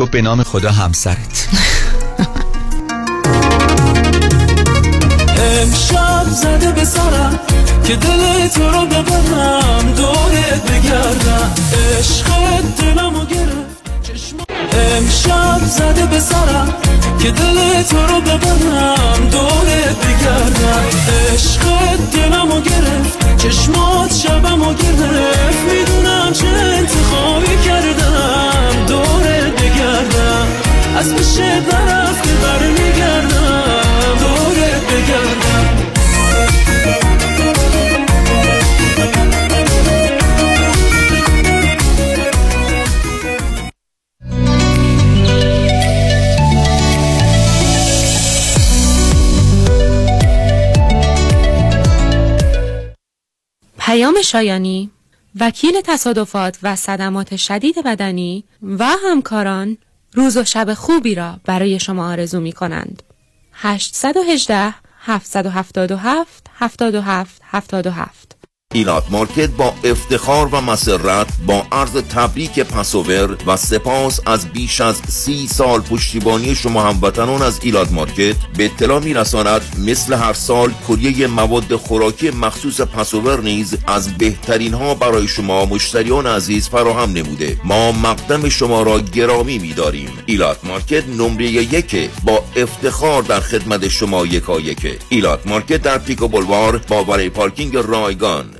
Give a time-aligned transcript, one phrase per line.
[0.00, 1.48] گفت به نام خدا همسرت.
[5.38, 7.40] امشب زده به سرم
[7.84, 11.50] که دل تو رو ببرم دورت بگردم.
[11.98, 13.80] عشقت دلمو گرفت
[14.72, 16.74] امشب زده به سرم
[17.18, 20.84] که دل تو رو ببرم دورت بگردم.
[21.32, 28.86] عشقت دلمو گرفت چشمات شبمو گرفت می‌دونم چه انتخابی کردم.
[28.88, 30.46] دورت بگردم
[30.96, 34.16] از پیش نرفته برمیگردم.
[34.20, 35.66] دورت بگردم
[53.90, 54.90] پیام شایانی
[55.40, 59.78] وکیل تصادفات و صدمات شدید بدنی و همکاران
[60.14, 63.02] روز و شب خوبی را برای شما آرزو می کنند.
[63.52, 68.39] 818 777 77 77
[68.74, 75.00] ایلات مارکت با افتخار و مسرت با عرض تبریک پسوور و سپاس از بیش از
[75.08, 78.36] سی سال پشتیبانی شما هموطنان از ایلات مارکت.
[78.56, 84.94] به اطلاع میرساند مثل هر سال کلیه مواد خوراکی مخصوص پسوور نیز از بهترین ها
[84.94, 87.60] برای شما مشتریان عزیز فراهم نموده.
[87.64, 90.10] ما مقدم شما را گرامی میداریم.
[90.26, 96.28] ایلات مارکت نمره یک با افتخار در خدمت شما یکا یکه ایلات مارکت در پیکو
[96.28, 98.59] بلوار با برای پارکینگ رایگان.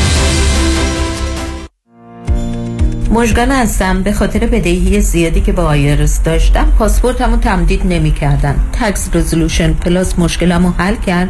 [3.13, 4.03] مژگان هستم.
[4.03, 10.19] به خاطر بدهی زیادی که با IRS داشتم پاسپورتمو تمدید نمی کردن Tax Resolution Plus
[10.19, 11.29] مشکلمو حل کرد.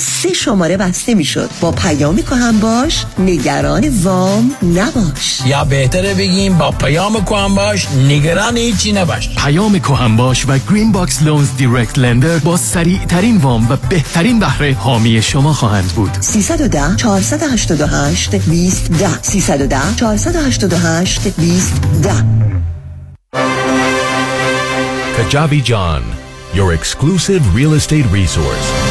[0.01, 1.49] سه شماره بسته می‌شد.
[1.61, 5.41] با پیام هم باش نگران وام نباش.
[5.45, 9.29] یا بهتره بگیم با پیام هم باش نگران هیچی نباش.
[9.35, 14.39] پیام هم باش و Green Box Loans direct lender با سریع ترین وام و بهترین
[14.39, 16.17] بهره حامی شما خواهند بود.
[16.19, 21.73] 310 488 20 10 310 488 20
[22.03, 22.11] 10
[25.17, 26.03] Kajabi John,
[26.53, 28.90] your exclusive real estate resource.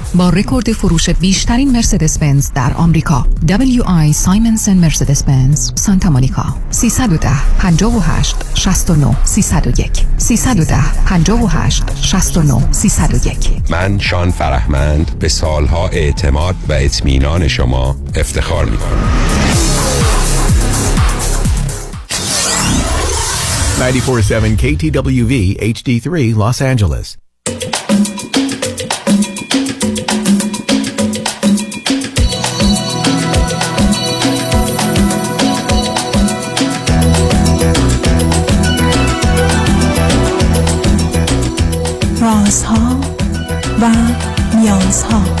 [0.15, 3.25] با رکورد فروش بیشترین مرسدس بنز در آمریکا.
[3.47, 6.55] WI سایمنسن مرسدس بنز سانتا مونیکا.
[6.69, 13.37] 310 58 69 301 310 58 69 301
[13.69, 19.09] من شان فرهمند به سالها اعتماد و اطمینان شما افتخار می کنم
[23.79, 27.20] 947 KTWV HD3 Los Angeles.
[42.51, 42.99] رازها
[43.81, 43.85] و
[44.57, 45.40] نیازها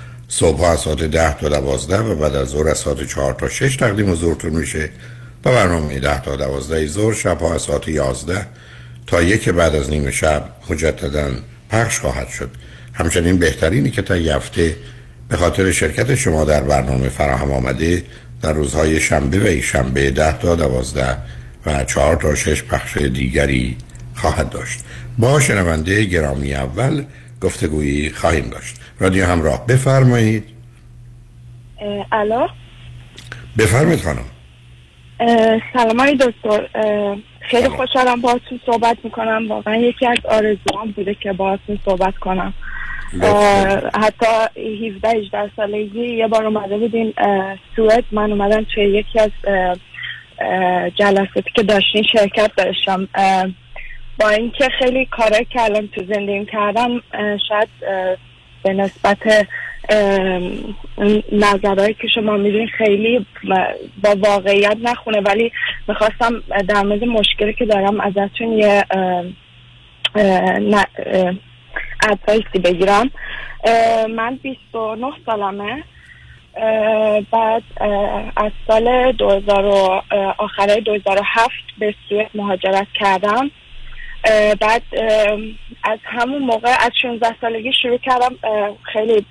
[0.33, 3.75] صبح از ساعت ده تا دوازده و بعد از ظهر از ساعت چهار تا شش
[3.75, 4.89] تقدیم حضورتون میشه.
[5.45, 8.47] و برنامه ده تا دوازده ظهر شب از ساعت یازده
[9.07, 11.29] تا یک بعد از نیم شب مجددا
[11.69, 12.49] پخش خواهد شد.
[12.93, 14.75] همچنین بهترینی که تا هفته
[15.29, 18.03] به خاطر شرکت شما در برنامه فراهم آمده
[18.41, 21.17] در روزهای شنبه و شنبه ده تا دوازده
[21.65, 23.77] و چهار تا شش پخش دیگری
[24.15, 24.79] خواهد داشت.
[25.17, 27.03] با شنونده گرامی اول
[27.41, 28.75] گفتگویی خواهیم داشت.
[28.99, 30.43] رادیو همراه بفرمایید.
[32.11, 32.47] الو؟
[33.57, 34.25] بفرمایید خانم.
[35.73, 36.67] سلام های دکتر.
[37.39, 39.47] خیلی خوشحالم باهاتون صحبت می‌کنم.
[39.49, 42.53] واقعا یکی از آرزوام بوده که باهاتون صحبت کنم.
[44.01, 44.25] حتی
[44.87, 47.13] 17 18 سالگی یه بار اومده بودیم
[47.75, 48.03] سوئد.
[48.11, 49.31] من اومدم توی یکی از
[50.95, 53.07] جلساتی که داشتین شرکت داشتم.
[54.21, 57.01] با اینکه خیلی کاره که الان تو زندگیم کردم
[57.49, 57.67] شاید
[58.63, 59.47] به نسبت
[61.31, 63.25] نظرهایی که شما میدین خیلی
[64.03, 65.21] با واقعیت نخونه.
[65.21, 65.51] ولی
[65.87, 68.85] می‌خواستم در مورد مشکلی که دارم ازتون یه
[72.09, 73.11] ادوایسی بگیرم.
[74.15, 75.83] من 29 سالمه.
[77.31, 77.63] بعد
[78.35, 80.03] از سال 2000
[80.37, 83.51] آخره 2007 به سوئد مهاجرت کردم.
[84.59, 84.81] بعد
[85.83, 88.35] از همون موقع از 16 سالگی شروع کردم
[88.93, 89.25] خیلی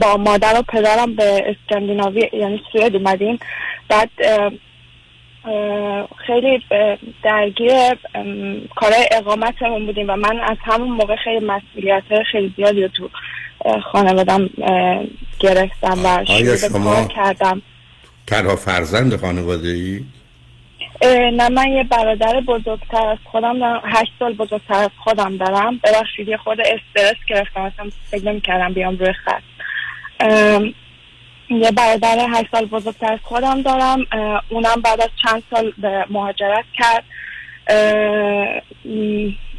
[0.00, 3.38] با مادر و پدرم به اسکاندیناوی یعنی سوئد اومدیم
[3.88, 4.10] بعد
[6.26, 6.62] خیلی
[7.22, 7.72] درگیر
[8.76, 13.10] کار اقامتمون بودیم و من از همون موقع خیلی مسئولیت خیلی زیادی رو تو
[13.92, 14.50] خانوادم
[15.40, 17.62] گرفتم و شروع کردم
[18.26, 20.04] تنها فرزند خانواده ای؟
[21.32, 23.82] نه من یه برادر بزرگتر از خودم دارم.
[23.84, 25.80] هشت سال بزرگتر از خودم دارم.
[25.84, 27.60] ببخشید یه خود استرس گرفتم.
[27.60, 29.42] اصلا فکر نمی‌کردم بیام روی خط.
[31.50, 34.06] یه برادر هشت سال بزرگتر از خودم دارم.
[34.48, 37.04] اونم بعد از چند سال به مهاجرت کرد.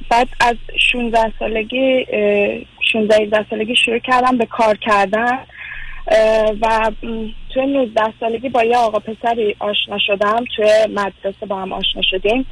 [0.10, 0.56] بعد از
[0.92, 2.06] 16 سالگی
[2.94, 5.40] 16 سالگی شروع کردم به کار کردن.
[6.62, 6.91] و
[7.53, 12.46] توی 19 سالگی با یه آقا پسری آشنا شدم توی مدرسه با هم آشنا شدیم.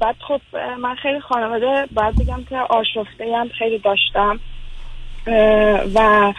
[0.00, 0.40] بعد خب
[0.78, 4.40] من خیلی خانواده باید بگم که آشفته هم خیلی داشتم.
[5.94, 6.32] و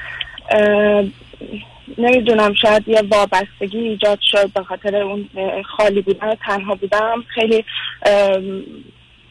[1.98, 5.30] نمی‌دونم شاید یه وابستگی ایجاد شد به خاطر اون
[5.66, 7.24] خالی بودن و تنها بودم.
[7.28, 7.66] خیلی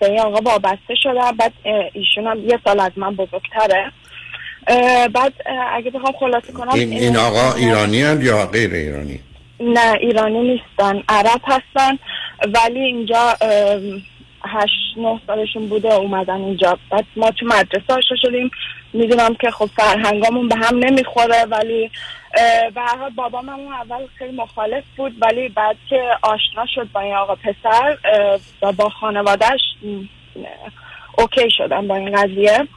[0.01, 1.37] به این آقا وابسته شدم.
[1.39, 1.53] بعد
[1.93, 3.93] ایشون هم یه سال از من بزرگتره.
[5.15, 5.33] بعد
[5.73, 9.21] اگه بخوام خلاصه کنم این, این آقا ایرانی هست یا غیر ایرانی؟
[9.61, 11.03] نه ایرانی نیستن.
[11.09, 11.99] عرب هستن
[12.55, 13.37] ولی اینجا
[14.45, 16.79] هشت نه سالشون بوده اومدن اینجا.
[16.91, 18.51] بعد ما تو مدرسه آشنا شدیم.
[18.93, 21.91] می‌دونم که خب فرهنگامون به هم نمی‌خوره ولی
[22.75, 27.01] به هر حال بابام هم اول خیلی مخالف بود ولی بعد که آشنا شد با
[27.01, 27.99] این آقا پسر
[28.63, 29.61] و با خانوادهش
[31.19, 32.69] اوکی شدن با این قضیه.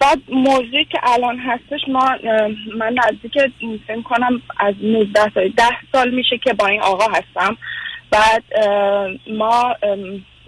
[0.00, 2.16] بعد موضوعی که الان هستش ما
[2.76, 3.38] من نزدیک
[3.86, 7.56] فکر کنم از 19 سال 10 سال میشه که با این آقا هستم.
[8.10, 8.42] بعد
[9.26, 9.74] ما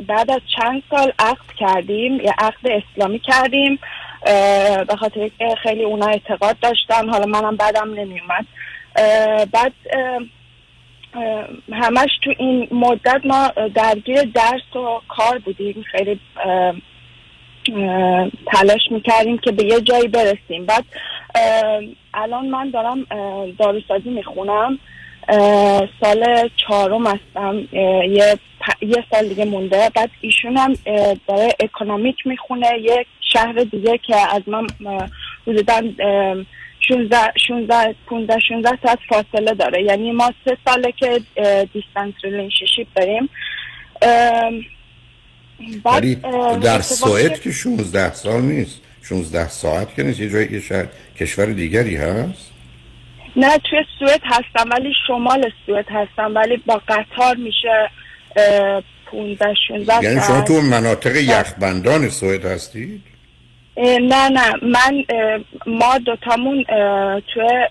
[0.07, 3.79] بعد از چند سال عقد کردیم یه عقد اسلامی کردیم.
[4.89, 5.31] به خاطر
[5.63, 8.47] خیلی اونا اعتقاد داشتن حالا منم بعدم نمیومد.
[9.53, 9.73] بعد
[11.73, 15.85] همش تو این مدت ما درگیر درس و کار بودیم.
[15.91, 16.21] خیلی
[18.47, 20.67] تلاش می‌کردیم که به یه جایی برسیم.
[20.67, 20.85] بعد
[22.15, 23.07] الان من دارم
[23.59, 24.79] داروسازی می‌خونم.
[26.01, 27.69] سال چهارم هستم.
[28.09, 29.91] یه, پ- یه سال دیگه مونده.
[29.95, 30.73] بعد ایشون هم
[31.29, 32.67] داره economic می‌خونه.
[32.83, 34.67] یه شهر دیگه که از من
[35.47, 36.37] حدودا اه،
[36.89, 37.17] 16
[37.49, 39.83] 16 15 16 ساعت فاصله داره.
[39.83, 41.21] یعنی ما سه ساله که
[41.73, 43.29] distance relationship داریم.
[45.85, 46.15] ولی
[46.63, 48.81] در سوئد که 16 سال نیست.
[49.03, 50.21] 16 ساعت که نیست.
[50.21, 50.87] یه جای یه شهر
[51.17, 52.51] کشور دیگری هست؟
[53.37, 57.91] نه توی سوئد هستم ولی شمال سوئد هستم ولی با قطار میشه
[58.37, 63.03] اه، 15 16 یعنی شما تو مناطق یخبندان سوئد هستید؟
[63.77, 64.53] نه نه.
[64.63, 65.05] من
[65.67, 66.65] ما دوتامون
[67.35, 67.67] توی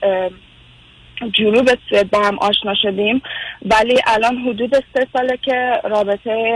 [1.34, 3.22] جنوب سوئد با هم آشنا شدیم.
[3.66, 6.56] ولی الان حدود سه ساله که رابطه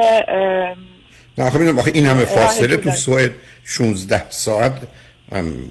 [1.38, 2.92] نه خب آخه این همه فاصله تو.
[2.92, 3.32] سوئد
[3.66, 4.74] 16 ساعت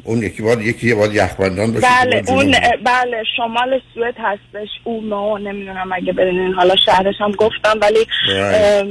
[0.05, 2.55] اون یکی باید یکی باید یخبندان باشه بله اون.
[2.85, 8.85] بله شمال سوئد هستش او ما نمی‌دونم اگه بدونین حالا شهرش هم گفتم ولی اه،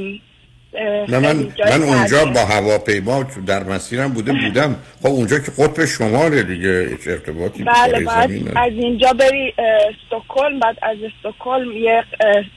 [0.73, 2.25] نه من خیلی من اونجا.
[2.25, 7.99] با هواپیما در مسیرم بوده بودم خب اونجا که قطب شماله دیگه هیچ ارتباطی بله
[7.99, 8.51] باید.
[8.55, 12.03] از اینجا بری استکهلم بعد از استکهلم یه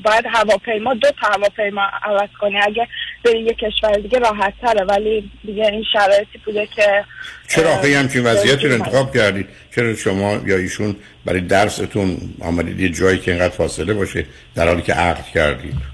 [0.04, 2.88] باید هواپیما دو تا هواپیما عوض کنی اگه
[3.25, 7.04] بری یه کشور دیگه راحت تره ولی دیگه این شرایطی بوده که
[7.49, 12.88] چرا یه همچین وضعیتی رو انتخاب کردید چرا شما یا ایشون برای درستون آمدید یه
[12.88, 15.94] جایی که اینقدر فاصله باشه در حالی که عقد کردید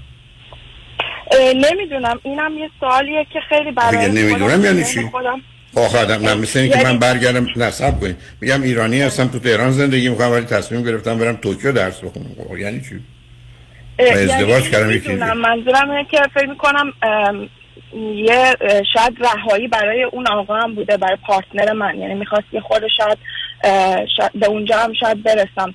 [1.55, 2.19] نمی‌دونم.
[2.23, 5.41] اینم یه سوالیه که خیلی برای نمی‌دونم یعنی چی؟ خودم
[5.75, 9.71] آخه آدم نه مثل اینکه یعنی- من برگردم نصب کنید میگم ایرانی هستم تو تهران
[9.71, 12.25] زندگی می‌کنم ولی تصمیم گرفتم برم توکیو درس بخونم.
[12.49, 12.95] خب یعنی چی؟
[13.99, 15.13] و ازدواج یعنی کردم یکی.
[15.13, 16.93] منظورم اینه که فکر می‌کنم
[18.15, 18.55] یه
[18.93, 21.99] شاید رهایی برای اون آقا هم بوده برای پارتنر من.
[21.99, 23.17] یعنی می‌خواست یه اه، شاید
[24.35, 25.73] به اونجا هم شاید برسم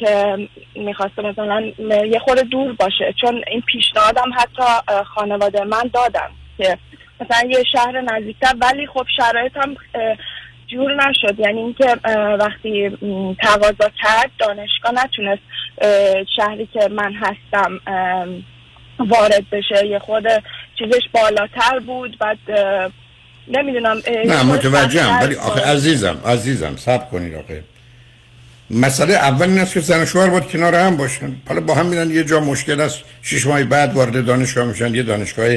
[0.00, 0.38] که
[0.74, 1.72] می‌خواسته مثلا
[2.06, 6.78] یه خورده دور باشه چون این پیشنهادم حتی خانواده من دادم که
[7.20, 10.16] مثلا یه شهر نزدیکتر ولی خب شرایطم اه،
[10.66, 11.38] جور نشد.
[11.38, 11.96] یعنی اینکه
[12.40, 12.98] وقتی
[13.42, 15.42] تقاضا کرد دانشگاه نتونست
[16.36, 17.80] شهری که من هستم
[18.98, 19.86] وارد بشه.
[19.86, 20.26] یه خود
[20.78, 22.38] چیزش بالاتر بود بعد
[23.48, 23.96] نمی‌دونم
[24.26, 25.60] نه متوجهم ولی آخه.
[25.60, 27.62] عزیزم عزیزم سب کنید آخه.
[28.70, 31.36] مسئله اول این است که زن و شوهر باید کنار هم باشن.
[31.48, 32.98] حالا با هم میرن یه جا مشکل است.
[33.22, 35.48] شش ماه بعد وارد دانشگاه میشن یه دانشگاه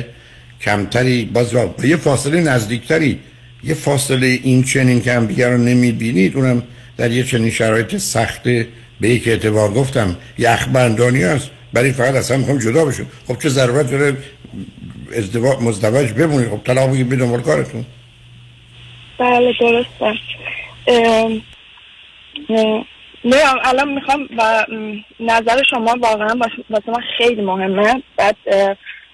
[0.61, 1.25] کمتری.
[1.25, 3.19] باز و یه فاصله نزدیکتری.
[3.63, 6.35] یه فاصله این چنین که هم دیگر رو نمی‌بینید.
[6.35, 6.63] اونم
[6.97, 8.43] در یه چنین شرایط سخت.
[9.01, 13.91] به یک اعتبار گفتم یخبندانی است برای فقط اصلا می‌خوام جدا بشون خب چه ضرورت
[13.91, 14.17] داره
[15.17, 16.49] ازدواج مزدوج بمونید.
[16.49, 17.85] خب طلاق بگید به دنبال کارتون.
[19.17, 20.13] بله درسته
[23.25, 24.65] نه الان می‌خوام و
[25.19, 28.03] نظر شما واقعا واس- واسه من خیلی مهمه.
[28.17, 28.35] بعد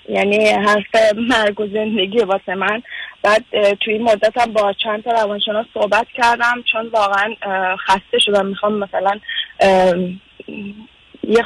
[0.09, 2.83] یعنی حرف مرگ و زندگی واسه من.
[3.23, 3.45] بعد
[3.81, 6.63] توی این مدت هم با چند تا روانشناس صحبت کردم.
[6.71, 7.35] چون واقعا
[7.75, 8.45] خسته شدم.
[8.45, 9.19] می‌خوام مثلا
[11.27, 11.43] یه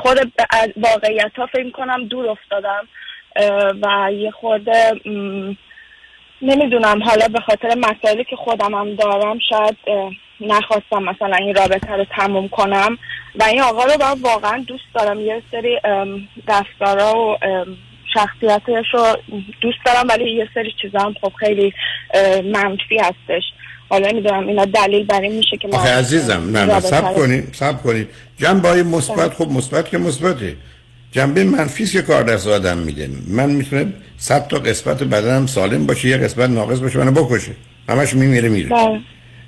[0.50, 2.88] از واقعیت ها فکر کنم دور افتادم.
[3.82, 4.91] و یه خورده
[6.41, 9.77] نمی‌دونم حالا به خاطر مسائلی که خودم هم دارم شاید
[10.41, 12.98] نخواستم مثلا این رابطه رو تموم کنم.
[13.39, 15.22] و این آقا رو من واقعا دوست دارم.
[15.22, 17.38] یه سری ام، رفتارا و
[18.13, 19.17] شخصیتش رو
[19.62, 21.74] دوست دارم ولی یه سری چیزا هم خب خیلی
[22.44, 23.44] منفی هستش.
[23.89, 27.84] حالا نمی‌دونم اینا دلیل بر این میشه که من عزیزم نه نه سب کنید سب
[27.84, 30.56] کنید جنبه های مثبت خب مثبت که مثبته.
[31.12, 33.10] جنبه منفی که کار دست آدم میده.
[33.28, 37.52] من می‌تونه صد تا قسمت بدنم سالم باشه یه قسمت ناقص باشه منو بکشه.
[37.90, 38.70] همش میمیره میره.
[38.70, 39.00] بله.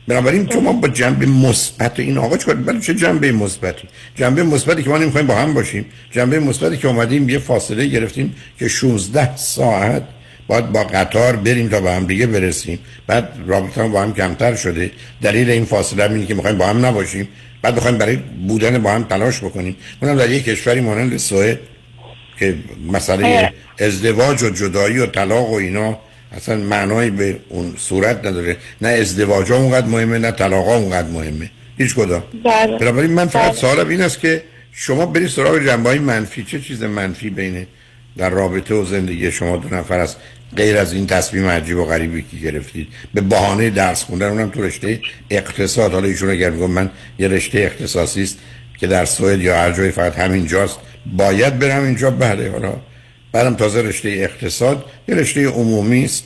[0.07, 4.83] بنابراین تو ما با جنبه مثبت این آقا چیکار بله چه جنبه مثبتی؟ جنبه مثبتی
[4.83, 5.85] که ما نمی‌خوایم با هم باشیم.
[6.11, 10.03] جنبه مثبتی که اومدیم یه فاصله گرفتیم که 16 ساعت
[10.47, 12.79] باید با قطار بریم تا به هم دیگه برسیم.
[13.07, 14.91] بعد رابطه با هم کمتر شده.
[15.21, 17.27] دلیل این فاصله هم اینه که می‌خوایم با هم نباشیم.
[17.61, 18.15] بعد بخوایم برای
[18.47, 19.75] بودن با هم تلاش بکنیم.
[20.01, 21.59] اونم در یک کشوری مانند سوئد
[22.39, 22.55] که
[22.91, 25.97] مسئله ازدواج و جدایی و طلاق و اینا
[26.31, 28.57] اصلا معنایی به اون صورت نداره.
[28.81, 31.51] نه ازدواج ها اونقدر مهمه نه طلاق ها اونقدر مهمه.
[31.77, 32.23] هیچ کدام.
[32.45, 32.77] بله.
[32.77, 33.61] بنابراین من فقط بله.
[33.61, 36.43] سوالم این است که شما برید سراغ جنبه های منفی.
[36.43, 37.67] چه چیز منفی بینه
[38.17, 40.17] در رابطه و زندگی شما دو نفر است؟
[40.57, 42.87] غیر از این تصمیم عجیب و غریبی که گرفتید.
[43.13, 45.91] به بهانه درس خوندن اونم تو رشته اقتصاد.
[45.91, 46.89] حالا ایشون اگر میگم من
[47.19, 48.37] یه رشته اختصاصی است
[48.79, 50.77] که در سوئد یا هر جایی فقط همینجاست
[51.17, 52.11] باید برم اینجا.
[52.11, 52.73] بله حالا
[53.31, 56.23] بعدم تازه رشته اقتصاد یه رشته عمومی است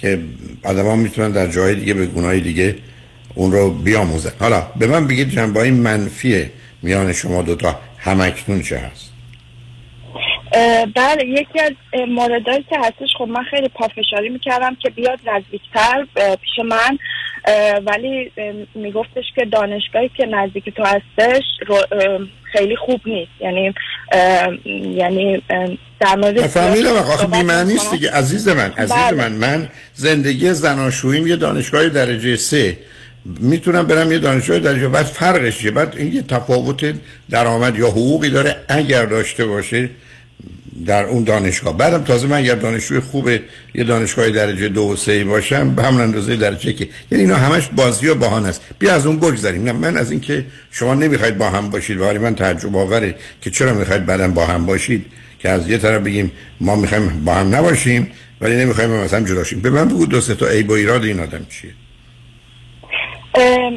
[0.00, 0.18] که
[0.62, 2.76] آدما می‌تونن در جای دیگه به گناه دیگه
[3.34, 4.32] اون رو بیاموزن.
[4.38, 6.46] حالا به من بگید جنبه منفی
[6.82, 9.11] میان شما دوتا همکنون چه هست؟
[10.94, 11.72] بله یکی از
[12.08, 16.98] موردهایی که هستش خب من خیلی پافشاری می‌کردم که بیاد نزدیکتر پیش من
[17.86, 18.32] ولی
[18.74, 21.42] میگفتش که دانشگاهی که نزدیک تو هستش
[22.52, 23.30] خیلی خوب نیست.
[23.40, 23.74] یعنی
[24.96, 25.42] یعنی
[26.00, 26.96] در مورد فهمیدم.
[26.96, 27.90] آخه بی‌معنی می‌کنم.
[27.90, 28.10] دیگه.
[28.10, 29.16] عزیز من عزیز بله.
[29.16, 32.78] من من زندگی زناشوییم یه دانشگاه درجه سه.
[33.24, 36.94] می‌تونم برم یه دانشگاه درجه بعد فرقش چیه؟ بعد این یه تفاوت
[37.30, 39.90] درآمد یا حقوقی داره اگر داشته باشه
[40.86, 41.76] در اون دانشگاه.
[41.76, 43.28] بعدم تازه من اگر دانشجوی خوب
[43.74, 47.68] یه دانشگاه درجه دو و سه باشم به همون اندازه درجه که یعنی اینا همش
[47.76, 48.74] بازی و بهانه است.
[48.78, 52.00] بیا از اون بگذاریم نه من از اینکه شما نمی‌خواید با هم باشید.
[52.00, 55.06] و من تعجب آوره که چرا می‌خواید بعدا با هم باشید؟
[55.38, 59.60] که از یه طرف بگیم ما می‌خوایم با هم نباشیم ولی نمی‌خوایم مثلا جدا شیم.
[59.60, 61.70] به من بگو دو سه تا عیب و ایراد این آدم چیه؟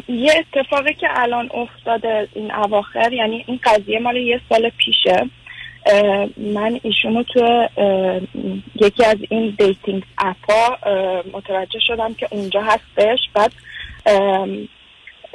[0.07, 5.29] یه اتفاقی که الان افتاده این اواخر یعنی این قضیه مال یه سال پیشه.
[6.37, 7.67] من ایشونو تو
[8.75, 10.77] یکی از این dating app ا
[11.33, 13.19] متوجه شدم که اونجا هستش.
[13.33, 13.51] بعد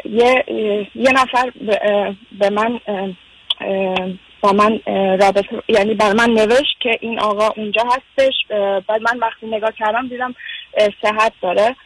[0.05, 0.45] یه
[0.95, 1.53] یه نفر
[2.39, 2.81] به- من
[4.41, 4.81] با من
[5.21, 8.35] رابطه یعنی بر من نوشت که این آقا اونجا هستش.
[8.87, 10.35] بعد من وقتی نگاه کردم دیدم
[11.03, 11.77] صحت داره.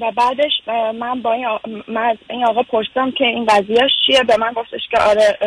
[0.00, 0.52] و بعدش
[0.94, 1.58] من با این, آ...
[1.88, 5.38] من این آقا پرسیدم که این قضیهش چیه؟ به من گفتش که آره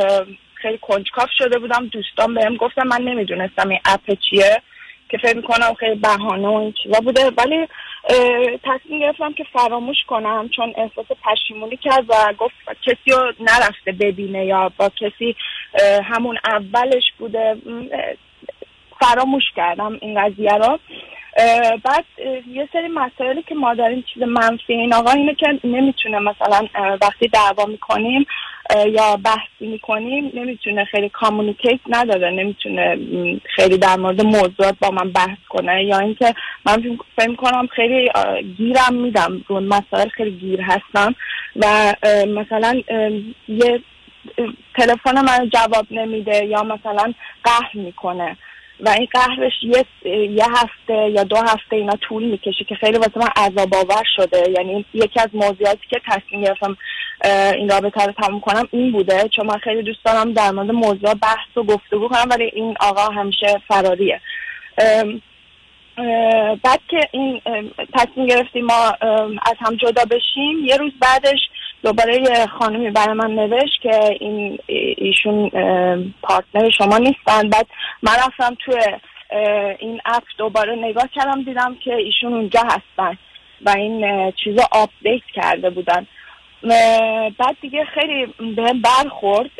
[0.62, 1.88] خیلی کنجکاف شده بودم.
[1.88, 4.62] دوستان بهم گفتم من نمی‌دونستم این اپ چیه
[5.10, 7.32] که فکر می‌کنم خیلی بهانه و این چیزا بوده.
[7.38, 7.68] ولی
[8.64, 14.46] تصمیم گرفتم که فراموش کنم چون احساس پشیمونی کرد و گفت کسی رو نرفته ببینه
[14.46, 15.36] یا با کسی
[16.04, 17.56] همون اولش بوده.
[19.00, 20.80] فراموش کردم این قضیه رو.
[21.84, 22.06] بعد
[22.48, 26.68] یه سری مسائلی که ما داریم چیز منفی این آقا اینه که نمی‌تونه مثلا
[27.02, 28.26] وقتی دعوا می‌کنیم
[28.76, 32.98] یا بحثی می‌کنیم نمی‌تونه خیلی کامونیکیت نداره نمی‌تونه
[33.56, 36.34] خیلی در مورد موضوعات با من بحث کنه یا اینکه
[36.66, 38.10] من فکر- کنم خیلی
[38.58, 41.16] گیرم میدم رو مسائل خیلی گیر هستم
[41.56, 41.94] و
[42.28, 42.82] مثلا
[43.48, 43.82] یه
[44.78, 48.38] تلفن من جواب نمیده یا مثلا قهر می‌کنه.
[48.80, 49.86] و این قهرش یه,
[50.30, 54.52] یه هفته یا دو هفته اینا طول می‌کشه که خیلی واسه من عذاب آور شده.
[54.58, 56.78] یعنی یکی از موضوعاتی که تصمیم گرفتم
[57.54, 59.30] این رابطه رو تموم کنم این بوده.
[59.36, 63.14] چون من خیلی دوست دارم در مورد موضوع بحث و گفتگو کنم ولی این آقا
[63.14, 64.22] همیشه فراریه
[66.64, 67.42] بعد که این
[67.94, 71.40] تصمیم گرفتیم ما از هم جدا بشیم یه روز بعدش
[71.84, 74.60] دوباره یه خانمی برای من نوشت که این
[74.98, 75.50] ایشون
[76.22, 77.50] partner شما نیستن.
[77.50, 77.68] بعد
[78.04, 78.82] من رفتم توی
[79.80, 83.18] این app دوباره نگاه کردم دیدم که ایشون اونجا هستن
[83.66, 86.08] و این چیزا update کرده بودن.
[87.38, 89.52] بعد دیگه خیلی بهم برخورد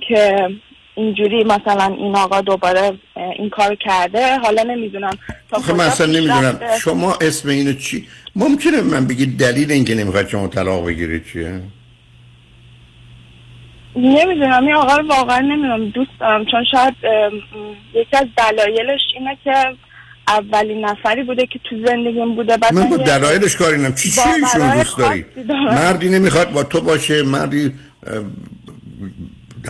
[0.00, 0.50] که
[0.98, 2.92] اینجوری مثلا این آقا دوباره
[3.38, 5.10] این کار کرده حالا نمی‌دونم
[5.50, 6.60] تا من اصلا نمی‌دونم.
[6.82, 8.06] شما اسم اینو چی؟
[8.36, 11.60] ممکنه من بگید دلیل اینکه نمی‌خواد شما طلاق بگیرید چیه؟
[13.96, 14.66] نمی‌دونم.
[14.66, 15.88] این آقا رو واقعا نمی‌دونم.
[15.88, 16.44] دوست دارم.
[16.44, 16.94] چون شاید
[17.94, 19.54] یکی از دلایلش اینه که
[20.28, 22.56] اولین نفری بوده که تو زندگیم بوده.
[22.56, 25.24] بعد من با دلایلش کاری نم چی چی ایشون دوست داری.
[25.70, 27.22] مردی نمی‌خواد با تو باشه.
[27.22, 27.72] مردی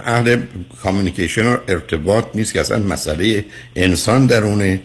[0.04, 0.36] اهل
[0.82, 3.44] کامیونیکیشن و ارتباط نیست که اصلا مسئله
[3.76, 4.80] انسان درونه.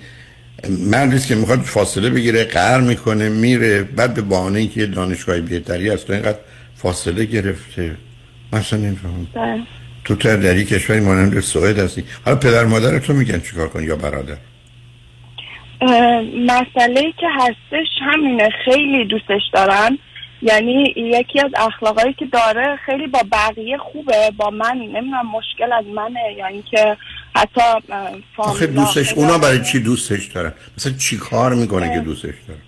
[0.70, 5.90] مردی است که می‌خواد فاصله بگیره قهر می‌کنه میره بعد به بهانه اینکه دانشگاه بهتری
[5.90, 6.38] هست تو اینقدر
[6.76, 7.98] فاصله گرفته.
[8.52, 9.28] من اصلا نمی‌فهمم.
[9.34, 9.62] بله.
[10.06, 12.04] تو تا در یک کشوری مانند سوئد هستی.
[12.26, 14.38] حالا پدر مادر تو میگن چیکار کنی یا برادر؟
[16.46, 18.50] مسئله که هستش همینه.
[18.66, 19.98] خیلی دوستش دارن.
[20.44, 25.86] یعنی یکی از اخلاقایی که داره خیلی با بقیه خوبه با من نمی‌دونم مشکل از
[25.86, 26.98] منه یا اینکه
[27.36, 32.00] حتی اه، آخه دوستش اونا آدم- برای چی دوستش دارن؟ مثلا چی کار می‌کنه که
[32.00, 32.60] دوستش داره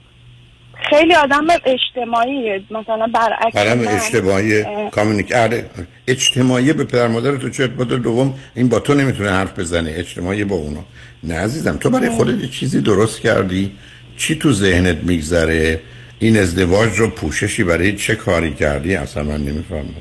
[0.90, 5.66] خیلی آدم اجتماعی مثلا برعکس من، اجتماعی کامیونیک آره.
[6.08, 10.44] اجتماعی به پدر مادر تو چه داره؟ دوم این با تو نمی‌تونه حرف بزنه اجتماعی
[10.44, 10.86] با اونا.
[11.24, 13.72] نه عزیزم تو برای خودت چیزی درست کردی؟
[14.18, 15.82] چی تو ذهنت میگذره؟
[16.20, 19.96] این ازدواج رو پوششی برای چه کاری کردی؟ اصلا من نمی‌فهمم.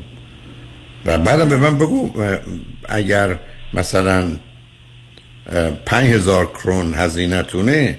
[1.06, 2.10] و بعدم به من بگو
[2.88, 3.38] اگر
[3.74, 4.36] مثلا
[5.86, 7.98] پنج هزار کرون هزینتونه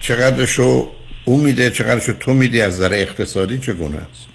[0.00, 0.88] چقدرشو
[1.24, 4.28] او میده؟ چقدرشو تو میدی؟ از نظر اقتصادی چگونه است؟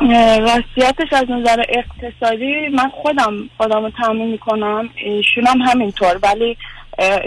[0.00, 4.88] اه، راستیاتش از نظر اقتصادی من خودم خودم رو تامین می‌کنم.
[4.96, 6.18] ایشون هم همینطور.
[6.22, 6.56] ولی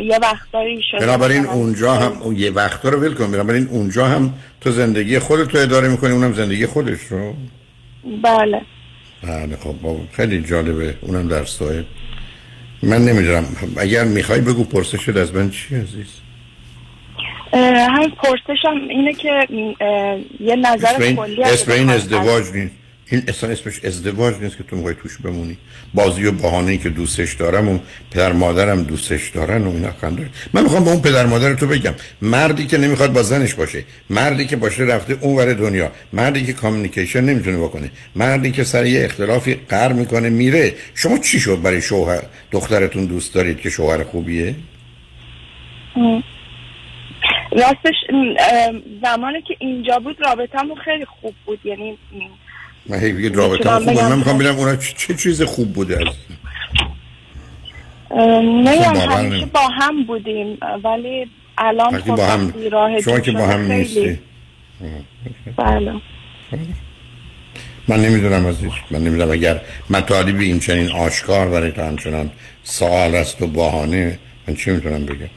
[0.03, 3.31] یه وقتایی شده بنابراین اونجا هم اون یه وقتا رو ول کن.
[3.31, 7.33] بنابراین اونجا هم تو زندگی خودت رو اداره می‌کنی اونم زندگی خودش رو؟
[8.23, 8.61] بله.
[9.23, 9.75] بله خب
[10.11, 10.95] خیلی جالبه.
[11.01, 11.85] اونم در سایه
[12.83, 13.45] من نمی‌دونم.
[13.77, 16.07] اگر می‌خوای بگو پرسشت از من چی عزیز؟
[17.53, 19.47] همین پرسشم اینه که
[20.39, 22.75] یه نظر کلی اسم این ازدواج نیست.
[23.11, 25.57] این اصلا اسمش ازدواج نیست که تو می‌خوای توش بمونی.
[25.93, 27.79] بازی و بهانه که دوستش دارم و
[28.11, 31.93] پدر مادرم دوستش دارن و اینا خنده من می‌خوام به اون پدر مادر تو بگم.
[32.21, 33.83] مردی که نمی‌خواد با زنش باشه.
[34.09, 35.91] مردی که باشه رفته اون ور دنیا.
[36.13, 37.91] مردی که کامیونیکیشن نمی‌تونه بکنه.
[38.15, 40.73] مردی که سر یه اختلافی قهر می‌کنه میره.
[40.95, 42.21] شما چی شد برای شوهر؟
[42.51, 44.55] دخترتون دوست دارید که شوهر خوبیه.
[47.51, 47.95] راستش
[49.03, 51.59] زمانی که اینجا بود رابطمون خیلی خوب بود.
[51.63, 51.97] یعنی
[52.85, 54.09] من هی بگید رابطه بگم.
[54.09, 56.15] من می‌خوام ببینم اونا چه, چیز خوب بوده از
[58.11, 62.53] نه همیشه با هم بودیم ولی الان خب با هم
[63.01, 64.19] شما که با هم نیستی.
[65.57, 65.93] بله.
[67.87, 72.31] من نمی‌دونم عزیز من نمی‌دونم اگر مطالب این چنین آشکار برای تو همچنان
[72.63, 75.29] سوال است و بهانه من چی می‌تونم بگم؟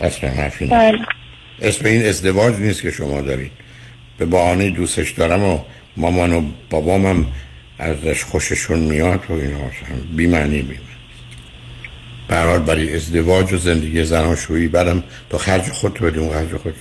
[0.00, 0.76] اصلا حرفی نیست.
[0.76, 0.98] بله.
[1.62, 3.52] اسم این ازدواج نیست که شما دارید.
[4.18, 5.58] به بهانه دوستش دارم و
[5.96, 7.26] مامان و بابامم
[7.78, 10.78] ازش خوششون میاد و اینا اصلا بی معنی بی
[12.28, 16.60] به هر حال برای ازدواج و زندگی زناشویی بعدم تو خرج خود بدی اون خرج
[16.60, 16.74] خود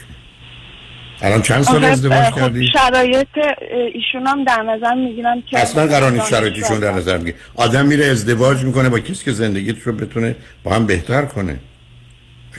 [1.21, 3.27] الان چند سال ازدواج خب کردی؟ شرایط
[3.93, 8.05] ایشون هم در نظر می‌گیرم که اصلا قرار نیست شرایطشون در نظر بگیر آدم میره
[8.05, 11.59] ازدواج می‌کنه با کسی که زندگیش رو بتونه با هم بهتر کنه.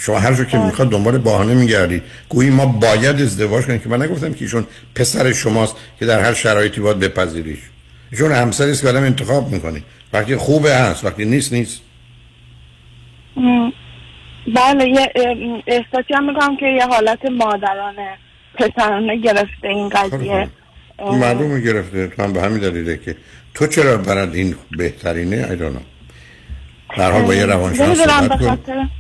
[0.05, 4.03] شما هر جور که می‌خواد دنبال بهانه میگردید گویی ما باید ازدواج کنیم که من
[4.03, 7.59] نگفتم که ایشون پسر شماست که در هر شرایطی باید بپذیریش.
[8.12, 9.83] ایشون همسری است که آدم انتخاب می‌کنه.
[10.12, 11.81] وقتی خوبه هست وقتی نیست نیست.
[14.57, 15.12] بله یه
[15.67, 18.17] احساسی هم می‌کنم که یه حالت مادرانه
[18.55, 20.49] پسرانه گرفته این قضیه.
[20.99, 22.09] اه، معلومه گرفته.
[22.09, 23.17] تو هم به همین دلیله که
[23.55, 25.73] تو چرا برات این بهترینه؟ به
[26.88, 28.91] هر حال با یه روانشناس نمی‌دونم صحبت کن.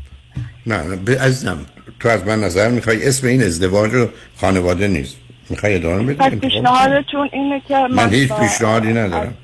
[0.66, 0.76] نه
[1.20, 1.58] عزیزم
[2.00, 5.16] تو از من نظر می‌خوای اسم این ازدواج و خانواده نیست.
[5.50, 6.40] می‌خوای ادامه بدی؟ پس.
[6.40, 9.34] پیشنهادتون اینه که من, من هیچ پیشنهادی ندارم.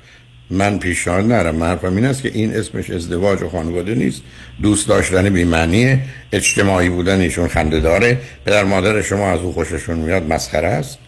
[0.49, 1.55] من پیشنهاد ندارم.
[1.55, 4.23] من حرفم این است که این اسمش ازدواج و خانواده نیست.
[4.61, 5.99] دوست داشتن بی‌معنی
[6.31, 10.99] اجتماعی بودن ایشون خنده داره پدر مادر شما از او خوششون میاد مسخره است.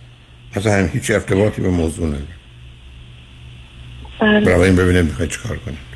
[0.55, 2.23] اصلا هم هیچ ارتباطی به موضوع نداره
[4.21, 4.39] بله.
[4.39, 5.91] برای این ببینید می‌خوای چیکار کنید.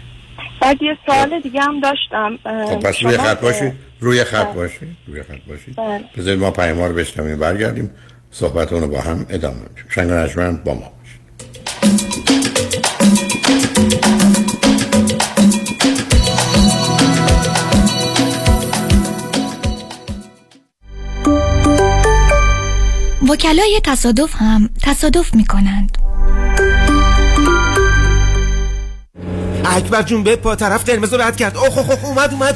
[0.62, 3.74] بعد یه سوال دیگه هم داشتم خب پس روی خط باشید.
[4.00, 4.54] روی خط بله.
[4.54, 5.76] باشید روی خط باشید.
[5.76, 6.04] بله.
[6.18, 7.92] بذارید ما پیام رو بشنویم برگردیم.
[8.32, 9.86] صحبتون رو با هم ادامه میدیم.
[9.90, 11.26] شنگ نجمن با ما باشید.
[23.30, 25.98] وکلای تصادف هم تصادف می کنند
[29.66, 31.58] اکبر جون به پا طرف قرمز رو رد کرد.
[31.58, 32.56] اوه اوه اوه اومد اومد.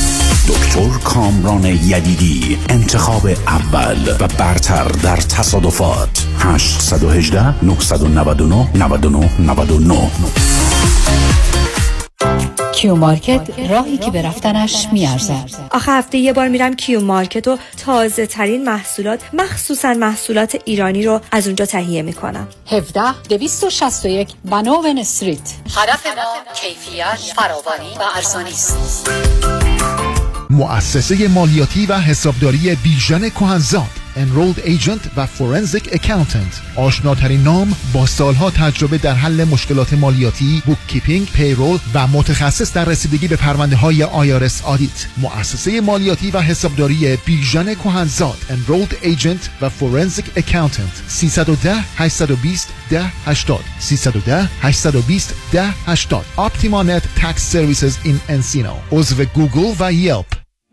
[0.47, 6.09] دکتر کامران یدیدی انتخاب اول و برتر در تصادفات.
[6.39, 10.11] 818 999 99 99
[12.73, 15.49] Q Market راهی که به رفتنش میارزد.
[15.71, 21.21] آخه هفته یه بار میرم Q Market و تازه ترین محصولات مخصوصا محصولات ایرانی رو
[21.31, 22.47] از اونجا تهیه می‌کنم.
[22.71, 25.39] 17 261 Vanowen Street.
[25.77, 29.60] هدف ما کیفیت فراوانی و ارزانی است.
[30.51, 36.75] مؤسسه مالیاتی و حسابداری بیژن کهنزاد Enrolled Agent و Forensic Accountant.
[36.75, 43.27] آشناترین نام با سالها تجربه در حل مشکلات مالیاتی bookkeeping، payroll و متخصص در رسیدگی
[43.27, 50.39] به پرونده های IRS audit مؤسسه مالیاتی و حسابداری بیژن کهنزاد Enrolled Agent و Forensic
[50.39, 51.07] Accountant.
[51.07, 58.73] 310 820 1080 310 820 1080 OptimaNet Tax Services in Encino.
[58.91, 60.40] عضو گوگل و یلپ.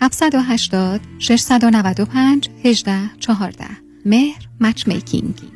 [0.00, 3.64] 780 695 18 14
[4.04, 5.55] مهر مچ میکینگ.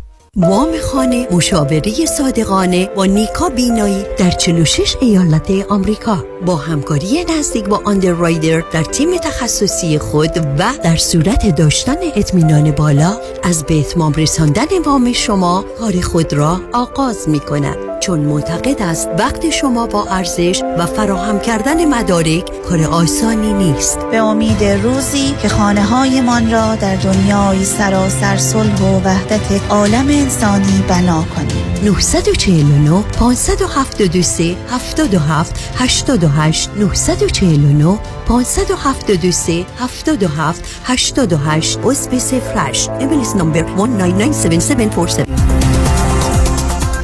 [0.37, 6.25] وام خانه مشاوره صادقانه با نیکا بینایی در 46 ایالت آمریکا.
[6.45, 13.17] با همکاری نزدیک با underwriter در تیم تخصصی خود و در صورت داشتن اطمینان بالا
[13.43, 19.09] از به اتمام رساندن وام شما کار خود را آغاز می کند چون معتقد است
[19.19, 23.99] وقت شما با ارزش و فراهم کردن مدارک کار آسانی نیست.
[23.99, 30.83] به امید روزی که خانه هایمان را در دنیای سراسر صلح و وحدت عالم انسانی
[30.87, 31.61] بنا کنیم.
[31.83, 45.27] 949 573 77 88 949 573 77 88 عضو سفرش امیلیس نمبر 1997747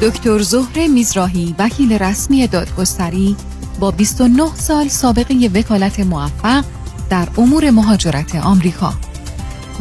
[0.02, 3.36] دکتر زهر میزراهی وکیل رسمی دادگستری
[3.80, 6.64] با 29 سال سابقه وکالت موفق
[7.10, 8.92] در امور مهاجرت آمریکا.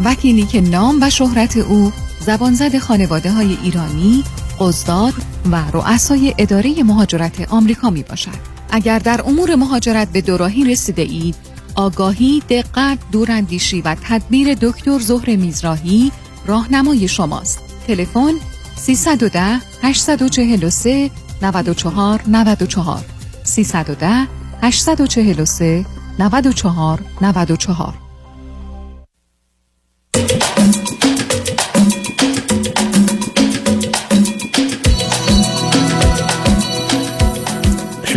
[0.06, 4.24] وکیلی که نام و شهرت او زبانزد خانواده های ایرانی،
[4.60, 5.14] قصداد
[5.52, 8.58] و رؤسای اداره مهاجرت آمریکا می باشد.
[8.70, 11.36] اگر در امور مهاجرت به دوراهی رسیده اید،
[11.76, 16.12] آگاهی، دقت، دوراندیشی و تدبیر دکتر زهر میزراهی
[16.46, 17.60] راهنمای شماست.
[17.88, 18.34] تلفن
[18.76, 21.10] 310 843
[21.42, 23.06] 94 94
[23.44, 24.28] 310
[24.62, 25.86] 843
[26.20, 28.07] 94 94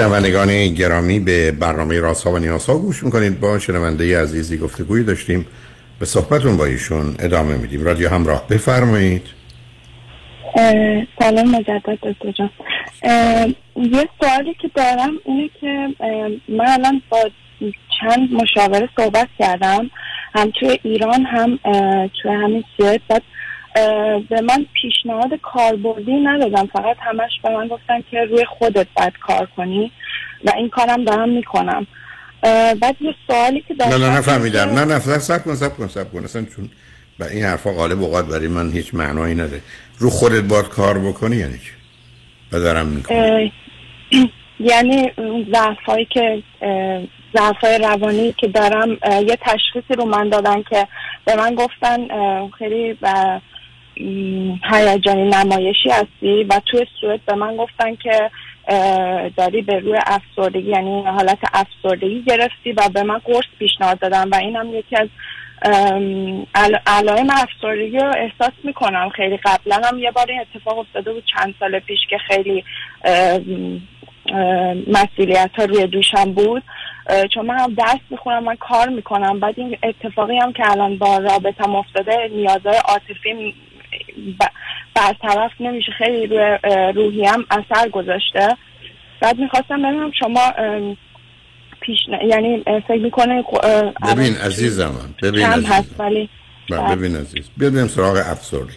[0.01, 3.41] شنوندگان گرامی به برنامه راسا و نیاسا گوش می‌کنید.
[3.41, 5.47] با شنونده عزیزی گفتگویی داشتیم.
[5.99, 7.85] به صحبتون با ایشون ادامه میدیم.
[7.85, 9.23] رادیو همراه بفرمایید.
[11.19, 12.51] سلام مجدد دکتر جان.
[13.77, 15.89] یه سوالی که دارم اینه که
[16.49, 17.19] من الان با
[18.01, 19.91] چند مشاوره صحبت کردم.
[20.35, 21.59] هم توی ایران هم
[22.23, 22.65] توی همین
[23.09, 23.23] بعد
[24.29, 29.49] به من پیشنهاد کاربردی ندادم فقط همش به من گفتن که روی خودت باید کار
[29.57, 29.93] کنی
[30.45, 31.87] و این کارم دارم می‌کنم.
[32.81, 34.69] بعد یه سوالی که داشتم نه نه نفهمیدم.
[34.69, 36.25] نه نه سب کن سب کن سب کن.
[36.25, 36.71] اصلا چون
[37.19, 39.61] و این حرفا غالب اوقات برای من هیچ معنایی نداره.
[39.99, 41.71] رو خودت باید کار بکنی یعنی چی؟
[42.53, 43.51] و دارم می‌کنم.
[44.71, 45.13] یعنی
[45.53, 46.43] ضعف هایی که
[47.37, 48.89] ضعفای روانی که دارم
[49.29, 50.89] یه تشخیصی رو من دادن که
[51.25, 52.09] به من گفتن
[52.59, 52.99] خیلی
[54.73, 58.31] هیجانی نمایشی هستی؟ و توی سوئد به من گفتن که
[59.37, 64.35] داری به روی افسردگی یعنی حالت افسردگی گرفتی و به من قرص پیشنهاد دادن و
[64.35, 65.09] اینم یکی از
[66.87, 69.09] علائم افسردگی رو احساس می‌کنم.
[69.09, 72.65] خیلی قبلا هم یه بار این اتفاق افتاده بود چند سال پیش که خیلی
[74.87, 76.63] مسئولیت ها روی دوشم بود.
[77.35, 79.41] چون من هم درس می‌خونم من کار می‌کنم.
[79.41, 83.55] بعد این اتفاقی هم که الان با رابطم افتاده نیازهای عاطفی
[84.95, 85.93] برطرف نمیشه.
[85.99, 86.59] خیلی روی
[86.95, 88.57] روحیم اثر گذاشته.
[89.21, 90.53] بعد می‌خواستم ببینم شما
[91.81, 91.99] پیش
[92.29, 93.45] یعنی فکر می‌کنه
[94.13, 96.29] ببین عزیزم ببین عزیزم هست؟ ولی
[96.71, 97.51] بله، ببین عزیز.
[97.57, 98.77] بیاد سراغ افسردگی.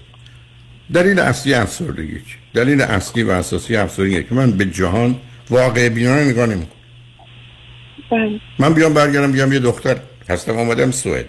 [0.94, 5.16] دلیل اصلی افسردگی چی؟ دلیل اصلی و اساسی افسردگی که من به جهان
[5.50, 6.78] واقع بینانه نگاه نمی‌کنم.
[8.12, 8.40] بله.
[8.60, 9.98] من بیام برگردم بیام یه دختر.
[10.30, 11.26] هستم آمدم سوئد.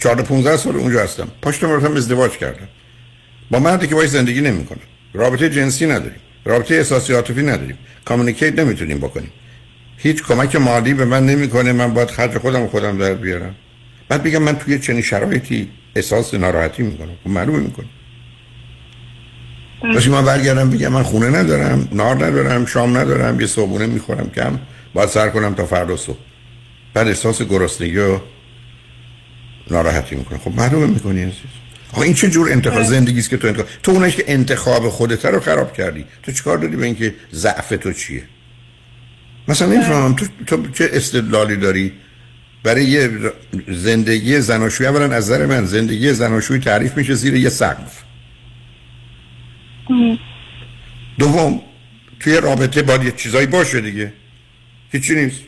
[0.00, 1.28] 14 15 سال اونجا هستم.
[1.42, 2.68] پاشتم رفتم ازدواج کردم.
[3.50, 4.80] با مردی که باش زندگی نمی‌کنم
[5.14, 6.20] رابطه جنسی نداریم.
[6.44, 7.78] رابطه احساسی عاطفی نداریم.
[8.04, 9.32] کامیونیکیت نمی‌تونیم بکنیم.
[9.96, 11.72] هیچ کمک مالی به من نمی‌کنه.
[11.72, 13.54] من باید خرج خودم خودم در بیارم.
[14.08, 17.16] بعد بگم من توی چنین شرایطی احساس ناراحتی می‌کنم.
[17.24, 17.86] خب معلومه می‌کنه
[19.94, 24.58] باشه من برگردم بگم من خونه ندارم نار ندارم شام ندارم یه صبحونه می‌خورم کم.
[24.94, 26.18] باید سر کنم تا فردا صبح.
[26.94, 28.18] بعد احساس گرسنگی و
[29.70, 30.38] ناراحتی می‌کنه.
[30.38, 31.34] خب معلومه می‌کنی عزیز.
[31.92, 35.24] آقا این چه جور انتخاب؟ زندگی است که تو انتخاب تو اونش که انتخاب خودت
[35.24, 38.22] رو خراب کردی تو چیکار داری به اینکه ضعف تو چیه؟
[39.48, 41.92] مثلا نمی‌فهمم تو, تو چه استدلالی داری؟
[42.62, 43.10] برای یه
[43.68, 48.02] زندگی زناشویی اولا از نظر من زندگی زناشویی تعریف میشه زیر یه سقف.
[51.18, 51.60] دوم
[52.20, 54.12] توی رابطه باید یه چیزایی باشه دیگه.
[54.92, 55.40] هیچی نیست.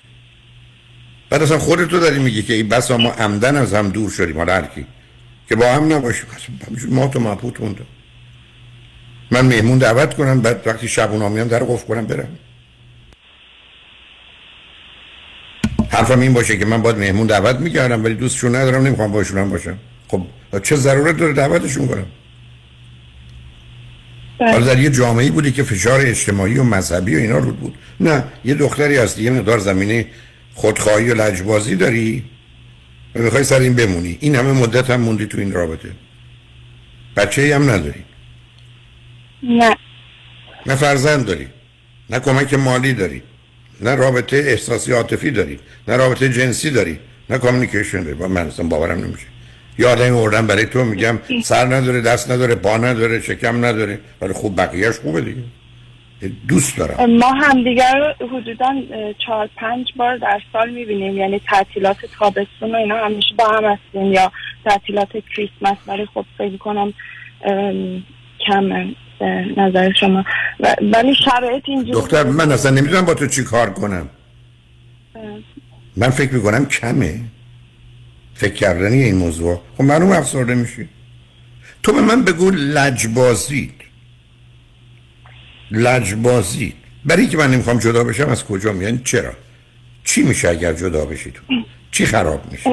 [1.32, 4.36] بعد اصلا خودت تو داری میگی که این بسا ما عمدن از هم دور شدیم.
[4.36, 4.86] حالا هر کی
[5.48, 6.26] که با هم نباشیم.
[6.88, 7.82] ما تو مبهوت مونده
[9.30, 12.28] من مهمون دعوت کنم بعد وقتی شبونا میام در قفل کنم برم.
[15.90, 19.50] حرفم این باشه که من باید مهمون دعوت می‌کردم ولی دوستشون ندارم نمی‌خوام باشون هم
[19.50, 19.78] باشم.
[20.08, 20.22] خب
[20.62, 22.06] چه ضرورت داره دعوتشون کنم؟
[24.38, 27.74] حالا در یه جامعه بودی که فشار اجتماعی و مذهبی و اینا رو بود.
[28.00, 30.06] نه یه دختری هستی یه مقدار زمینه
[30.54, 32.24] خودخواهی و لجبازی داری؟
[33.14, 34.18] و می‌خوای سر این بمونی.
[34.20, 35.88] این همه مدت هم موندی تو این رابطه.
[37.16, 38.04] بچه ای هم نداری.
[39.42, 39.76] نه.
[40.66, 41.48] نه فرزند داری.
[42.10, 43.22] نه کمک مالی داری.
[43.80, 45.58] نه رابطه احساسی عاطفی داری.
[45.88, 46.98] نه رابطه جنسی داری.
[47.30, 48.14] نه کامیونیکیشن داری.
[48.14, 49.26] با من اصلا باورم نمیشه.
[49.78, 53.98] یه آدمی آوردن برای تو میگم سر نداره دست نداره پا نداره شکم نداره.
[54.20, 55.42] ولی خوب بقیهش خوبه دیگه.
[56.48, 57.16] دوست دارم.
[57.16, 58.66] ما همدیگر رو حدودا
[59.26, 61.16] چهار پنج بار در سال می‌بینیم.
[61.16, 64.32] یعنی تعطیلات تابستون و اینا همیشه با هم هستیم یا
[64.64, 65.76] تعطیلات کریسمس.
[65.86, 66.92] ولی خب فکر کنم
[68.46, 68.94] کم
[69.56, 70.24] نظر شما.
[70.92, 74.08] ولی شرایط اینجوری دختر من اصلا نمی‌دونم با تو چی کار کنم.
[75.96, 77.20] من فکر می‌کنم کمه.
[78.34, 79.60] فکر کردنی این موضوع.
[79.78, 80.88] خب معلوم افسرده میشی.
[81.82, 83.81] تو به من بگو لجبازید
[85.72, 89.32] لجبازید برای که من نمی‌خوام جدا بشم از کجا میان؟ چرا؟
[90.04, 91.42] چی میشه اگر جدا بشی تو؟
[91.90, 92.70] چی خراب میشه؟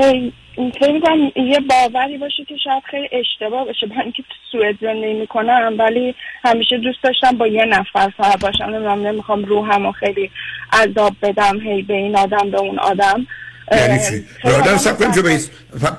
[0.80, 3.88] فکر می‌کنم یه باوری باشه که شاید خیلی اشتباه باشه.
[3.88, 8.64] من اینکه تو سوئد زندگی می‌کنم ولی همیشه دوست داشتم با یه نفر فقط باشم.
[8.64, 10.32] نمی‌دونم نمی‌خوام روحم خیلی
[10.74, 13.28] عذاب بدم هی به این آدم به اون آدم.
[13.72, 15.40] یعنی چی؟ آدم سب کنم به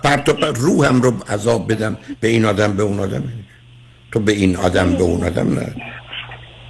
[0.03, 3.23] پرت و پرت روحم رو عذاب بدم به این آدم به اون آدم.
[4.13, 5.75] تو به این آدم به اون آدم نه.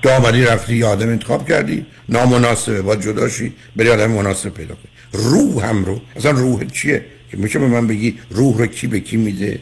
[0.02, 5.22] تو آمدی رفتی یه آدم انتخاب کردی نامناسبه باید جداشی بری آدم مناسب پیدا کنی.
[5.24, 6.00] روحم رو.
[6.16, 9.60] اصلا روح چیه؟ که میشه به من بگی روح رو کی به کی میده؟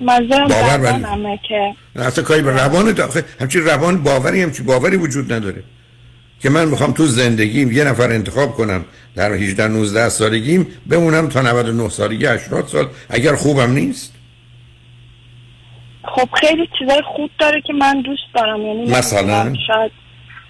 [0.00, 5.32] باور بدنمه که نه اصلا کاری به روان داخل همچین روان باوری همچین باوری وجود
[5.32, 5.62] نداره.
[6.40, 11.42] که من می‌خوام تو زندگیم یه نفر انتخاب کنم در 18 19 سالگیم بمونم تا
[11.42, 14.13] 99 سالگی 80 سال اگر خوبم نیست.
[16.04, 19.90] خب خیلی چیزای خوب داره که من دوست دارم یعنی مثلا؟ شاید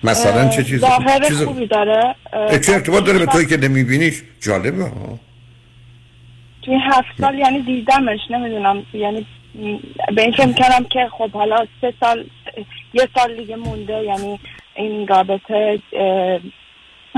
[0.04, 2.14] مثلا چه چیزی ظاهر چیز خوبی داره.
[2.66, 5.18] چه ارتباط داره به توی که نمیبینیش؟ جالبه ها.
[6.62, 9.26] توی این هفت سال یعنی دیدمش نمی‌دونم یعنی
[10.16, 12.24] به این فکر کردم که خب حالا سه سال
[12.94, 14.38] یه سال دیگه مونده یعنی
[14.74, 16.38] این رابطه اه،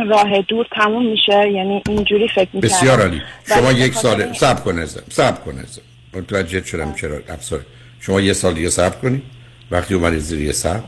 [0.09, 2.61] راه دور تموم میشه یعنی اینجوری فکر می‌کردم.
[2.75, 3.23] بسیار عالی.
[3.49, 5.83] شما یک سال خاطر- صبر کن ازم صبر کن ازم.
[6.15, 7.61] متوجه شدم چرا افسار
[8.07, 9.23] شما یه سال دیگه صبر کنی.
[9.71, 10.83] وقتی اومدید زیر یه صبر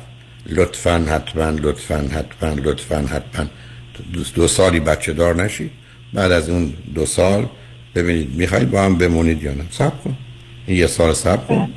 [0.46, 3.46] لطفا حتما لطفا حتما لطفا حتما
[4.12, 5.70] دو, دو سالی بچه دار نشید
[6.14, 7.46] بعد از اون دو سال
[7.94, 9.64] ببینید می‌خواید با هم بمونید یا نه.
[9.70, 10.16] سب کن.
[10.66, 11.72] این یه سال سب کن.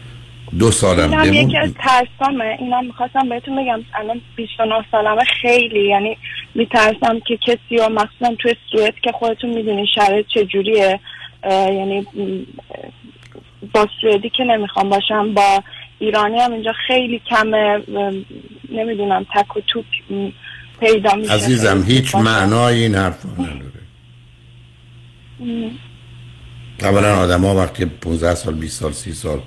[0.60, 2.58] دو سالم اینم یکی از ترسامه.
[2.60, 3.84] اینم می‌خواستم بهتون بگم.
[3.94, 5.90] الان 29 سالمه خیلی.
[5.90, 6.18] یعنی
[6.56, 11.00] میترسم که کسی و مخصوصا توی سوئد که خودتون می‌دونین شرایط چجوریه.
[11.50, 12.08] یعنی
[13.74, 15.64] با سوئدی که نمی‌خوام باشم با
[16.00, 17.84] ایرانی هم اینجا خیلی کمه
[18.72, 19.86] نمی‌دونم تک و توک
[20.80, 21.34] پیدا میشه.
[21.34, 22.16] عزیزم هیچ.
[22.16, 23.72] معنای این حرف نداره.
[26.82, 29.40] اولا آدم ها وقتی 15 سال 20 سال 30 سال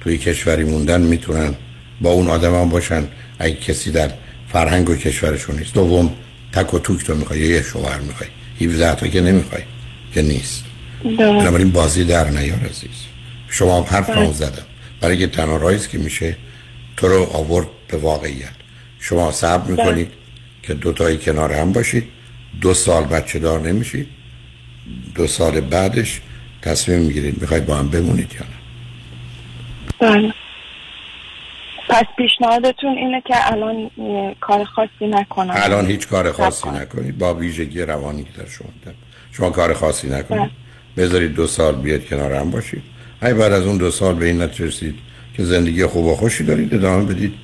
[0.00, 1.54] توی کشوری موندن می‌تونن
[2.00, 3.04] با اون آدم هم باشن.
[3.38, 4.10] اگه کسی در
[4.48, 5.74] فرهنگ و کشورشون نیست.
[5.74, 6.12] دوم
[6.52, 8.28] تک و توک تو می‌خوای یه شوهر می‌خوای.
[8.60, 9.62] 17 تا که نمی‌خوای
[10.14, 10.64] که نیست.
[11.18, 13.06] بنابراین بازی در نیار عزیز.
[13.52, 14.26] شما حرف بله.
[14.26, 14.66] رو زدم
[15.00, 16.36] برای که تنها است که میشه
[16.96, 18.56] تو رو آورد به واقعیت.
[19.00, 20.12] شما صبر می‌کنید
[20.62, 22.04] که دو تایی کنار هم باشید.
[22.60, 24.08] دو سال بچه دار نمیشید.
[25.14, 26.20] دو سال بعدش
[26.62, 28.56] تصمیم می‌گیرید می‌خواید با هم بمونید یا نه.
[29.98, 30.34] بله.
[31.88, 33.90] پس پیشنهادتون اینه که الان
[34.40, 35.54] کار خاصی نکنم.
[35.56, 36.76] الان هیچ کار خاصی کنم.
[36.76, 37.18] نکنید.
[37.18, 38.68] با ویژگی روانی که در شما
[39.32, 40.50] شما کار خاصی نکنید.
[40.96, 42.82] بذارید دو سال بیاد کنار هم باشید.
[43.22, 44.94] های بعد از اون دو سال به این نتیجه رسید
[45.36, 47.34] که زندگی خوب و خوشی دارید ادامه بدید.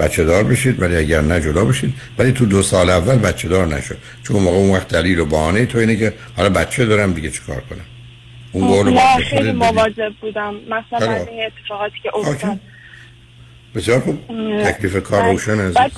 [0.00, 1.94] بچه دار بشید ولی اگر نه جدا بشید.
[2.18, 5.66] ولی تو دو سال اول بچه دار نشد چون موقع اون وقت دلیل و بهانه
[5.66, 7.84] تو اینه که حالا بچه دارم دیگه چیکار کنم؟
[8.52, 9.52] اون قول نه به خیلی.
[9.52, 10.54] مواظب بودم.
[10.54, 12.60] مثلا؟ از این اتفاقاتی که افتاد.
[13.74, 14.18] بسیار خوب.
[14.64, 15.74] تکلیف کار روشن عزیز.
[15.74, 15.92] بعد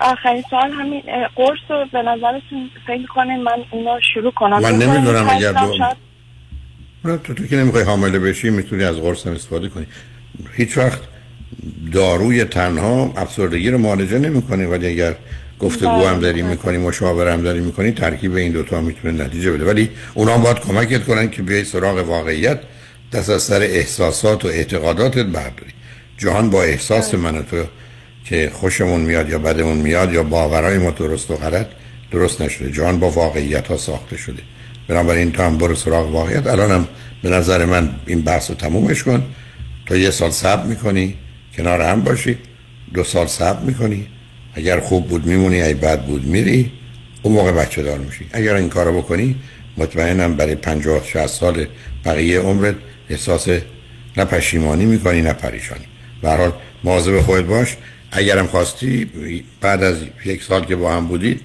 [0.00, 1.02] آخرین سال همین
[1.36, 5.78] قرص رو به نظرتون فکر کنین من اینو شروع کنم؟ من نمی‌دونم اگر دو-
[7.04, 9.86] نه تو تو که نمی‌خوای حامله بشی می‌تونی از قرص هم استفاده کنی.
[10.52, 11.00] هیچ وقت
[11.92, 15.14] داروی تنها افسردگی رو معالجه نمی‌کنه ولی اگر
[15.58, 19.64] گفتگو هم داری می‌کنی مشاوره هم داری می‌کنی ترکیب این دوتا می‌تونه نتیجه بده.
[19.64, 22.60] ولی اونا هم باید کمکت کنن که بیای سراغ واقعیت
[23.12, 25.72] دست از سر احساسات و اعتقاداتت برداری.
[26.18, 27.64] جهان با احساس من و تو
[28.24, 31.66] که خوشمون میاد یا بدمون میاد یا باورهای ما درست و غلط
[32.10, 32.72] درست نشده.
[32.72, 34.42] جهان با واقعیت ها ساخته شده.
[34.88, 36.46] بنابراین تو هم برو سراغ واقعیت.
[36.46, 36.88] الان هم
[37.22, 39.22] به نظر من این بحث رو تمومش کن.
[39.86, 41.14] تا یه سال صبر می‌کنی
[41.56, 42.38] کنار هم باشی.
[42.94, 44.06] دو سال صبر می‌کنی.
[44.54, 46.72] اگر خوب بود میمونی اگه بد بود میری.
[47.22, 48.26] اون موقع بچه دار میشی.
[48.32, 49.36] اگر این کارو بکنی
[49.76, 51.66] مطمئنم برای 50 60 سال
[52.04, 52.74] بقیه عمرت
[53.10, 53.48] احساس
[54.16, 55.84] نه پشیمانی می‌کنی نه پریشانی.
[56.22, 56.52] به هر حال
[56.84, 57.76] مواظب خودت باش.
[58.12, 59.10] اگرم خواستی
[59.60, 61.40] بعد از یک سال که با هم بودید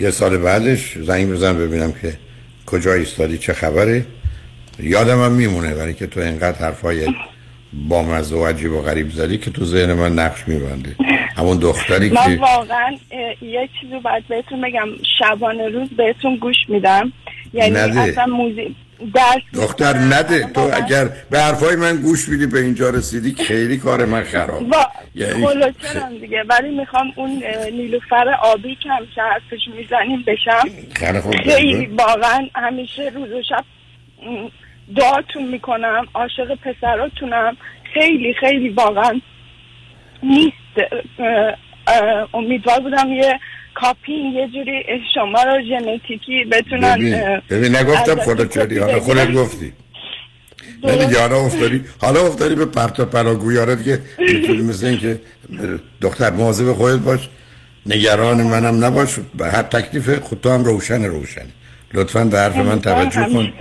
[0.00, 2.18] یه سال بعدش زنگ بزن ببینم که
[2.66, 4.06] کجا ایستادی چه خبره؟
[4.78, 7.14] یادم هم میمونه برای که تو انقدر حرفای
[7.88, 10.96] با مزه و عجیب و غریب زدی که تو ذهن من نقش میبنده.
[11.36, 14.88] همون دختری من که واقعا اه، یه چیزی باید بهتون بگم.
[15.18, 17.12] شبانه روز بهتون گوش میدم.
[17.52, 18.00] یعنی نده.
[18.00, 18.74] اصلا موزیک
[19.54, 20.46] دختر نده.
[20.54, 24.68] تو اگر به حرفای من گوش میدی به اینجا رسیدی خیلی کار من خراب.
[24.68, 25.46] با یعنی
[26.20, 26.44] دیگه.
[26.48, 27.42] ولی می‌خوام اون
[27.72, 30.68] نیلوفر آبی که همیشه حرفش می‌زنیم بشم.
[31.44, 33.64] خیلی واقعا همیشه روز و شب
[34.96, 37.56] دعاتون می‌کنم عاشق پسراتونم.
[37.94, 39.20] خیلی خیلی واقعا
[40.22, 40.56] نیست.
[42.34, 43.40] امیدوار بودم یه
[43.80, 44.82] کاپین یه جوری
[45.14, 48.14] شما رو ژنتیکی بتونن ببین ببین نگفتم
[48.44, 49.32] چدی کپی حالا خودت.
[49.32, 49.72] گفتی.
[50.84, 55.20] نه دیگه حالا افتادی حالا افتادی به پرت و پراگویارت که می‌تونی مثل این که
[56.00, 57.28] دختر مواظب خودت باش
[57.86, 61.46] نگران منم نباش به هر تکلیف خود تو هم روشن روشن
[61.94, 63.52] لطفا به حرف من توجه کن.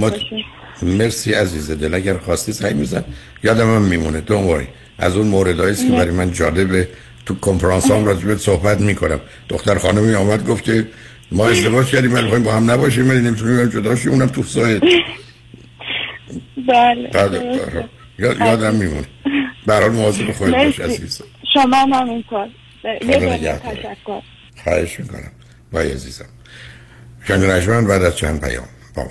[0.00, 3.04] مت- مرسی عزیز دل اگر خواستی سعی میزن
[3.44, 4.20] یادم هم میمونه.
[4.20, 4.66] دون
[4.98, 6.88] از اون موردهایی است که برای من جالبه.
[7.26, 9.20] تو کنفرانس هم راجبت صحبت می‌کنم.
[9.48, 10.86] دختر خانمی آمد گفت که
[11.32, 14.82] ما ازدواج کردیم ولی می‌خوایم با هم نباشیم ولی نمی‌تونیم جدا شیم اونم تو سایت
[16.68, 17.10] بله.
[17.12, 17.88] بله بله.
[18.18, 19.06] یاد یادم میمونه.
[19.66, 20.80] به هر حال مواظب خودت باش.
[20.80, 21.22] عزیز
[21.54, 22.48] شما هم همینطور.
[22.82, 24.20] تشکر.
[24.64, 25.32] خواهش می‌کنم.
[25.72, 26.28] بای عزیزم.
[27.28, 29.10] شنگ بعد از چند پیام با ما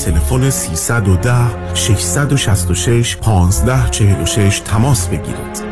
[0.05, 5.71] تلفن 310 666 1546 تماس بگیرید.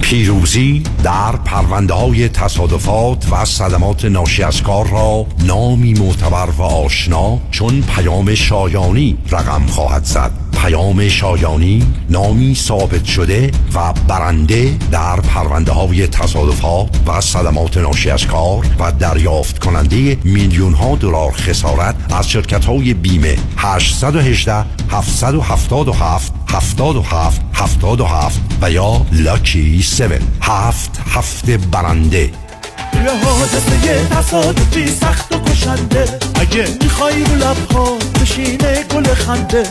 [0.00, 7.38] پیروزی در پرونده های تصادفات و صدمات ناشی از کار را نامی معتبر و آشنا
[7.50, 15.72] چون پیام شایانی رقم خواهد زد پیام شایانی نامی ثابت شده و برنده در پرونده
[15.72, 22.30] های تصادفات و صدمات ناشی از کار و دریافت کننده میلیون ها دلار خسارت از
[22.30, 23.36] شرکت های بیمه.
[23.56, 32.30] 818 777 77 77 و یا لاکی 7 هفت هفته برنده.
[32.94, 36.04] یه حادثه تصادفی سخت و کشنده.
[36.34, 39.64] اگه می‌خوای رو لبها بشینه گل خنده.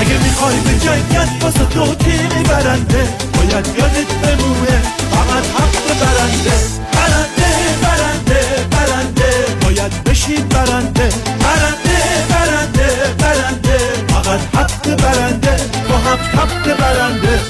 [0.00, 6.56] اگه می‌خوای به جنگت واسه تو تیمی برنده باید یادت بمونه فقط حق برنده.
[6.92, 7.50] برنده
[7.82, 8.40] برنده
[8.70, 9.30] برنده.
[9.62, 11.08] باید بشین برنده.
[11.44, 11.98] برنده
[12.30, 12.88] برنده
[13.18, 13.78] برنده.
[14.08, 15.56] فقط حق برنده.
[15.88, 17.40] با هم حق برنده.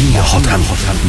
[0.00, 0.60] مانی حاتم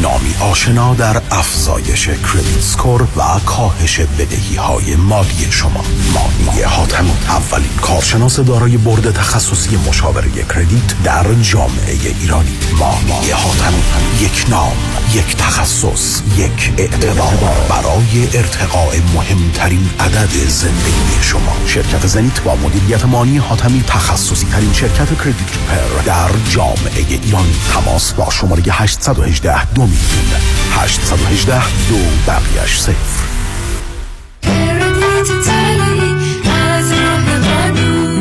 [0.01, 5.83] نامی آشنا در افزایش کردیت سکور و کاهش بدهی های مالی شما.
[6.13, 12.57] مانی حاتم اولین کارشناس دارای برد تخصصی مشاوره کردیت در جامعه ایرانی.
[12.79, 13.73] مانی حاتم
[14.19, 14.75] یک نام
[15.13, 17.55] یک تخصص یک اعتبار.
[17.69, 21.55] برای ارتقاء مهمترین عدد زندگی شما.
[21.67, 27.55] شرکت زنیت با مدیریت مانی حاتمی تخصصی ترین شرکت کردیت پر در جامعه ایرانی.
[27.73, 32.95] تماس با شماره 818 دو میلیون 818 دو بقیش صفر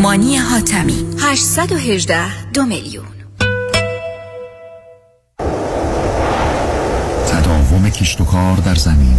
[0.02, 1.06] مانی حاتمی.
[1.20, 3.04] 818 دو میلیون.
[7.28, 9.16] تداوم کشت و کار در زمین.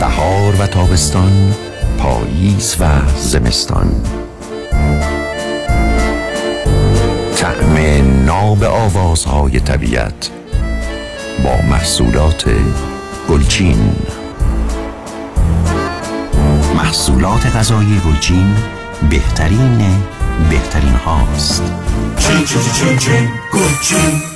[0.00, 1.54] بهار و تابستان
[1.98, 4.02] پاییز و زمستان.
[8.26, 10.30] ناب آوازهای طبیعت
[11.44, 12.44] با محصولات
[13.28, 13.92] گلچین.
[16.76, 18.56] محصولات غذایی گلچین
[19.10, 19.78] بهترین
[20.50, 21.62] بهترین هاست.
[22.18, 24.35] چین چین چین چین گلچین.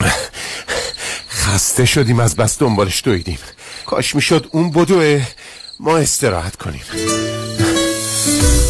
[1.40, 3.38] خسته شدیم از بس دنبالش دویدیم.
[3.86, 5.22] کاش می‌شد اون بدوه.
[5.80, 6.82] ما استراحت کنیم.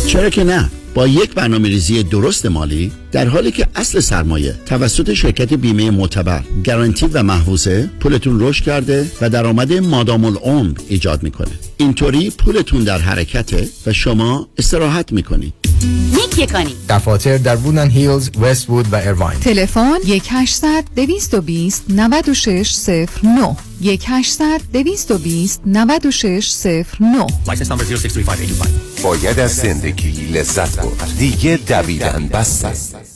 [0.07, 5.15] چرا که نه؟ با یک برنامه ریزی درست مالی در حالی که اصل سرمایه توسط
[5.15, 11.53] شرکت بیمه معتبر گارانتی و محفوظه پولتون رشد کرده و درآمد مادام العمر ایجاد می‌کنه.
[11.77, 15.55] اینطوری پولتون در حرکته و شما استراحت می‌کنید.
[15.85, 22.89] نیک یکانی دفاتر در وودن هیلز، وست وود و ایرواین تلفن 1 800 220 96
[23.23, 26.67] 09 1 800 220 96
[27.01, 28.71] 09 License number 063585
[29.03, 31.15] باید از زندگی لذت برد.
[31.19, 33.16] دیگه دویدن بس است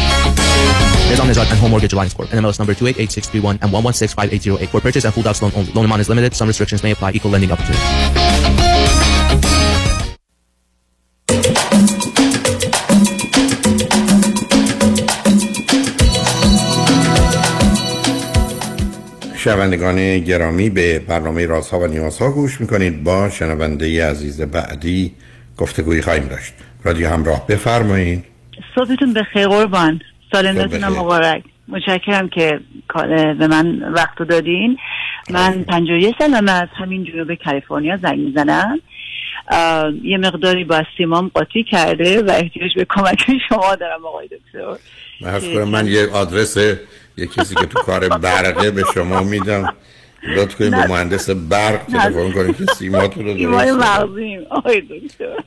[1.11, 2.29] Nizam Nizad and Home Mortgage Alliance Corp.
[2.29, 4.69] NMLS number 288631 and 1165808.
[4.69, 5.73] For purchase and full docs loan only.
[5.73, 6.33] Loan amount is limited.
[6.33, 7.11] Some restrictions may apply.
[7.11, 7.81] Equal lending opportunity.
[19.35, 25.13] شنوندگان گرامی به برنامه رازها و نیازها گوش می‌کنید با شنونده عزیز بعدی
[25.57, 26.53] گفتگویی خواهیم داشت
[26.83, 28.23] رادیو همراه بفرمایید
[28.75, 29.99] صبحتون بخیر قربان
[30.31, 31.43] سال نوتون مبارک.
[31.67, 32.59] متشکرم که
[33.39, 34.77] به من وقت دادین.
[35.29, 38.79] من 51 سالم از همین جنوب کالیفرنیا زنگ می‌زنم.
[40.03, 44.77] یه مقداری با سیمام قاطی کرده و احتیاج به کمک شما دارم آقای دکتر.
[45.55, 46.57] من من یه آدرس
[47.17, 49.73] یه کسی که تو کار برقه به شما میدم.
[50.23, 54.45] لطف کنید به مهندس برق تلفن کنید که سیماتون رو درست مغزیم.
[54.49, 55.37] آقای دکتر.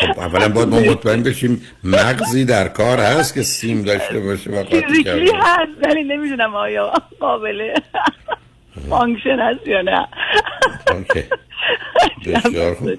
[0.00, 4.64] خب اولا باید ما مطمئن بشیم مغزی در کار هست که سیم داشته باشه و
[4.64, 7.74] کرده هست ولی نمی‌دونم آیا قابل
[8.88, 10.06] function هست یا نه.
[12.26, 12.90] بسیار خوب.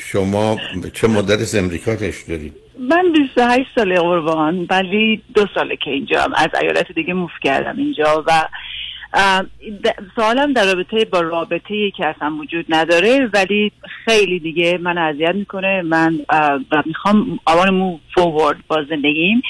[0.00, 0.56] شما
[0.92, 6.48] چه مدت امریکا تشت دارید من 28 ساله قربان ولی دو ساله که اینجا از
[6.62, 8.48] ایالت دیگه موف کردم اینجا و
[10.16, 13.72] سوالم در رابطه با رابطه که اصلا وجود نداره ولی
[14.04, 15.82] خیلی دیگه من اذیت می‌کنه.
[15.82, 16.18] من
[16.86, 19.42] می‌خوام آوان مو فوورد با زندگیم.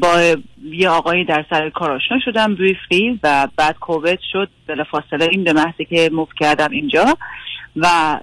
[0.00, 0.36] با
[0.70, 4.48] یه آقایی در سر کار آشنا شدم بریفلی و بعد کووید شد.
[4.66, 7.18] بلا فاصله این دو محضی که موف کردم اینجا.
[7.76, 8.20] و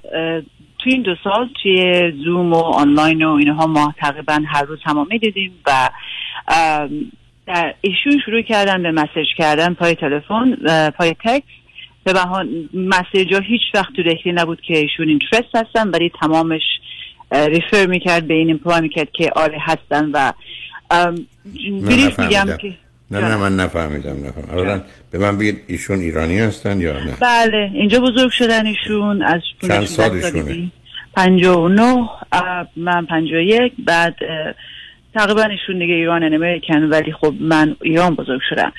[0.79, 5.17] توی این دو سال توی زوم و آنلاین و اینها ما تقریبا هر روز همه
[5.17, 5.89] دیدیم و
[7.47, 10.55] در ایشون شروع کردن به message کردن پای تلفن
[10.89, 11.47] پای تکس
[12.03, 16.61] به بهان message ها هیچ وقت تو رخی نبود که ایشون interested هستن ولی تمامش
[17.31, 20.33] refer می‌کرد به این imply می‌کرد که آره هستن و
[21.87, 22.73] brief میگم که
[23.11, 24.51] نه نه من نفهمیدم نفهمیدم.
[24.51, 24.81] اولا
[25.11, 29.85] به من بگید ایشون ایرانی هستن یا نه؟ بله اینجا بزرگ شدن ایشون از چند
[29.85, 30.71] سالشونه
[31.15, 32.09] پنجاه و نه
[32.75, 34.15] من پنجاه یک بعد
[35.15, 38.73] تقریبا ایشون دیگه ایران امریکن ولی خب من ایران بزرگ شدم.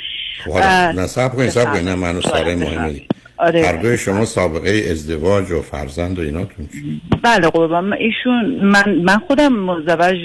[0.97, 3.01] نه سب کنید سب کنید نه منو ساره مهمه
[3.37, 3.67] آره.
[3.67, 7.93] هر دوی شما سابقه ازدواج و فرزند و ایناتون چی؟ بله قربان.
[7.93, 10.17] ایشون من من خودم مزدوج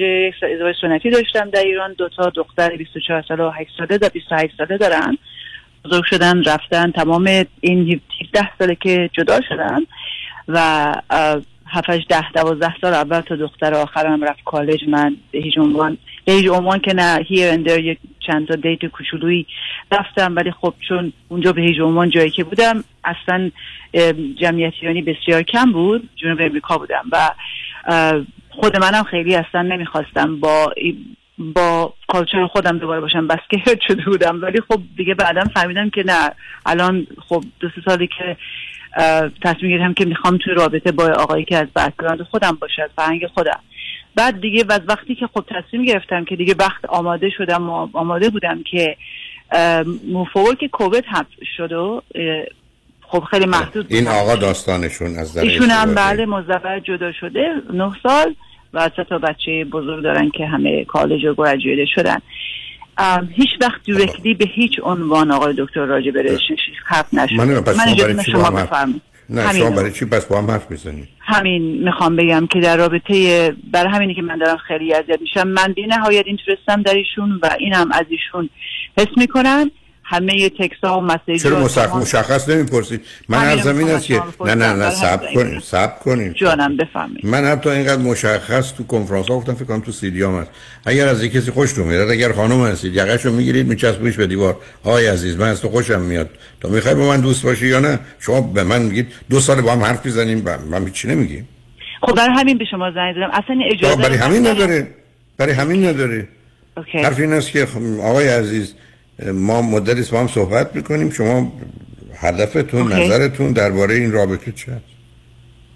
[0.53, 1.93] ازدواج سنتی داشتم در ایران.
[1.93, 5.17] دو تا دختر 24 ساله و 8 ساله و 28 ساله دارن.
[5.85, 9.79] بزرگ شدن رفتن تمام این 17 ساله که جدا شدن
[10.47, 10.93] و
[11.69, 14.83] هفتش ده دوازده سال اول تا دختر آخرم رفت کالج.
[14.87, 17.19] من به هیچ عنوان به هیچ عنوان که نه.
[17.27, 19.45] هیر اندر یک چند تا دیت کوچولویی
[19.91, 23.51] رفتم ولی خب چون اونجا به هیچ عنوان جایی که بودم اصلا
[24.41, 27.03] جمعیت ایرانی بسیار کم بود جنوب امریکا بودم.
[27.11, 27.31] و
[28.49, 30.73] خود منم خیلی اصلا نمی‌خواستم با
[31.39, 34.41] با culture خودم دوباره باشم بس که شده بودم.
[34.41, 36.31] ولی خب دیگه بعدا فهمیدم که نه.
[36.65, 38.37] الان خب دو سه سالی که
[39.43, 43.27] تصمیم گرفتم که می‌خوام توی رابطه با آقایی که از background خودم باشه از فرهنگ
[43.27, 43.59] خودم.
[44.15, 48.29] بعد دیگه و وقتی که خب تصمیم گرفتم که دیگه وقت آماده شدم و آماده
[48.29, 48.97] بودم که
[50.07, 51.25] move forward که کووید هم
[51.57, 52.01] شد و
[53.01, 57.91] خب خیلی محدود این آقا داستانشون از در ایشون هم بله مزدور جدا شده نه
[58.03, 58.35] سال
[58.73, 62.17] و سه تا بچه بزرگ دارن که همه کالج و graduate شدن.
[63.35, 67.77] هیچ وقت directly به هیچ عنوان آقای دکتر راجع به relationship حرف نشد من پس
[67.77, 69.01] من برای چی شما بفرمایید.
[69.29, 73.55] نه شما برای چی پس با هم حرف می‌زنید همین می‌خوام بگم که در رابطه
[73.71, 77.39] برای همینی که من دارم خیلی اذیت میشم من بی نهایت interested م در ایشون
[77.41, 78.49] و اینم از ایشون
[78.97, 79.71] حس می‌کنم.
[80.09, 84.55] همه تکس ها و message چرا مشخص مشخص نمی‌پرسید من هر زمین است که نه
[84.55, 89.37] نه نه سب کنیم سب کنیم جانم بفهمید من حتی اینقدر مشخص تو کنفرانس ها
[89.37, 90.49] گفتم فکر کنم تو سیدیام هست.
[90.85, 94.57] اگر از یک کسی خوشتون میاد اگر خانم هستید یقهشو می‌گیرید میچسبونیش به دیوار.
[94.83, 96.29] آقای عزیز من از تو خوشم میاد.
[96.61, 99.71] تو می‌خوای با من دوست باشی یا نه؟ شما به من میگید دو سال با
[99.71, 101.47] هم حرف می‌زنیم من هیچی نمیگیم؟
[102.01, 103.29] خب برای همین به شما زنگ زدم.
[103.33, 104.87] اصلا اجازه برای همین نداره.
[105.37, 106.27] برای همین نداره.
[106.77, 106.97] اوکی.
[106.97, 107.67] حرف این است که
[108.03, 108.73] آقای عزیز
[109.25, 111.09] ما مدتی با هم صحبت می‌کنیم.
[111.09, 111.51] شما
[112.15, 113.05] هدفتون OK.
[113.05, 114.83] نظرتون درباره این رابطه چه هست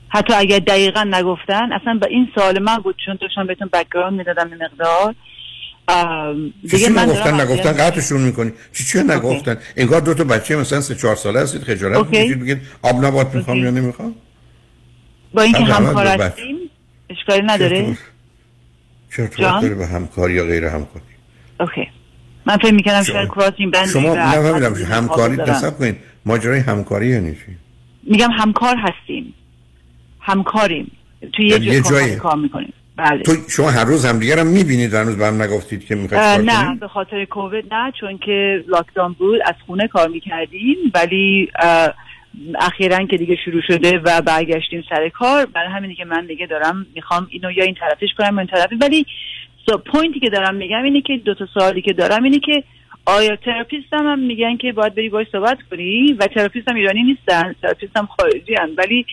[0.10, 4.50] حتی اگر دقیقا نگفتن اصلا به این سوال من بود چون داشتم بهتون background می‌دادم
[4.50, 5.16] به مقدار.
[6.72, 8.52] چی من نگفتن؟ نگفتن قطعشون می‌کنی.
[8.74, 12.20] چی چی نگفتن؟ انگار دو تا بچه مثلا سه چهار ساله هستید خجالت OK.
[12.20, 13.58] می‌کشید بگید آب نبات می‌خوام.
[13.58, 14.16] یا نمی‌خوام؟
[15.34, 16.08] با اینکه همکار.
[16.08, 16.56] هستیم
[17.10, 17.98] اشکالی نداره؟
[19.38, 21.06] داره به همکاری یا غیر همکاری.
[21.60, 21.88] اوکی.
[22.46, 25.98] من فکر می‌کنم شاید کراسینگ بند شما نفهمیدم همکاری نصب کنید.
[26.26, 27.58] ماجرای همکاری یعنی چی
[28.04, 29.34] میگم همکار هستیم.
[30.20, 30.92] همکاریم.
[31.34, 32.16] توی یه یعنی یه جای جایی.
[32.16, 32.74] کار می‌کنیم.
[32.98, 33.24] بله.
[33.24, 36.88] تو شما هر روز همدیگه رو می‌بینید هنوز به هم نگفتید که می‌خواید نه به
[36.88, 41.52] خاطر کووید نه چون که لاکداون بود از خونه کار می‌کردیم ولی
[42.60, 46.86] اخیرا که دیگه شروع شده و برگشتیم سر کار برای همینه که من دیگه دارم
[46.96, 49.06] می‌خوام اینو یا این طرفش کنم یا این طرفی ولی
[49.66, 52.64] so point ی که دارم میگم اینه که دو تا سوالی که دارم اینه که
[53.06, 57.04] آیا therapist هم, هم میگن که باید بری باش صحبت کنی و therapist هم ایرانی
[57.04, 58.70] نیستن therapist هم خارجی هن.
[58.78, 59.06] ولی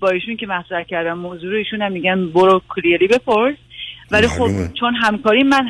[0.00, 3.56] با ایشون که مطرح کردم موضوع رو ایشون هم میگن برو clearly بپرس
[4.10, 4.74] ولی خب.
[4.80, 5.66] چون همکاری من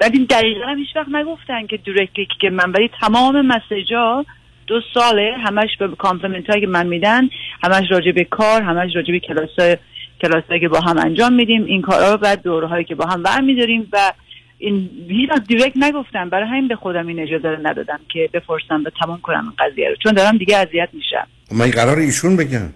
[0.00, 4.24] ولی دقیقا هم هیچ وقت نگفتن که directly که من ولی تمام message ا
[4.66, 7.28] دو ساله همش به compliment هایی که من میدن
[7.62, 9.78] همش راجع به کار همش راجع به کلاس
[10.22, 13.88] کلاس که با هم انجام میدیم این کارها و دوره هایی که با هم برمیداریم
[13.92, 14.12] و
[14.58, 16.28] این هیچ وقت direct نگفتم.
[16.28, 19.88] برای همین به خودم این اجازه رو ندادم که بپرسم و تمام کنم این قضیه
[19.88, 19.96] رو.
[20.02, 21.26] چون دارم دیگه اذیت میشم.
[21.52, 22.72] من قرار ایشون بگن.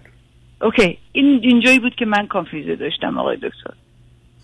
[0.63, 0.99] OK.
[1.13, 3.75] این اینجایی بود که من confusion داشتم آقای دکتر.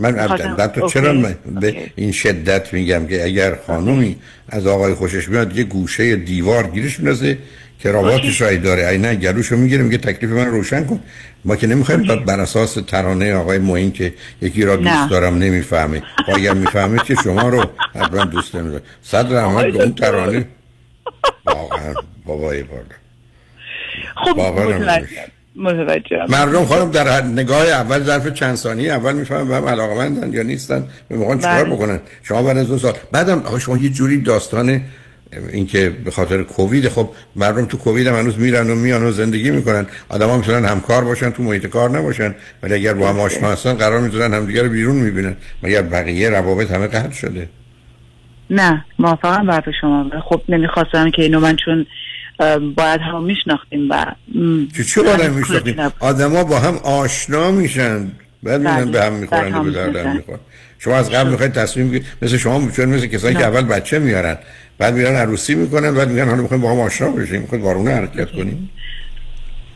[0.01, 0.93] من البته OK.
[0.93, 4.17] چرا من به این شدت میگم که اگر خانومی
[4.49, 7.39] از آقای خوشش میاد یه گوشه دیوار گیرش میندازه.
[7.83, 8.89] که رابطش رای داره.
[8.89, 11.01] ای نه گلوشو می‌گیره میگه تکلیف من رو روشن کن.
[11.45, 14.77] ما که نمی‌خوایم تا بر اساس ترانه آقای معین که یکی را.
[14.77, 16.03] دوست دارم نمی‌فهمه.
[16.35, 17.65] اگر می‌فهمه که شما رو
[17.95, 18.83] حتما دوست نمیداره.
[19.03, 20.47] صد رحمت به اون ترانه.
[21.47, 21.95] واقعا
[22.27, 22.83] بابای بالا.
[24.17, 24.39] خب
[25.57, 30.43] متوجه مردم خانم در نگاه اول ظرف چند ثانیه اول می‌فهمن به هم علاقمندن یا
[30.43, 30.87] نیستن.
[31.09, 31.75] به موقع چیکار بله.
[31.75, 32.93] بکنن؟ شما بعد از دو سال.
[33.13, 34.83] بعدم شما یه جوری داستان
[35.53, 39.51] اینکه به خاطر کووید خب مردم تو کووید هم هنوز میرن و میان و زندگی
[39.51, 39.87] می‌کنن.
[40.09, 42.35] آدما می‌تونن همکار باشن تو محیط کار نباشن.
[42.63, 45.37] ولی اگر با هم آشنا هستن قرار می‌ذارن همدیگه رو بیرون می‌بینن.
[45.63, 47.49] مگر بقیه روابط همه قطع شده؟
[48.51, 51.87] نه موافقم با حرف شما خب نمی‌خواستم که اینو من چون
[52.77, 54.07] باید هم میشناختیم و
[54.77, 55.77] چه چه آدم میشناختیم.
[56.01, 58.11] آدما با هم آشنا میشن.
[58.43, 58.91] بعد میرن بله.
[58.91, 60.17] به هم می‌خورن و به دردن می‌شناسن.
[60.17, 60.39] می‌خورن.
[60.79, 63.47] شما از قبل می‌خواید تصمیم بگیرید مثل شما چون مثل کسایی که.
[63.47, 64.39] اول بچه میارن.
[64.83, 68.33] بعد میرن عروسی می‌کنن بعد میگن حالا می‌خوایم با هم آشنا بشیم می‌خواید وارونه حرکت
[68.33, 68.71] کنیم.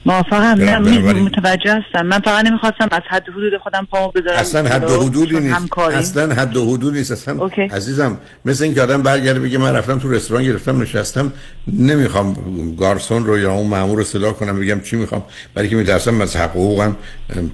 [0.06, 0.78] موافقم نه
[1.12, 2.06] متوجه هستم.
[2.06, 5.54] من فقط نمی‌خواستم از حد حدود خودم پامو بذارم اصلا حد و حدودی نیست.
[5.54, 5.98] همکاریم.
[5.98, 7.12] اصلا حد و حدود نیست.
[7.12, 7.62] اصلا اوکی.
[7.62, 11.32] عزیزم مثل اینکه آدم برگرده بگه من رفتم تو رستوران گرفتم نشستم
[11.72, 12.36] نمی‌خوام
[12.78, 15.24] گارسون رو یا اون مامور رو صدا کنم بگم چی می‌خوام.
[15.54, 16.96] برای که میترسم از حق و حقوقم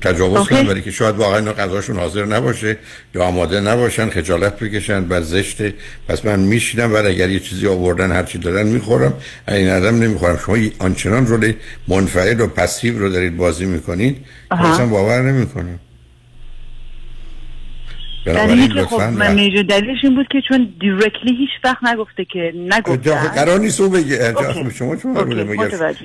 [0.00, 0.54] تجاوز اوکی.
[0.54, 0.66] کنم.
[0.66, 2.76] برای که شاید واقعا غذاشون حاضر نباشه
[3.14, 5.74] یا آماده نباشن خجالت بکشن بعد زشته
[6.08, 9.12] پس من میشینم بعد اگر یه چیزی آوردن هر چی دادن می‌خورم.
[9.48, 10.38] این آدم نمی‌خورم.
[10.46, 11.52] شما آنچنان role
[11.88, 14.16] منفعل و passive رو دارید بازی می‌کنید
[14.50, 14.74] آها.
[14.74, 15.78] اصلا باور نمی‌کنم
[18.24, 22.52] دلیلی که خب من میجو دلیلش این بود که چون directly هیچ وقت نگفته که
[22.56, 24.34] نگفتن قرار نیست او بگه.
[24.34, 24.96] خب شما.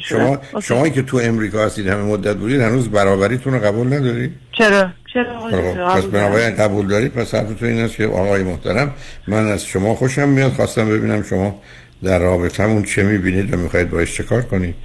[0.04, 0.68] شما OK.
[0.68, 5.40] شما که تو امریکا هستید همه مدت بودید هنوز برابریتون رو قبول ندارید چرا چرا
[5.40, 6.56] خب،؟ پس بنابراین.
[6.56, 8.94] قبول دارید پس حرفتون این است که آقای محترم
[9.28, 11.62] من از شما خوشم میاد خواستم ببینم شما
[12.04, 14.76] در رابطمون چه می‌بینید و می‌خواید باش چه کار کنید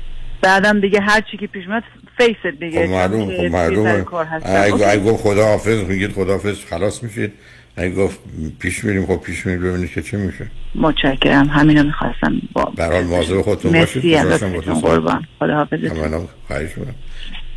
[0.42, 1.82] بعدم دیگه هر چی که پیش اومد
[2.18, 4.74] فیست دیگه خب معلوم خب هستم.
[4.88, 7.32] اگه گفت خدا حافظ میگید خدا حافظ خلاص میشید
[7.76, 8.20] اگه گفت
[8.58, 10.50] پیش میریم خب پیش میریم ببینید که چه میشه.
[10.74, 11.48] متشکرم.
[11.48, 14.04] همینو می‌خواستم با در حال مواظب خودتون باشید.
[14.04, 15.26] مرسی خوشحال از شدم لطفتون باهاتون قربان.
[15.38, 16.94] خدا حافظتون خواهش می‌کنم.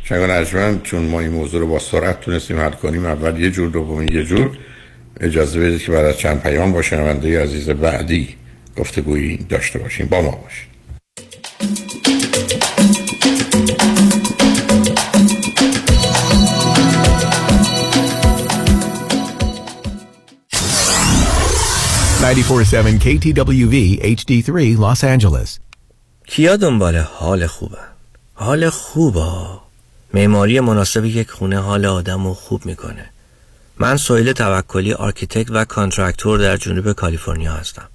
[0.04, 3.70] شنگان ارجمند چون ما این موضوع رو با سرعت تونستیم حل کنیم اول یه جور
[3.70, 4.50] دوم یه جور.
[5.20, 8.28] اجازه بدید که بعد از چند پیام با شنونده عزیز بعدی
[8.76, 10.06] گفتگویی داشته باشیم.
[10.06, 10.75] با ما باشید.
[22.26, 23.76] Ninety-four-seven KTWV
[24.18, 24.50] HD3
[24.84, 25.60] Los Angeles.
[26.26, 27.78] کیا دنبال حال خوبه؟
[28.34, 29.32] حال خوبه.
[30.14, 33.10] معماری مناسب یک خونه حال آدم رو خوب می‌کنه.
[33.78, 37.88] من سویل توکلی architect و contractor در جنوب کالیفرنیا هستم.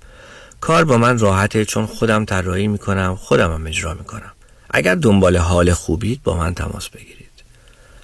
[0.61, 4.31] کار با من راحته چون خودم طراحی می‌کنم خودم هم اجرا می‌کنم.
[4.69, 7.31] اگر دنبال حال خوبید با من تماس بگیرید.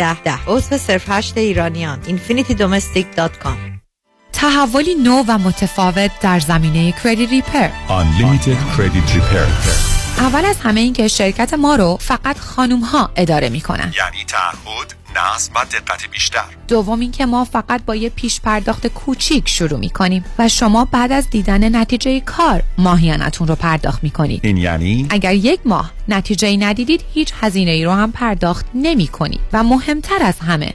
[0.00, 0.38] ده ده.
[0.46, 1.98] عضو صرف هشت ایرانیان.
[2.02, 3.80] infinitydomestic.com
[4.32, 9.99] تحولی نو و متفاوت در زمینه کردی ریپر Unlimited Credit Repair.
[10.20, 13.78] اول از همه این که شرکت ما رو فقط خانوم ها اداره می کنن.
[13.78, 16.44] یعنی تعهد نظم و دقت بیشتر.
[16.68, 21.12] دوم اینکه ما فقط با یه پیش پرداخت کوچیک شروع می کنیم و شما بعد
[21.12, 26.56] از دیدن نتیجه کار ماهیانتون رو پرداخت می کنید این یعنی؟ اگر یک ماه نتیجه
[26.56, 30.74] ندیدید هیچ هزینه ای رو هم پرداخت نمی کنید و مهمتر از همه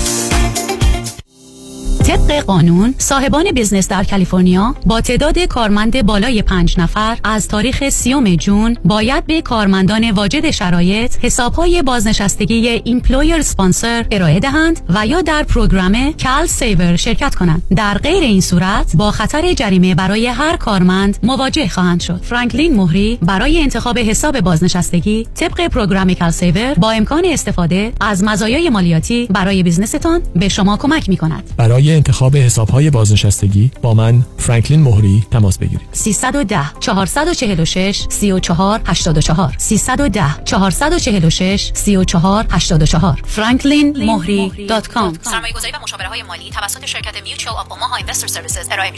[2.11, 8.35] طبق قانون صاحبان business در کالیفرنیا با تعداد کارمند بالای پنج نفر از تاریخ سیوم
[8.35, 15.43] جون باید به کارمندان واجد شرایط حسابهای بازنشستگی employer sponsor ارائه دهند و یا در
[15.43, 17.61] program CalSaver شرکت کنند.
[17.75, 22.21] در غیر این صورت با خطر جریمه برای هر کارمند مواجه خواهند شد.
[22.23, 29.27] فرانکلین مهری برای انتخاب حساب بازنشستگی طبق program CalSaver با امکان استفاده از مزایای مالیاتی
[29.29, 34.81] برای business تان به شما کمک می کند برای انتخاب حسابهای بازنشستگی با من فرانکلین
[34.81, 35.87] مهری تماس بگیرید.
[35.91, 46.85] 310 446 34 84 310 446 34 84 franklinmohri.com سرمایه‌گذاری و مشاوره های مالی توسط
[46.85, 48.91] شرکت Mutual of Omaha Investor Services ارائه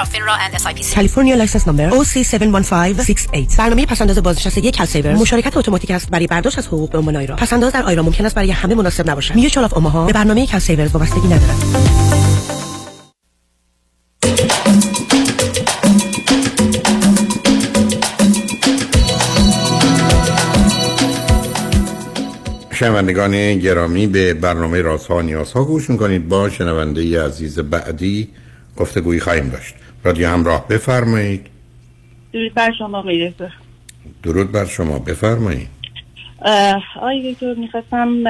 [0.00, 0.94] of FINRA and SIPC.
[0.94, 6.90] کالیفرنیا license number OC71568 برنامه پس‌انداز بازنشستگی CalSaver مشارکت اتوماتیک است برای برداشت از حقوق
[6.90, 7.36] به عنوان IRA.
[7.36, 9.34] پس‌انداز در IRA ممکن است برای همه مناسب نباشد.
[9.34, 12.43] Mutual of Omaha به برنامه CalSaver وابستگی ندارد.
[22.74, 26.28] شنوندگان گرامی به برنامه رازها و نیازها گوش می‌کنید.
[26.28, 28.28] با شنونده ی عزیز بعدی
[28.76, 29.74] گفتگویی خواهیم داشت.
[30.04, 31.46] رادیو همراه بفرمایید.
[32.32, 33.32] درود بر شما آقای
[34.22, 34.98] درود بر شما.
[34.98, 35.68] بفرمایید.
[36.96, 38.24] آقای دکتر می‌خواستم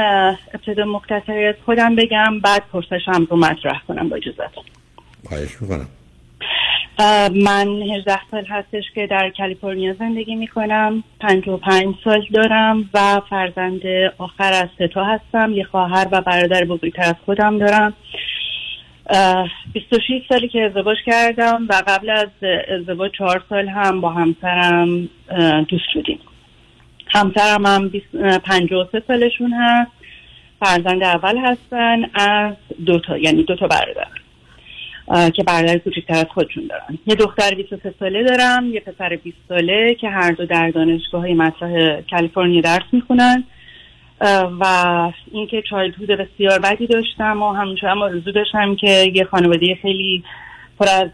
[0.55, 4.65] ابتدا مختصری از خودم بگم بعد پرسشم رو مطرح کنم با اجازتون
[5.29, 5.89] خواهش می‌کنم.
[7.45, 11.05] من 18 سال هستش که در کالیفرنیا زندگی می‌کنم.
[11.21, 13.81] 55 سال دارم و فرزند
[14.19, 15.53] آخر از تا هستم.
[15.53, 17.95] یه خواهر و برادر بزرگتر از خودم دارم.
[19.11, 22.29] اه، 26 سالی که ازدواج کردم و قبل از
[22.81, 25.09] ازدواج چهار سال هم با همسرم
[25.69, 26.19] دوست شدیم.
[27.07, 29.91] همسرم هم بیست- اه، 53 سالشون هست.
[30.61, 32.55] فرزند اول هستن از
[32.87, 34.07] دو تا یعنی دو تا برادر.
[35.07, 36.99] که برادر کوچکتر از خودشون دارن.
[37.07, 41.35] یه دختر 23 ساله دارم یه پسر 20 ساله که هر دو در دانشگاه های
[41.35, 43.45] مطرح کالیفرنیا درس می‌خونن.
[44.61, 44.65] و
[45.33, 50.25] اینکه چایلدهود بسیار بدی داشتم و همیشه هم آرزو داشتم که یه خانواده خیلی
[50.81, 51.11] پر از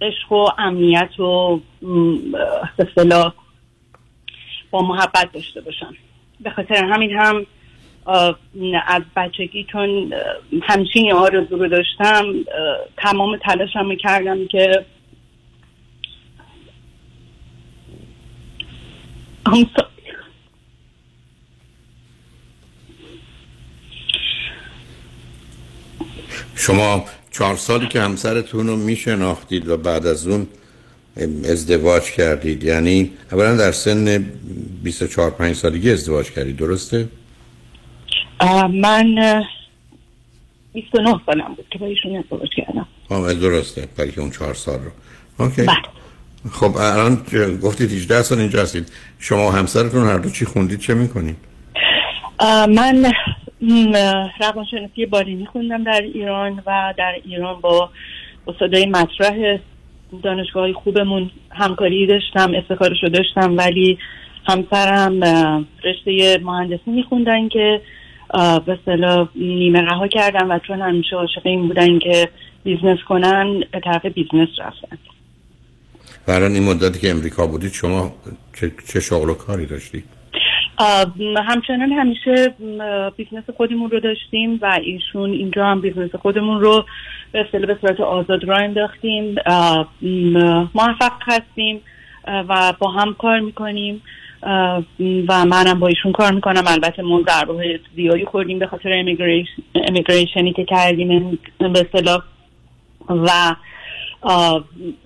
[0.00, 1.60] عشق و امنیت و
[2.78, 3.32] اصطلاح
[4.70, 5.94] با محبت داشته باشم
[6.40, 7.46] به خاطر همین هم
[8.86, 10.14] از بچگی چون
[10.94, 12.24] این آرزو رو داشتم
[12.96, 14.84] تمام تلاشم کردم که.
[26.54, 30.46] شما چهار سالی که همسرتون رو میشناختید و بعد از اون
[31.44, 34.18] ازدواج کردید یعنی اولا در سن
[34.82, 37.08] 24 5 سالگی ازدواج کردید درسته؟
[38.70, 39.44] من اه،
[40.72, 42.86] 29 سالم بود که با ایشون ازدواج کردم.
[43.10, 44.90] آه درسته برای که اون چهار سال رو.
[45.38, 45.66] اوکی.
[46.52, 47.22] خب الان
[47.62, 48.92] گفتید 18 سال اینجا هستید.
[49.18, 51.36] شما و همسرتون هر دو چی خوندید چه می‌کنید؟
[52.68, 53.12] من
[54.40, 57.90] روانشناسی بالینی خوندم در ایران و در ایران با
[58.46, 59.58] استادای مطرح
[60.22, 63.98] دانشگاه های خوبمون همکاری داشتم افتخارش رو داشتم ولی
[64.48, 65.20] همسرم
[65.84, 67.80] رشته مهندسی میخوندن که
[68.66, 72.28] به اصطلاح نیمه رها کردن و چون همیشه عاشق این بودن که
[72.64, 74.98] business کنن به طرف business رفتن.
[76.28, 78.12] الان این مدتی که امریکا بودید شما
[78.60, 80.04] چه, چه شغل و کاری داشتید؟
[81.46, 82.54] همچنان همیشه
[83.16, 86.84] business خودمون رو داشتیم و ایشون اینجا هم business خودمون رو
[87.32, 89.34] به به صورت آزاد راه انداختیم.
[90.74, 91.80] موفق هستیم
[92.26, 94.02] و با هم کار می‌کنیم.
[95.28, 96.64] و منم با ایشون کار می‌کنم.
[96.66, 101.38] البته ما ضربه زیادی خوردیم به خاطر immigra- immigration ی که کردیم.
[101.58, 102.22] به اصطلاح.
[103.08, 103.54] و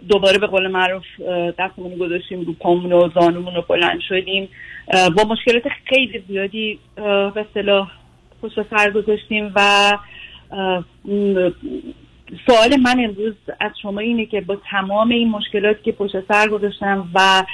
[0.08, 1.02] دوباره به قول معروف
[1.58, 4.48] دستمون گذاشتیم رو پامون و زانومون بلند شدیم.
[5.16, 6.78] با مشکلات خیلی زیادی
[7.34, 7.90] به اصطلاح
[8.42, 9.92] پشت سر گذاشتیم و
[12.46, 17.08] سوال من امروز از شما اینه که با تمام این مشکلات که پشت سر گذاشتم
[17.14, 17.44] و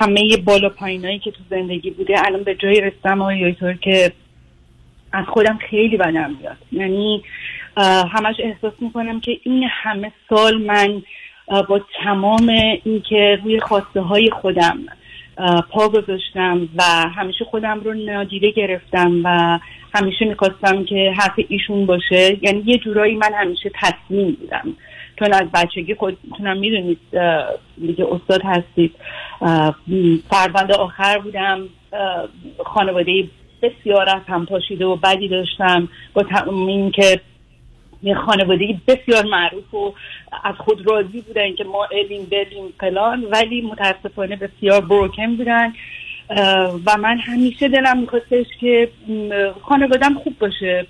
[0.00, 4.12] همه بالا پایینایی که تو زندگی بوده الان به جایی رسیدم آقای که
[5.12, 7.22] از خودم خیلی بدم میاد یعنی
[8.12, 11.02] همش احساس می‌کنم که این همه سال من
[11.68, 12.48] با تمام
[12.84, 14.78] اینکه روی خواسته های خودم
[15.70, 16.82] پا گذاشتم و
[17.16, 19.58] همیشه خودم رو نادیده گرفتم و
[19.94, 22.38] همیشه می‌خواستم که حرف ایشون باشه.
[22.42, 24.76] یعنی یه جورایی من همیشه تصمیم بودم.
[25.18, 26.98] چون از بچگی خودتونم می‌دونید
[27.80, 28.94] دیگه استاد هستید.
[30.30, 31.60] فرزند آخر بودم.
[32.64, 33.24] خانواده
[33.62, 35.88] بسیار از هم پاشیده و بدی داشتم.
[36.14, 37.20] با تمام این که
[38.06, 39.94] یه خانواده بسیار معروف و
[40.44, 45.72] از خود راضی بودن که ما الیم بلیم فلان ولی متاسفانه بسیار بروکن بودن.
[46.86, 48.88] و من همیشه دلم میخواستش که
[49.62, 50.86] خانوادم خوب باشه.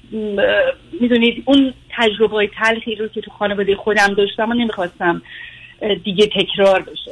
[1.01, 5.23] می‌دونید اون تجربه های تلخی رو که تو خانواده خودم داشتم و نمی‌خواستم
[6.05, 7.11] دیگه تکرار بشه.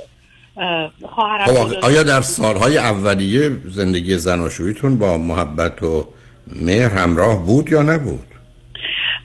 [1.07, 6.09] خب آیا در سالهای اولیه زندگی زناشویتون با محبت و
[6.63, 8.34] مهر همراه بود یا نبود؟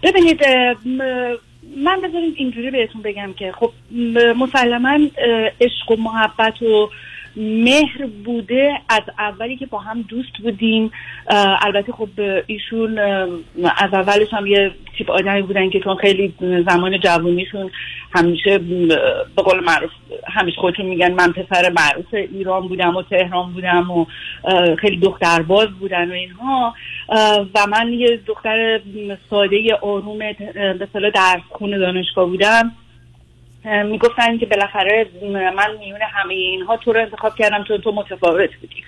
[0.04, 0.42] ببینید
[1.78, 3.72] من بذارید اینجوری بهتون بگم که خب
[4.36, 5.00] مسلما
[5.62, 6.90] عشق و محبت و
[7.36, 10.92] مهر بوده از اولی که با هم دوست بودیم.
[11.62, 12.10] البته خب
[12.48, 13.00] ایشون
[13.78, 16.34] از اولش هم یه تیپ آدمی بودن که چون خیلی
[16.70, 17.72] زمان جوانیشون
[18.16, 18.58] همیشه
[19.36, 19.92] به قول معروف
[20.28, 24.06] همیشه خودشون میگن من پسر معروف ایران بودم و تهران بودم و
[24.78, 26.74] خیلی دخترباز بودن و اینها.
[27.56, 28.80] و من یه دختر
[29.30, 32.72] ساده آروم به درس خونه دانشگاه بودم.
[33.66, 38.84] می‌گفتن که بالاخره من میون همه اینها تو رو انتخاب کردم چون تو متفاوت بودی.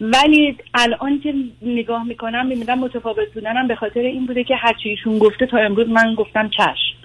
[0.00, 5.18] ولی الان که نگاه می‌کنم می‌بینم متفاوت بودنم به خاطر این بوده که هرچی ایشون
[5.18, 6.96] گفته تا امروز من گفتم چشم.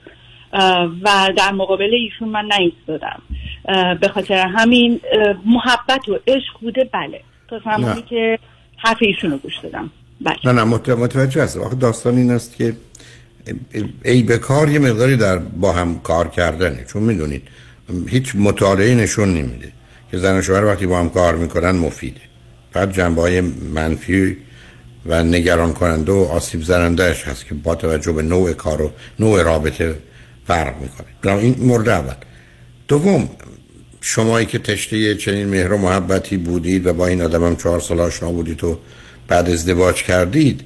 [1.01, 3.21] و در مقابل ایشون من نایستادم
[4.01, 4.99] به خاطر همین
[5.45, 7.21] محبت و عشق بوده بله.
[7.47, 8.01] تا زمانی.
[8.01, 8.39] که
[8.77, 9.89] حرف ایشون رو گوش دادم.
[10.21, 10.35] بله.
[10.45, 11.61] نه نه مت- متوجه هستم.
[11.61, 12.73] آخه داستان این است که
[14.05, 17.41] ای به کار یه مقداری در با هم کار کردنه چون می‌دونید
[18.07, 19.71] هیچ مطالعه نشون نمیده
[20.11, 22.21] که زن و شوهر وقتی با هم کار می‌کنن مفیده.
[22.73, 23.41] فقط جنبه های
[23.73, 24.37] منفی
[25.05, 29.43] و نگران کننده و آسیب زنندهش هست که با توجه به نوع کار و نوع
[29.43, 29.95] رابطه
[30.47, 31.37] فرق می‌کنه.
[31.37, 32.13] این مورد اول.
[32.87, 33.29] دوم
[34.01, 37.99] شمایی که تشته چنین مهر و محبتی بودید و با این آدم هم چهار سال
[37.99, 38.79] آشنا بودید و
[39.27, 40.61] بعد ازدواج کردید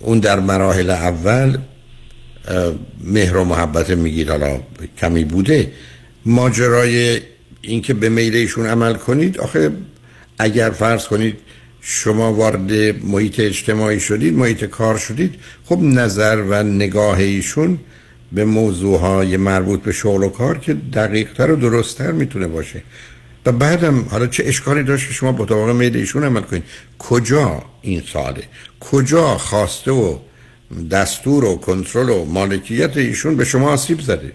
[0.00, 1.58] اون در مراحل اول
[3.04, 4.60] مهر و محبت میگید حالا
[4.98, 5.72] کمی بوده.
[6.26, 7.20] ماجرای
[7.62, 9.70] اینکه به میل ایشون عمل کنید آخه
[10.38, 11.36] اگر فرض کنید
[11.80, 12.72] شما وارد
[13.04, 15.34] محیط اجتماعی شدید محیط کار شدید
[15.64, 17.78] خب نظر و نگاه ایشون
[18.32, 22.82] به موضوعهای مربوط به شغل و کار که دقیقتر و درستتر می‌تونه باشه.
[23.46, 26.64] و بعدم حالا چه اشکالی داشت که شما مطابق میل ایشون عمل کنید؟
[26.98, 28.42] کجا این ساله
[28.80, 30.18] کجا خواسته و
[30.90, 34.32] دستور و کنترل و مالکیت ایشون به شما آسیب زده.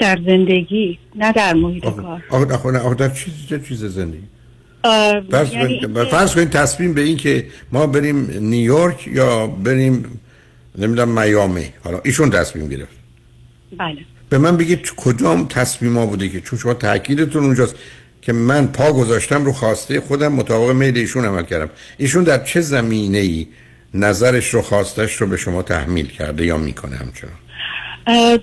[0.00, 2.22] در زندگی نه در محیط کار.
[2.30, 4.22] آخه آخه در چیز چه چیز زندگی؟
[5.30, 5.80] فرض یعنی
[6.34, 10.20] کنید تصمیم به این که ما بریم نیویورک یا بریم
[10.78, 11.64] نمی‌دونم میامی.
[11.84, 12.92] حالا ایشون تصمیم گرفت.
[13.78, 13.96] بله.
[14.28, 17.74] به من بگید کدام تصمیم ها بوده که چون شما تاکیدتون اونجاست
[18.22, 21.70] که من پا گذاشتم رو خواسته خودم مطابق میل ایشون عمل کردم.
[21.98, 23.46] ایشون در چه زمینه ای
[23.94, 27.32] نظرش رو خواستش رو به شما تحمیل کرده یا می‌کنه همچنان؟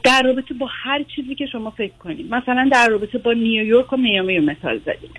[0.04, 2.34] در رابطه با هر چیزی که شما فکر کنید.
[2.34, 5.12] مثلا در رابطه با نیویورک و میامی رو مثال زدید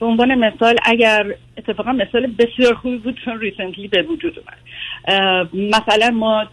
[0.00, 5.48] به عنوان مثال اگر اتفاقا مثال بسیار خوبی بود چون ریسنتلی به وجود اومد.
[5.54, 6.46] مثلا ما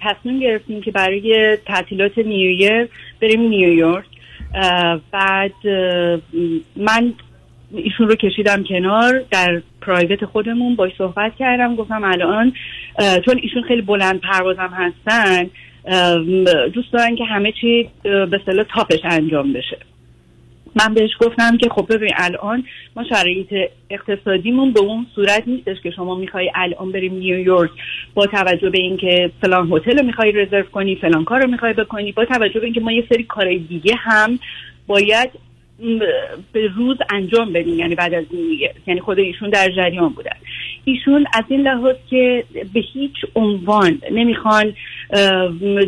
[0.00, 2.88] تصمیم گرفتیم که برای تعطیلات نیویر
[3.20, 4.04] بریم نیویورک.
[5.12, 5.52] بعد
[6.76, 7.14] من
[7.74, 12.52] ایشون رو کشیدم کنار در پرایوت خودمون باش صحبت کردم گفتم الان
[13.24, 15.50] چون ایشون خیلی بلند پروازم هستن
[16.68, 19.78] دوست دارن که همه چی به اصطلاح تاپش انجام بشه.
[20.76, 22.64] من بهش گفتم که خب ببین الان
[22.96, 23.54] ما شرایط
[23.90, 27.70] اقتصادیمون به اون صورت نیستش که شما می‌خوای الان بریم نیویورک
[28.14, 32.12] با توجه به اینکه فلان هتل رو می‌خوای رزرو کنی فلان کار رو می‌خوای بکنی
[32.12, 34.38] با توجه به اینکه ما یه سری کارهای دیگه هم
[34.86, 35.30] باید
[36.52, 37.78] به روز انجام بدیم.
[37.78, 40.36] یعنی بعد از نیویورک یعنی خود ایشون در جریان بودن
[40.84, 44.74] ایشون از این لحاظ که به هیچ عنوان نمی‌خوان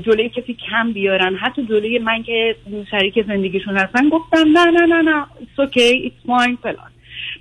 [0.04, 1.36] جلوی کسی کم بیارن.
[1.36, 2.56] حتی جلوی من که
[2.90, 5.26] شریک زندگیشون هستن گفتم نه نه نه نه
[5.76, 6.90] it's fine فلان.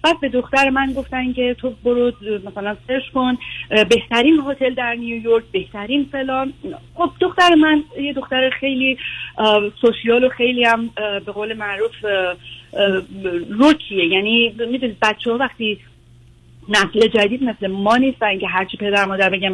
[0.05, 2.11] بعد به دختر من گفتن که تو برو
[2.45, 3.37] مثلا سرچ کن
[3.69, 6.53] بهترین هتل در نیویورک بهترین فلان.
[6.95, 8.97] خب دختر من یه دختر خیلی
[9.81, 10.89] سوشیال و خیلی هم
[11.25, 11.91] به قول معروف
[13.49, 14.05] روکیه.
[14.05, 15.79] یعنی می‌دونید بچه ها وقتی
[16.69, 19.53] نسل جدید مثل ما نیستن که هرچی پدر مادر بگم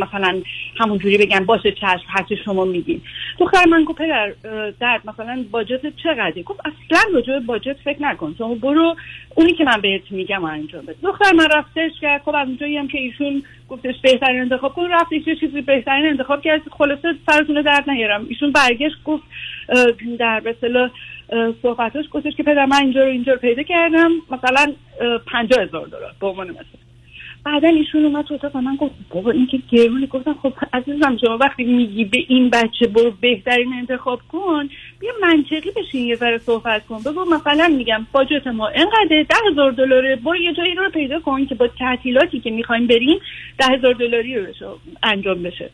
[0.00, 0.42] مثلا
[0.78, 3.00] همونجوری بگن باشه چشم هرچی شما میگین.
[3.38, 4.32] دختر من گفت پدر
[4.80, 8.34] درد مثلا باجت چقدره؟ گفت اصلا راجع باجت فکر نکن.
[8.38, 8.96] شما برو
[9.34, 10.96] اونی که من بهت میگم انجام بده.
[11.02, 15.12] دختر من رفتش کرد خب از اونجایی هم که ایشون گفتش بهترین انتخاب کن رفت
[15.12, 18.26] یه چیزی بهترین انتخاب کرد خلاصه سرتون درد نیارم.
[18.28, 19.22] ایشون برگشت گفت
[20.18, 20.56] در به
[21.62, 24.72] صحبتاش گفتش که پدر من اینجا رو اینجا رو پیدا کردم مثلا
[25.26, 26.64] پنجاه هزار دلار به عنوان مثال.
[27.44, 30.06] بعدا ایشون اومد تو اتاق من گفت بابا این که گرونه.
[30.06, 34.68] گفتم خب عزیزم شما وقتی میگی به این بچه برو بهترین انتخاب کن
[35.00, 36.98] بیا منطقی بشین یه ذره صحبت کن.
[37.06, 41.46] بگو مثلا میگم باجت ما انقدر ده هزار دلاره برو یه جایی رو پیدا کن
[41.46, 43.18] که با تعطیلاتی که می‌خوایم بریم
[43.58, 44.46] ده هزار دلاری رو
[45.02, 45.70] انجام بشه.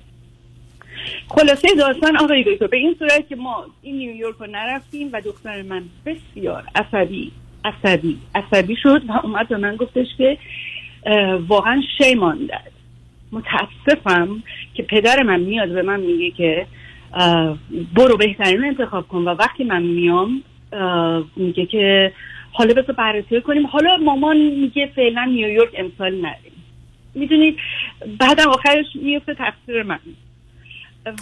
[1.28, 5.62] خلاصه داستان آقای دکتر به این صورت که ما این نیویورک رو نرفتیم و دختر
[5.62, 7.32] من بسیار عصبی
[7.64, 10.38] عصبی عصبی شد و اومد به من گفتش که
[11.48, 12.72] واقعا شیمان داد.
[13.32, 14.42] متاسفم
[14.74, 16.66] که پدر من میاد به من میگه که
[17.94, 20.42] برو بهترین انتخاب کن و وقتی من میام
[21.36, 22.12] میگه که
[22.52, 23.66] حالا بذار بررسی کنیم.
[23.66, 26.64] حالا مامان میگه فعلا نیویورک امسال نریم.
[27.14, 27.56] می‌دونید؟
[28.18, 29.98] بعدم آخرش میفته تقصیر من.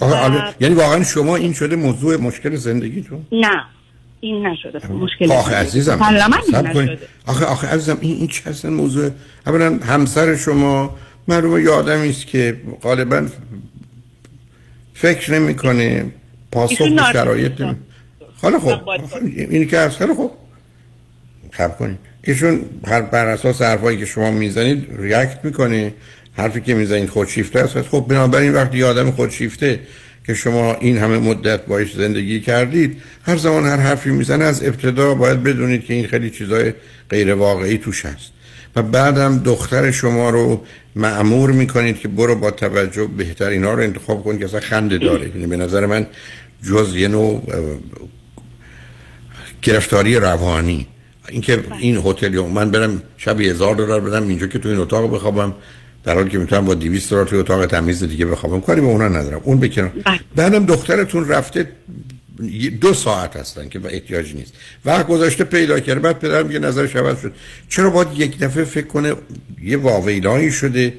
[0.00, 3.64] حالا- یعنی واقعا شما این شده موضوع مشکل زندگیتون نه
[4.20, 6.66] این نشده مشکل آخه عزیزم این.
[6.66, 9.10] نشده آخه آخه عزیزم این این چه اصلا موضوع
[9.46, 10.96] اولا همسر شما
[11.28, 13.26] معلومه یه آدمی است که غالبا
[14.94, 16.06] فکر نمی‌کنه
[16.52, 17.62] پاسخ به شرایط
[18.42, 20.30] حالا خب آخه اینی که خیلی خب
[21.52, 22.60] خب کنید ایشون
[23.12, 25.94] بر اساس حرفایی که شما می‌زنید ریاکت می‌کنه
[26.36, 27.82] حرفی که می‌زنید خودشیفته است.
[27.82, 29.80] خب بنابراین وقتی آدم خودشیفته
[30.26, 35.14] که شما این همه مدت باش زندگی کردید هر زمان هر حرفی می‌زنه از ابتدا
[35.14, 36.72] باید بدونید که این خیلی چیزای
[37.10, 38.32] غیر واقعی توش هست.
[38.76, 40.64] و بعدم دختر شما رو
[40.96, 45.28] معمور می‌کنید که برو با توجه بهتر اینا رو انتخاب کن که اصلا خنده داره.
[45.28, 46.06] یعنی به نظر من
[46.62, 47.42] جز یه نوع
[49.62, 50.86] گرفتاری روانی.
[51.28, 55.14] اینکه این هتل یا من برم شب هزار دلار بدم اینجا که تو این اتاق
[55.14, 55.54] بخوابم.
[56.06, 59.08] در حالی که می‌تونم با 200 دلار توی اتاق تمیز دیگه بخوابم کاری به اونا
[59.08, 59.40] ندارم.
[59.44, 59.92] اون بکنم
[60.36, 61.68] بعدم دخترتون رفته
[62.80, 64.54] دو ساعت هستن که احتیاج نیست.
[64.84, 67.32] وقت گذاشته پیدا کرده بعد پدرم یه نظرش عوض شد.
[67.68, 69.14] چرا باید یک دفعه فکر کنه
[69.62, 70.94] یه واویلایی شده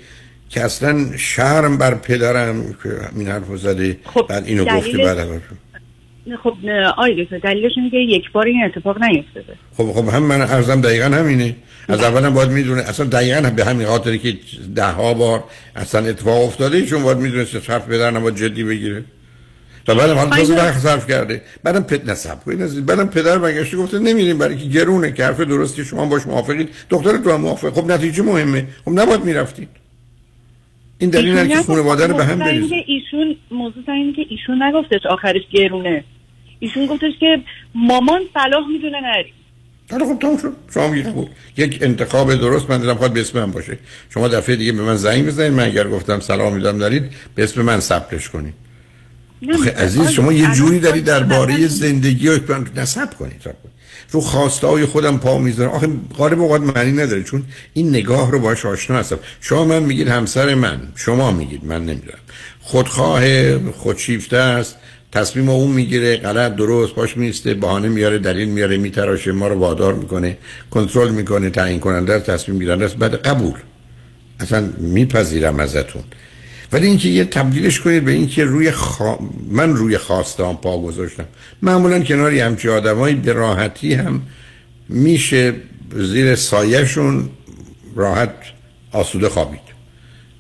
[0.49, 3.97] که اصلا شرم بر پدرم که این حرف زده
[4.29, 5.41] بعد اینو گفته بعد.
[6.35, 6.53] خب
[6.97, 9.53] آی دکتر دلیلش اینه که یک بار این اتفاق نیفتاده.
[9.77, 11.55] خب خب هم من ارزم دقیقا همینه.
[11.87, 14.37] از اولم باید می‌دونه اصلا دقیقا به همین خاطری که
[14.75, 15.43] ده ها بار
[15.75, 19.03] اصلا اتفاق افتاده چون باید می‌دونه حرف پدر نباید جدی بگیره.
[19.85, 21.41] تا بعدم حالا تازه وقت صرف کرده.
[21.63, 25.85] بعدم پد نصب از- بعدم پدر برگشته گفته نمیریم برای که گرونه که حرف درستی
[25.85, 26.69] شما باش موافقید.
[26.89, 27.73] دکتر تو هم موافق.
[27.73, 28.67] خب نتیجه مهمه.
[28.85, 29.69] خب نباید می‌رفتید.
[30.99, 35.41] این دلیل که خانواده رو به هم که ایشون موضوع اینه که ایشون نگفتش آخرش
[35.51, 36.03] گرونه.
[36.59, 37.41] ایشون گفتش که
[37.75, 39.34] مامان صلاح می‌دونه نری.
[39.91, 40.53] حالا خب تموم شد.
[40.73, 41.27] شما خب
[41.57, 43.77] یک انتخاب درست من دلم خواهد به اسم من باشه.
[44.09, 47.03] شما دفعه دیگه به من زنگ بزنید من اگر گفتم سلام میدم دارید
[47.35, 48.53] به اسم من ثبتش کنید.
[49.53, 52.39] آخه عزیز شما یه جوری دارید درباره زندگی و
[52.75, 53.41] نصب کنید.
[54.11, 55.71] رو خواسته های خودم پا می‌ذارم.
[55.71, 57.43] آخه غالب اوقات معنی نداره چون
[57.73, 59.19] این نگاه رو باش آشنا هستم.
[59.41, 60.79] شما من میگید همسر من.
[60.95, 62.19] شما میگید من نمی‌دونم.
[62.61, 64.75] خودخواه خودشیفته است.
[65.11, 69.93] تصمیم اون می‌گیره غلط درست پاش میسته بهانه میاره دلیل میاره میتراشه ما رو وادار
[69.93, 70.38] می‌کنه
[70.71, 73.53] کنترل می‌کنه تعیین کننده تصمیم گیرنده است بعد قبول.
[74.39, 76.03] اصلا میپذیرم ازتون.
[76.71, 79.19] ولی اینکه یه تبدیلش کنید به اینکه روی خوا...
[79.49, 81.25] من روی خواستم پا گذاشتم.
[81.61, 84.21] معمولا کناری همچی آدمایی به راحتی هم
[84.89, 85.53] میشه
[85.95, 87.29] زیر سایهشون
[87.95, 88.34] راحت
[88.91, 89.66] آسوده خوابید.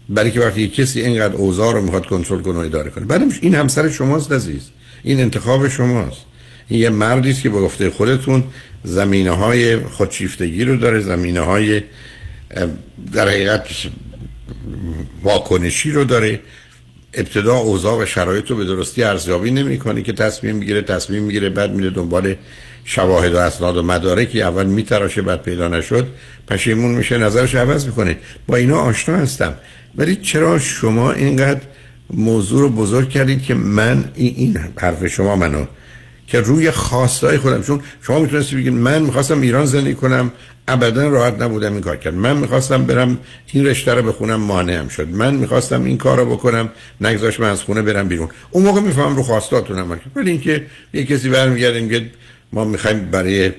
[0.09, 3.05] برای که وقتی کسی اینقدر اوضاع رو می‌خواد کنترل کنه و اداره کنه.
[3.05, 4.61] بعدم این همسر شماست عزیز.
[5.03, 6.21] این انتخاب شماست.
[6.67, 8.43] این یه مردی است که به گفته خودتون
[8.83, 11.81] زمینه های خودشیفتگی رو داره زمینه های
[13.13, 13.67] در حقیقت
[15.23, 16.39] واکنشی رو داره.
[17.13, 21.71] ابتدا اوضاع و شرایط رو به درستی ارزیابی نمی‌کنه که تصمیم می‌گیره تصمیم می‌گیره بعد
[21.71, 22.35] میره دنبال
[22.85, 24.41] شواهد و اسناد و مدارکی.
[24.41, 26.07] اول میتراشه بعد پیدا نشد
[26.47, 28.17] پشیمون میشه نظرش عوض می‌کنه.
[28.47, 29.55] با اینا آشنا هستم.
[29.97, 31.61] ولی چرا شما اینقدر
[32.13, 35.65] موضوع رو بزرگ کردید که من این, این حرف شما منو
[36.27, 40.31] که روی خواستای خودم چون شما می‌تونستی بگید من می‌خواستم ایران زندگی کنم
[40.67, 43.17] ابدا راحت نبودم این کار کرد من می‌خواستم برم
[43.53, 45.07] این رشته رو بخونم مانعم شد.
[45.09, 46.69] من می‌خواستم این کار رو بکنم
[47.01, 48.29] نگذاش من از خونه برم بیرون.
[48.51, 52.11] اون موقع می‌فهمم رو خواستاتون عمل ولی اینکه یه کسی برمیگرده میگه
[52.53, 53.51] ما می‌خوایم برای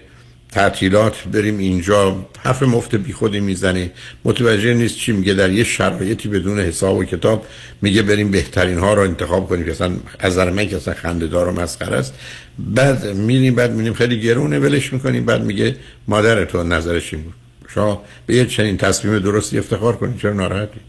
[0.59, 3.91] تعطیلات بریم اینجا حرف مفت بی خودی می‌زنه
[4.25, 7.47] متوجه نیست چی میگه در یه شرایطی بدون حساب و کتاب
[7.83, 11.49] میگه بریم بهترین ها رو انتخاب کنیم که اصلا از نظر من که اصلا خنده‌دار
[11.49, 12.15] و مسخره است.
[12.59, 15.27] بعد میریم بعد میریم خیلی گرونه ولش می‌کنیم.
[15.27, 15.77] بعد میگه
[16.09, 17.35] مادرتون نظرش این بود.
[17.75, 20.81] شما به یه چنین تصمیم درستی افتخار کنید چرا ناراحتی؟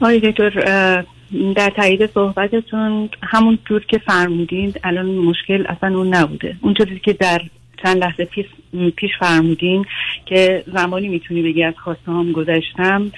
[0.00, 0.50] آقای دکتر
[1.56, 6.56] در تایید صحبتتون همون جور که فرمودین الان مشکل اصلا اون نبوده.
[6.60, 6.74] اون
[7.04, 7.40] که در
[7.82, 8.46] چند لحظه پیش,
[8.96, 9.84] پیش فرمودین
[10.26, 13.12] که زمانی می‌تونی بگی از خواسته هم گذشتم.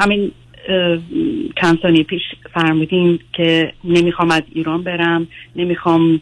[0.00, 0.32] همین
[1.60, 2.22] چند ثانیه پیش
[2.54, 5.26] فرمودین که نمی‌خوام از ایران برم
[5.56, 6.20] نمی‌خوام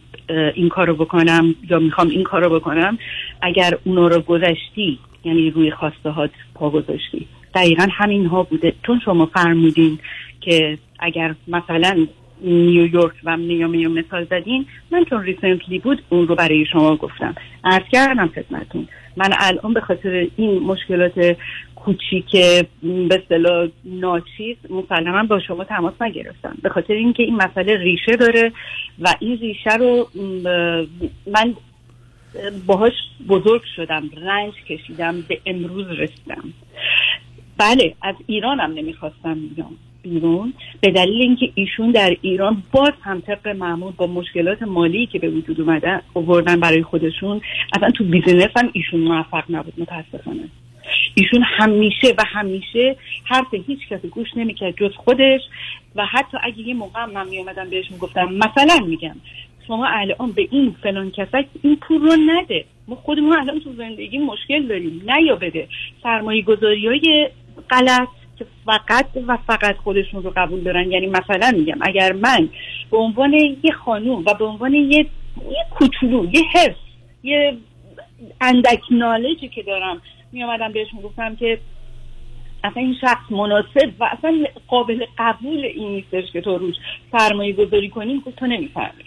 [0.55, 2.97] این کارو بکنم یا می‌خوام این کارو بکنم.
[3.41, 7.27] اگر اونا رو گذشتی یعنی روی خواسته هات پا گذاشتی.
[7.55, 8.73] دقیقا همین ها بوده.
[8.85, 9.99] چون شما فرمودین
[10.41, 12.07] که اگر مثلا
[12.41, 17.35] نیویورک و میامی رو مثال زدین من چون ریسنتلی بود اون رو برای شما گفتم.
[17.63, 18.87] عرض کردم خدمتون
[19.17, 21.37] من الان به خاطر این مشکلات
[21.75, 22.31] کوچیک
[22.81, 26.57] به اصطلاح ناچیز مسلما با شما تماس نگرفتم.
[26.61, 28.51] به خاطر اینکه این مسئله ریشه داره
[28.99, 30.09] و این ریشه رو
[31.27, 31.53] من
[32.65, 32.93] باهاش
[33.27, 36.53] بزرگ شدم رنج کشیدم به امروز رسیدم.
[37.57, 39.77] بله از ایرانم نمی‌خواستم بیام.
[40.01, 40.53] بیرون.
[40.81, 45.29] به دلیل اینکه ایشون در ایران باز هم طبق معمول با مشکلات مالی که به
[45.29, 47.41] وجود اومدن آوردن برای خودشون
[47.75, 50.43] اصلا تو بیزینس هم ایشون موفق نبود متاسفانه.
[51.15, 52.95] ایشون همیشه و همیشه
[53.25, 55.41] حرف هیچ کسی گوش نمی‌کرد جز خودش
[55.95, 59.15] و حتی اگه یه موقع من میومدم بهش می‌گفتم مثلا میگم
[59.67, 62.65] شما الان به این فلان کسک این پول رو نده.
[62.87, 65.01] ما خودمون الان تو زندگی مشکل داریم.
[65.05, 65.67] نه یا بده.
[66.03, 67.29] سرمایه گذاری های
[67.69, 68.07] غلط.
[68.41, 70.91] که فقط و فقط خودشون رو قبول دارن.
[70.91, 72.49] یعنی مثلا میگم اگر من
[72.91, 75.05] به عنوان یه خانوم و به عنوان یه
[75.49, 76.75] یه کوچولو یه حس
[77.23, 77.57] یه
[78.41, 80.01] اندک نالجی که دارم
[80.31, 81.59] می آمدم بهشون گفتم که
[82.63, 86.75] اصلا این شخص مناسب و اصلا قابل قبول این نیستش که تو روش
[87.11, 89.03] سرمایه گذاری کنیم که تو نمی‌فهمی.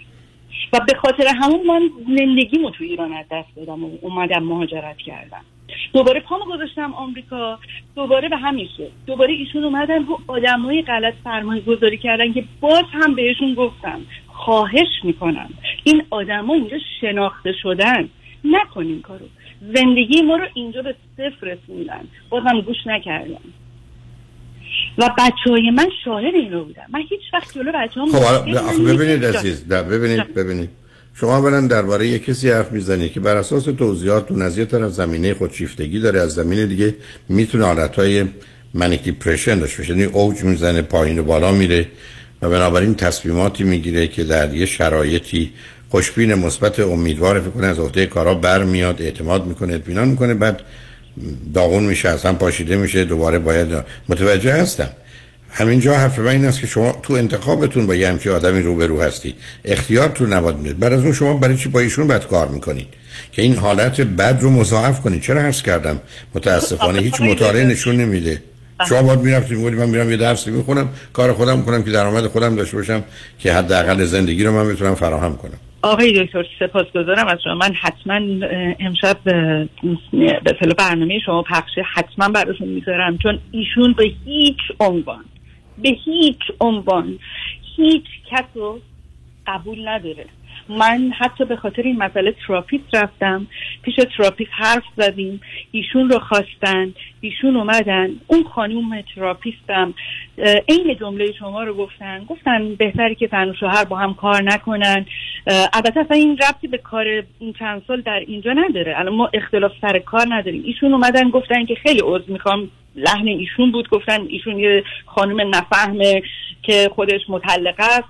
[0.72, 5.44] و به خاطر همون من زندگیمو تو ایران از دست دادم و اومدم مهاجرت کردم.
[5.92, 7.58] دوباره پامو گذاشتم آمریکا.
[7.96, 12.84] دوباره به همین شد دوباره ایشون اومدن رو آدمای غلط سرمایه گذاری کردن که باز
[12.92, 14.00] هم بهشون گفتم.
[14.26, 15.50] خواهش می‌کنم.
[15.84, 18.08] این آدما اینجا شناخته شدن.
[18.44, 19.26] نکنین کارو.
[19.74, 22.08] زندگی ما رو اینجا به صفر رسوندن.
[22.30, 23.40] بازم گوش نکردم.
[24.98, 28.56] و بچه های من شاهد این رو بودم من هیچ وقت جلو بچه هم خب
[28.56, 30.70] آخه ببینید عزیز ببینید ببینید.
[31.16, 35.34] شما اولا درباره یک کسی حرف می‌زنید که بر اساس توضیحاتتون از یه طرف زمینه
[35.34, 36.94] خودشیفتگی داره از زمینه دیگه
[37.28, 38.24] می‌تونه حالتهای
[38.74, 39.90] منیک دیپرشن داشته باشه.
[39.90, 41.86] یعنی اوج می‌زنه پایین و بالا میره
[42.42, 45.52] و بنابراین تصمیماتی می‌گیره که در یه شرایطی
[45.90, 50.60] خوشبین مثبت امیدوار فکر کنه از عهده کارا برمیاد اعتماد می‌کنه اطمینان می‌کنه بعد
[51.54, 53.68] داغون میشه اصلا پاشیده میشه دوباره باید
[54.08, 54.90] متوجه هستم.
[55.56, 59.34] همینجا حرف من این است که شما تو انتخابتون با یه همچی آدمی روبرو هستی.
[59.64, 62.86] اختیار تو نباید میده بعد از اون شما برای چی با ایشون بد کار می‌کنید؟
[63.32, 65.22] که این حالت بد رو مضاعف کنید.
[65.22, 66.00] چرا عرض کردم؟
[66.34, 68.42] متاسفانه هیچ مطالعه نشون نمیده.
[68.88, 72.56] شما باید می‌رفتید می‌گفتید من میرم یه درسی می‌خونم کار خودم کنم که درآمد خودم
[72.56, 73.04] داشته باشم
[73.38, 75.58] که حداقل زندگی رو من بتونم فراهم کنم.
[75.82, 77.54] آقای دکتر سپاسگزارم از شما.
[77.54, 78.46] من حتما
[78.80, 85.24] امشب به برنامه شما پخشه حتما براتون می‌ذارم چون ایشون به هیچ عنوان
[85.78, 87.18] به هیچ عنوان.
[87.76, 88.80] هیچ کس رو
[89.46, 90.26] قبول نداره.
[90.68, 93.46] من حتی به خاطر این مسئله therapist رفتم.
[93.82, 95.40] پیش therapist حرف زدیم.
[95.70, 96.94] ایشون رو خواستن.
[97.20, 98.10] ایشون اومدن.
[98.26, 99.94] اون خانوم therapist م.
[100.38, 102.24] عین جمله شما رو گفتن.
[102.24, 105.06] گفتن بهتره که زن و شوهر با هم کار نکنن.
[105.72, 107.06] البته اصلا این ربطی به کار
[107.58, 108.98] چند سال در اینجا نداره.
[108.98, 110.62] الان ما اختلاف سر کار نداریم.
[110.66, 112.70] ایشون اومدن گفتن که خیلی عذر می‌خوام.
[112.96, 113.88] لحن ایشون بود.
[113.88, 116.22] گفتن ایشون یه خانم نفهمه
[116.62, 118.08] که خودش مطلقه است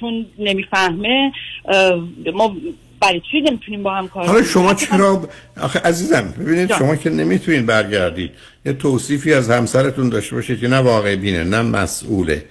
[0.00, 1.32] چون نمی‌فهمه.
[2.34, 2.56] ما
[3.02, 5.28] برای چی نمی‌تونیم با هم کار حالا شما چرا
[5.60, 6.78] آخه عزیزم ببینید جان.
[6.78, 8.30] شما که نمی‌تونید برگردید.
[8.66, 12.44] یه توصیفی از همسرتون داشته باشید که نه واقع بینه نه مسئوله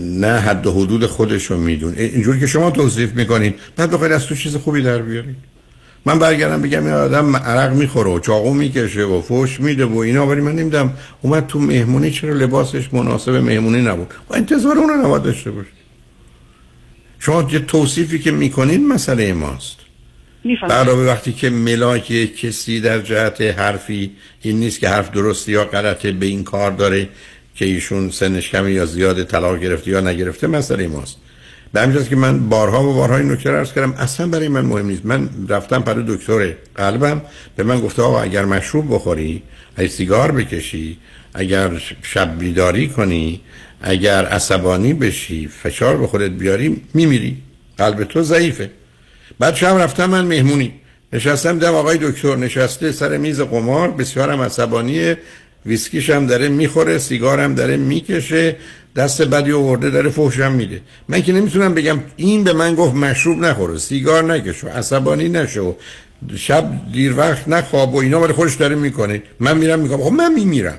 [0.00, 4.26] نه حد و حدود خودش رو میدون اینجوری که شما توصیف می‌کنید بعد بخواید از
[4.26, 5.36] تو چیز خوبی در بیارید.
[6.06, 10.26] من برگردم بگم این آدم عرق می‌خوره و چاقو می‌کشه و فوش میده و اینا
[10.26, 10.92] ولی من نمیدم
[11.22, 15.68] اومد تو مهمونی چرا لباسش مناسب مهمونی نبود؟ و انتظار اون رو نباید داشته باشه
[17.24, 19.76] شما یه توصیفی که می‌کنید مسئله ماست.
[20.70, 26.12] علاوه وقتی که ملاک کسی در جهت حرفی این نیست که حرف درستی یا غلطه
[26.12, 27.08] به این کار داره
[27.54, 31.16] که ایشون سنش کمی یا زیاد طلاق گرفته یا نگرفته مسئله ماست.
[31.72, 33.92] به همین که من بارها و بارها این نکته عرض کردم.
[33.92, 35.06] اصلا برای من مهم نیست.
[35.06, 37.22] من رفتم پر دکتر قلبم.
[37.56, 39.42] به من گفته آقا اگر مشروب بخوری
[39.76, 40.98] اگر سیگار بکشی
[41.34, 41.70] اگر
[42.02, 43.40] شب بیداری کنی
[43.82, 47.36] اگر عصبانی بشی فشار به خودت بیاری میمیری.
[47.78, 48.70] قلب تو ضعیفه.
[49.38, 50.72] بعد شب رفتم من مهمونی.
[51.12, 53.90] نشستم دم آقای دکتر نشسته سر میز قمار.
[53.90, 55.14] بسیارم عصبانی
[55.66, 58.56] ویسکیش هم داره می‌خوره سیگارم داره می‌کشه.
[58.96, 60.80] دست بدی آورده داره فوشم میده.
[61.08, 65.76] من که نمی‌تونم بگم این به من گفت مشروب نخوره سیگار نکشو عصبانی نشو
[66.36, 69.22] شب دیر وقت نخواب و اینا ولی خودش داره می‌کنه.
[69.40, 70.78] من میرم میگم خب من میمیرم.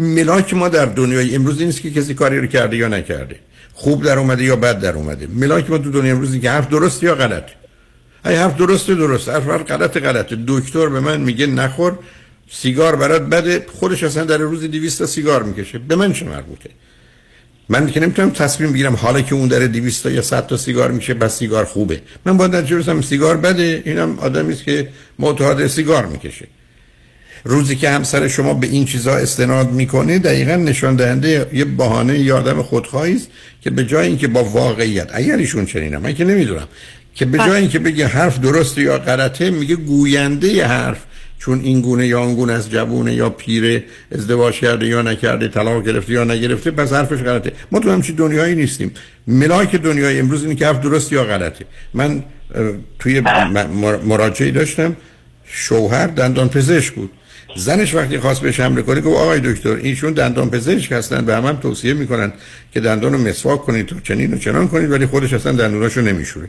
[0.00, 3.36] ملاک ما در دنیای امروز نیست که کسی کاری رو کرده یا نکرده.
[3.74, 5.26] خوب در اومده یا بد در اومده.
[5.26, 7.44] ملاک ما تو دنیا امروز که حرف درست یا غلط.
[8.24, 9.28] ای حرف درست درست.
[9.28, 11.98] حرف غلط غلط دکتر به من میگه نخور.
[12.50, 13.66] سیگار برات بده.
[13.72, 15.78] خودش اصلا در روز 200 تا سیگار می‌کشه.
[15.78, 16.70] به من چه مربوطه؟
[17.68, 20.90] من که نمی‌تونم تصمیم بگیرم حالا که اون داره 200 تا یا 100 تا سیگار
[20.90, 22.00] میشه بس سیگار خوبه.
[22.24, 23.82] من باید نتیجه سیگار بده.
[23.86, 26.46] اینم آدمی است که معتاد سیگار می‌کشه.
[27.44, 32.62] روزی که همسر شما به این چیزا استناد می‌کنه دقیقا نشان دهنده یه بهانه یادم
[32.62, 33.28] خودخواهی است
[33.60, 36.68] که به جای اینکه با واقعیت اگر ایشون چنینه من که نمی‌دونم
[37.14, 40.98] که به جای اینکه بگه حرف درست یا غلطه میگه گوینده حرف
[41.38, 45.86] چون این گونه یا اون گونه از جوونه یا پیر ازدواج کرده یا نکرده طلاق
[45.86, 47.52] گرفته یا نگرفته پس حرفش غلطه.
[47.72, 48.90] ما تو همچین دنیایی نیستیم.
[49.26, 51.64] ملاک دنیای امروز این که حرف درست یا غلطه.
[51.94, 52.22] من
[52.98, 53.20] توی
[54.04, 54.96] مراجعه داشتم
[55.44, 57.10] شوهر دندان پزشک بود.
[57.54, 61.46] زنش وقتی خواست بهش حمله کنه گفت آقای دکتر اینشون دندان پزشک هستن به هم,
[61.46, 62.32] هم توصیه می‌کنن
[62.72, 66.48] که دندان رو مسواک کنید تو چنین و چنان کنید ولی خودش اصلا دندوناشو نمیشوره.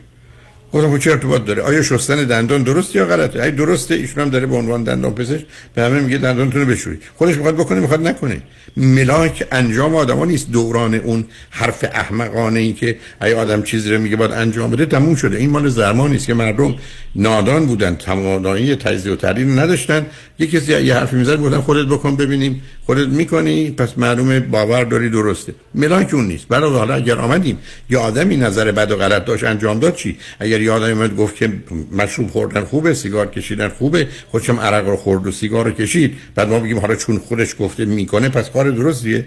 [0.72, 1.62] گفتم چه ارتباط داره.
[1.62, 5.44] آیا شستن دندان درست یا غلطه؟ اگه درسته ایشون هم داره به عنوان دندان پزشک
[5.74, 8.42] به همه میگه دندانتون رو بشورید خودش می‌خواد بکنه می‌خواد نکنه.
[8.76, 14.16] ملاک انجام آدما نیست دوران اون حرف احمقانه ای که ای آدم چیزی رو میگه
[14.16, 15.36] باید انجام بده تموم شده.
[15.36, 16.74] این مال زمان نیست که مردم
[17.16, 20.06] نادان بودن تمامانی تجزیه و تحلیل نداشتن.
[20.38, 22.62] یه کسی یه حرفی می‌زد بودن خودت بکن ببینیم.
[22.86, 25.54] خودت می‌کنی پس معلومه باور داری درسته.
[25.74, 26.48] ملاک اون نیست.
[26.48, 27.58] برای حالا اگر آمدیم
[27.90, 31.36] یه آدمی نظر بد و غلط داشت انجام داد چی؟ اگر یه آدمی اومد گفت
[31.36, 31.52] که
[31.92, 34.08] مشروب خوردن خوبه سیگار کشیدن خوبه.
[34.30, 36.14] خودشم عرق رو خورد و سیگار رو کشید.
[36.34, 39.26] بعد ما بگیم حالا چون خودش گفته می‌کنه پس کار درستیه.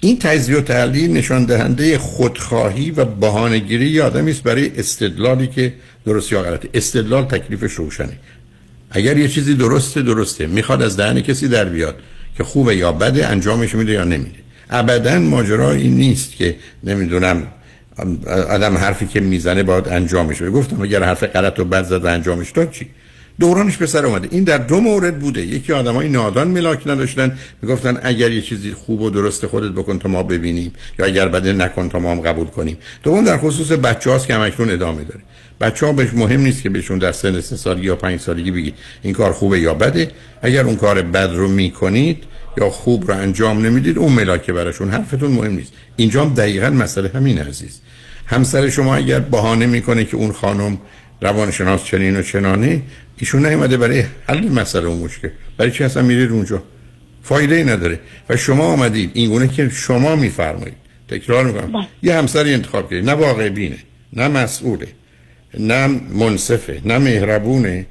[0.00, 5.72] این تجزیه و تحلیل نشان دهنده خودخواهی و بهانه‌گیری آدمی است برای استدلالی که
[6.06, 6.68] درست یا غلطه.
[6.74, 8.18] استدلال تکلیفش روشنه.
[8.90, 10.46] اگر یه چیزی درسته درسته.
[10.46, 11.96] می‌خواد از دهن کسی در بیاد
[12.36, 14.38] که خوبه یا بده انجامش میده یا نمیده.
[14.70, 17.46] ابدا ماجرا این نیست که نمی‌دونم
[18.48, 20.50] آدم حرفی که می‌زنه باید انجامش بده.
[20.50, 22.86] گفتم اگر حرف غلط و بد زد و انجامش داد چی؟
[23.40, 24.28] دورانش به سر اومده.
[24.30, 25.40] این در دو مورد بوده.
[25.40, 27.38] یکی آدمای نادان ملاک نداشتن.
[27.62, 31.52] می‌گفتن اگر یه چیزی خوب و درست خودت بکن تا ما ببینیم یا اگر بده
[31.52, 32.78] نکن تا ما هم قبول کنیم.
[33.02, 35.20] دوم در خصوص بچه هاست که همکنون ادامه داره.
[35.60, 38.74] بچه ها بهش مهم نیست که بهشون در سن سه سالگی یا پنج سالگی بگی
[39.02, 40.10] این کار خوبه یا بده.
[40.42, 42.24] اگر اون کار بد رو می‌کنید
[42.58, 45.72] یا خوب رو انجام نمی‌دید اون ملاکه براشون حرفتون مهم نیست.
[45.96, 47.80] اینجا دقیقا مسئله همین عزیز.
[48.28, 50.78] همسر شما اگر بهانه می‌کنه که اون خانم
[51.20, 52.82] روانشناس چنین و چنانه
[53.16, 55.28] ایشون نیومده برای حل مسئله اون مشکل.
[55.56, 56.62] برای چی اصلا میرید اونجا؟
[57.22, 58.00] فایده ای نداره.
[58.28, 59.10] و شما آمدید.
[59.14, 60.76] این گونه که شما میفرمایید.
[61.08, 61.86] تکرار می‌کنم.
[62.02, 63.10] یه همسری انتخاب کردید.
[63.10, 63.78] نه واقع بینه
[64.12, 64.88] نه مسئوله
[65.58, 67.86] نه منصفه نه مهربونه.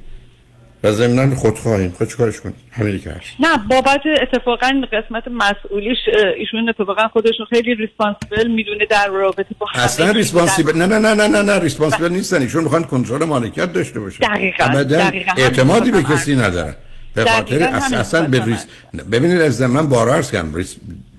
[0.82, 1.90] و ضمنا خودخواهیم.
[1.90, 3.24] خب چیکارش کنیم؟ همین که هست.
[3.40, 5.98] نه بابت اتفاقا قسمت مسئولیش
[6.38, 11.28] ایشون اتفاقا خودشون خیلی responsible می‌دونه در رابطه با اصلا responsible نه نه نه نه
[11.28, 12.42] نه نه responsible نیستن.
[12.42, 15.32] ایشون می‌خوان کنترل مالکیت داشته باشن دقیقاً دقیقاً.
[15.36, 16.74] اعتمادی به کسی ندارن.
[17.14, 17.62] به خاطر
[17.94, 18.66] اصلا به res...
[19.12, 20.54] ببینید از من بارها عرض کردم.
[20.54, 20.76] res...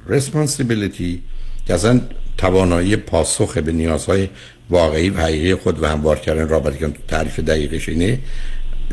[0.08, 1.22] responsibility
[1.68, 2.02] که اصلا
[2.38, 4.28] توانایی پاسخ به نیازهای
[4.70, 8.20] واقعی و حقیقی خود و هموار کردن رابطه که تعریف دقیقش اینه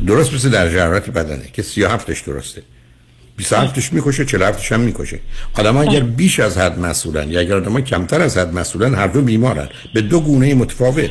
[0.06, 2.62] درست مثل در جراحت بدنه که 37 درسته.
[3.36, 5.18] 27 ش می‌کشه 47 ش هم می‌کشه.
[5.55, 9.23] آدم اگر بیش از حد مسئولن یا اگر آدم کمتر از حد مسئولن هر دو
[9.23, 9.68] بیمارن.
[9.94, 11.10] به دو گونه متفاوت.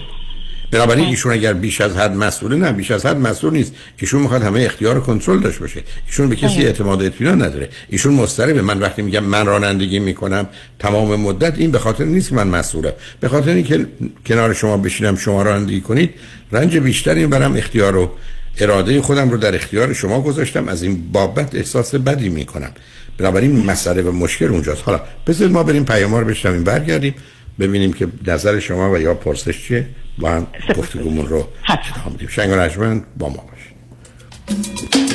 [0.71, 3.73] بنابراین ایشون اگر بیش از حد مسئوله نه بیش از حد مسئول نیست.
[3.97, 5.83] ایشون می‌خواد همه اختیار و کنترل داشته باشه.
[6.07, 7.69] ایشون به کسی اعتماد و اطمینان نداره.
[7.89, 8.61] ایشون مضطربه.
[8.61, 10.47] من وقتی میگم من رانندگی می‌کنم
[10.79, 12.93] تمام مدت این به خاطر نیست که من مسئولم.
[13.19, 13.85] به خاطر اینکه
[14.25, 16.13] کنار شما بشینم شما رانندگی کنید
[16.51, 18.11] رنج بیشتری برم اختیار و
[18.59, 22.71] اراده خودم رو در اختیار شما گذاشتم از این بابت احساس بدی می‌کنم.
[23.17, 24.83] بنابراین مسئله و مشکل اونجاست.
[24.85, 27.15] حالا بذارید ما بریم پیام رو بشنویم برگردیم
[27.59, 29.87] ببینیم که نظر شما و یا پرسش چیه.
[30.19, 32.27] با هم گفتگومون رو ادامه بدیم.
[32.27, 35.14] شنگ با ما باشید.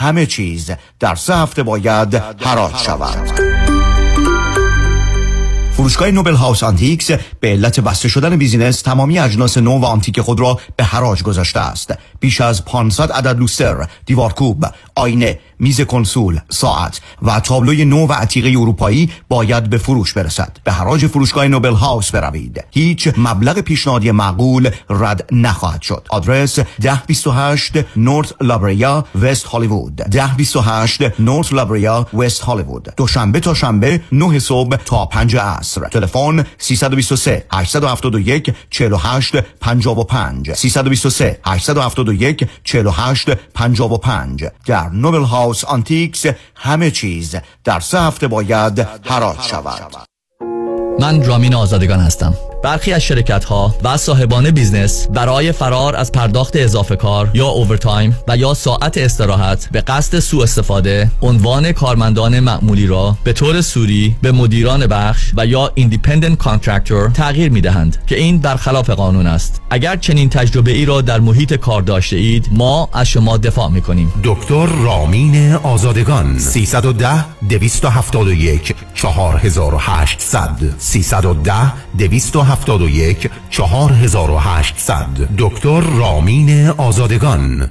[0.00, 0.70] همه چیز
[1.00, 3.69] در سه هفته باید حراج شود.
[5.80, 10.40] فروشگاه Noble House Antiques به علت بسته شدن business تمامی اجناس نو و آنتیک خود
[10.40, 11.94] را به حراج گذاشته است.
[12.20, 18.48] بیش از 500 عدد لوستر دیوارکوب آینه میز کنسول ساعت و تابلوی نو و عتیقه
[18.48, 20.56] اروپایی باید به فروش برسد.
[20.64, 22.64] به حراج فروشگاه Noble House بروید.
[22.70, 26.06] هیچ مبلغ پیشنهادی معقول رد نخواهد شد.
[26.10, 30.02] آدرس 1028 North La Brea West Hollywood.
[30.14, 32.88] 1028 North La Brea West Hollywood.
[32.96, 35.69] دوشنبه تا شنبه 9 صبح تا 5 عصر.
[35.78, 47.36] تلفن 323 871 48 55 323 871 48 55 در Noble House Antiques همه چیز
[47.64, 49.96] در سه هفته باید حراج شود.
[51.00, 52.49] من رامین آزادگان هستم.
[52.62, 58.16] برخی از شرکت ها و صاحبان بیزنس برای فرار از پرداخت اضافه کار یا overtime
[58.28, 64.16] و یا ساعت استراحت به قصد سوء استفاده عنوان کارمندان معمولی را به طور صوری
[64.22, 69.60] به مدیران بخش و یا independent contractor تغییر می دهند که این برخلاف قانون است.
[69.70, 73.80] اگر چنین تجربه ای را در محیط کار داشته اید ما از شما دفاع می
[73.80, 82.49] کنیم دکتر رامین آزادگان 310 271 4800 310 271
[83.50, 85.06] 4800
[85.38, 87.70] دکتر رامین آزادگان.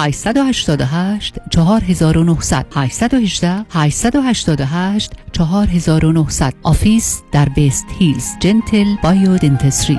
[0.00, 9.98] 888 4900 818 888 4900 office در West Hills، Gentle Biodentistry.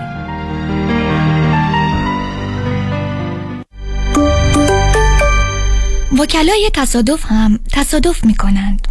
[6.20, 8.91] وکلای تصادف هم تصادف می کنند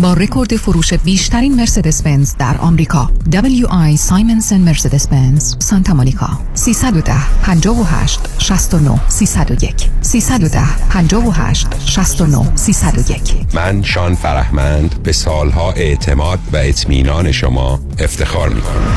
[0.00, 3.10] با رکورد فروش بیشترین مرسدس بنز در آمریکا.
[3.30, 6.28] WI سایمنسن مرسدس بنز سانتا مونیکا.
[6.54, 7.12] 310
[7.42, 10.60] 58 69 301 310
[10.90, 13.20] 58 69 301
[13.54, 18.96] من شان فرهمند به سالها اعتماد و اطمینان شما افتخار می کنم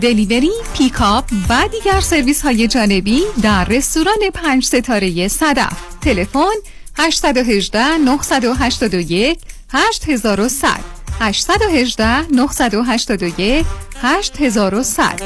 [0.00, 5.72] delivery، pickup و دیگر سرویس های جانبی در رستوران پنج ستاره صدف.
[6.00, 6.54] تلفن
[6.98, 9.38] 818 981
[9.72, 10.80] 8100
[11.20, 13.66] 818 981
[14.02, 15.22] 8100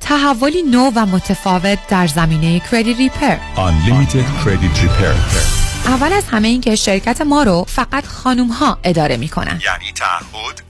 [0.00, 5.16] تحولی نو و متفاوت در زمینه کردی ریپر Unlimited Credit Repair.
[5.86, 9.60] اول از همه این که شرکت ما رو فقط خانوم ها اداره می‌کنن.
[9.64, 10.69] یعنی تعهد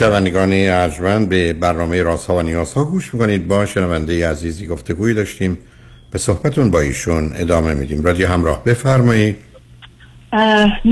[0.00, 3.48] شنوندگان ارجمند به برنامه راست ها و نیاز ها گوش می‌کنید.
[3.48, 5.58] با شنونده عزیزی گفتگوی داشتیم.
[6.12, 8.02] به صحبتون با ایشون ادامه میدیم.
[8.02, 9.36] رادیو همراه بفرمایید.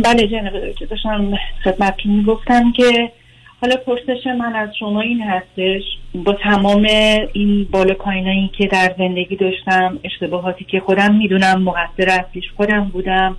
[0.04, 0.52] بله جناب
[0.90, 1.32] داشتم
[1.64, 3.12] خدمتتون می‌گفتم که
[3.60, 5.82] حالا پرسش من از شما این هستش
[6.14, 6.86] با تمام
[7.32, 13.36] این بالا پایینایی که در زندگی داشتم اشتباهاتی که خودم می‌دونم مقصر اصلیش خودم بودم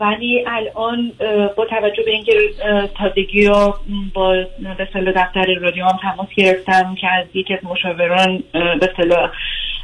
[0.00, 1.12] ولی الان
[1.56, 2.32] با توجه به اینکه
[2.98, 3.74] تازگی رو
[4.14, 4.44] با
[5.04, 8.90] به دفتر رادیو هم تماس گرفتم که از یکی از مشاوران به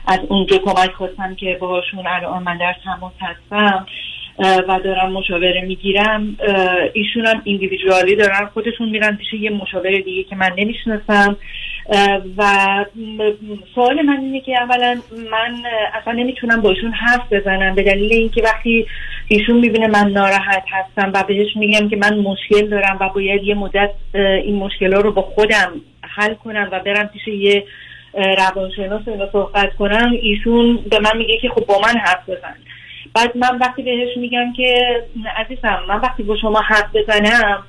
[0.06, 3.86] از اونجا کمک خواستم که باهاشون الان من در تماس هستم.
[4.42, 6.36] و دارم مشاوره می‌گیرم.
[6.92, 11.36] ایشون هم ایندیویدوالی دارن خودشون میرن پیش یه مشاور دیگه که من نمی‌شناسم.
[12.36, 12.44] و
[13.74, 15.00] سوال من اینه که اولا
[15.30, 15.54] من
[15.94, 18.86] اصلا نمی‌تونم با ایشون حرف بزنم به دلیل اینکه وقتی
[19.28, 23.54] ایشون می‌بینه من ناراحت هستم و بهش میگم که من مشکل دارم و باید یه
[23.54, 27.64] مدت این مشکل رو با خودم حل کنم و برم پیش یه
[28.14, 32.56] روانشناس اینو صحبت کنم ایشون به من میگه که خب با من حرف بزن.
[33.14, 35.02] بعد من وقتی بهش میگم که
[35.36, 37.64] عزیزم من وقتی با شما حرف بزنم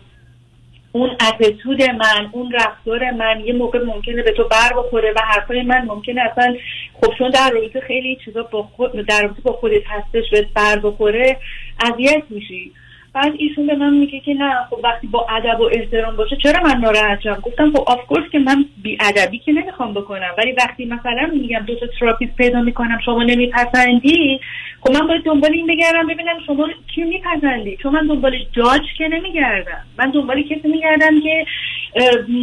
[0.92, 5.62] اون اتیتود من اون رفتار من یه موقع ممکنه به تو بر بخوره و حرفای
[5.62, 6.56] من ممکنه اصلا
[6.94, 10.80] خب چون در رابطه خیلی چیزا با خود در رابطه با خودت هستش بهت بر
[10.80, 11.38] بخوره
[11.80, 12.72] اذیت میشی.
[13.14, 16.64] بعد ایشون به من میگه که نه خب وقتی با ادب و احترام باشه چرا
[16.64, 18.00] من ناراحت شدم گفتم خب آف
[18.32, 20.30] که من بی ادبی که نمی‌خوام بکنم.
[20.38, 24.40] ولی وقتی مثلا میگم دو تا therapist پیدا می‌کنم شما نمیپسندی؟
[24.82, 29.08] خب من باید دنبال این بگردم ببینم شما کی میپسندی؟ چون من دنبال جاج که
[29.08, 29.84] نمیگردم.
[29.98, 31.46] من دنبال کسی میگردم که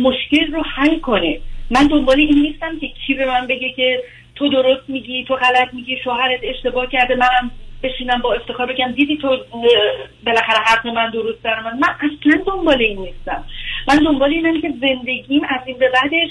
[0.03, 1.41] مشکل رو حل کنه.
[1.71, 4.03] من دنبال این نیستم که کی به من بگه که
[4.35, 7.51] تو درست میگی تو غلط میگی شوهرت اشتباه کرده منم
[7.83, 9.39] بشینم با افتخار بگم دیدی تو
[10.27, 13.45] بالاخره حرف من درست دارم من اصلا دنبال این نیستم.
[13.89, 16.31] من دنبال اینم که زندگیم از این به بعدش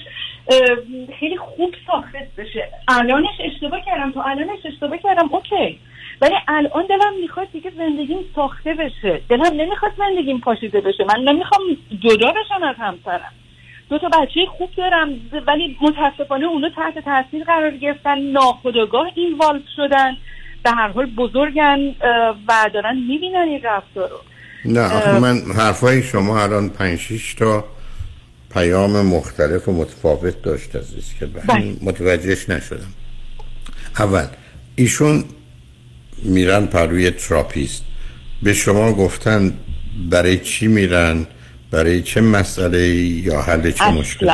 [1.20, 2.70] خیلی خوب ساخته بشه.
[2.88, 4.12] الانش اشتباه کردم.
[4.12, 5.80] تو الانش اشتباه کردم اوکی.
[6.22, 9.22] ولی الان دلم می‌خواد دیگه زندگیم ساخته بشه.
[9.30, 11.04] دلم نمی‌خواد زندگیم پاشیده بشه.
[11.04, 11.62] من نمی‌خوام
[12.00, 13.32] جدا بشم از همسرم.
[13.90, 15.10] دو تا بچه خوب دارم
[15.48, 20.18] ولی متاسفانه اونا تحت تاثیر قرار گرفتن ناخداگاه اینوالو شدن.
[20.64, 21.80] به هر حال بزرگن
[22.48, 24.18] و دارن می‌بینن این رفتار رو
[24.66, 27.64] نه من حرفای شما الان پنج تا
[28.54, 31.76] پیام مختلف و متفاوت داشت عزیز که بله.
[31.82, 32.94] متوجهش نشدم.
[34.00, 34.26] اول
[34.76, 35.24] ایشون
[36.24, 37.84] میرن پروی تراپیست.
[38.44, 39.54] به شما گفتن
[40.10, 41.28] برای چی میرن؟
[41.72, 44.30] برای چه مسئله یا حل چه مشکلی؟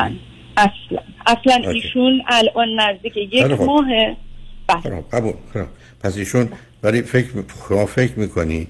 [0.56, 0.98] اصلا.
[1.26, 3.86] اصلا ایشون الان نزدیک یک ماه
[4.66, 5.04] بله.
[5.12, 5.32] قبول.
[6.02, 6.48] پس ایشون
[6.82, 7.28] ولی فکر
[7.68, 8.68] شما فکر می‌کنید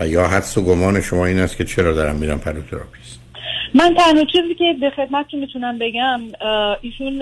[0.00, 3.20] و یا حدس و گمان شما این است که چرا دارم میرم پرو therapist
[3.74, 6.20] من تنها چیزی که به خدمتتون می‌تونم بگم
[6.80, 7.18] ایشون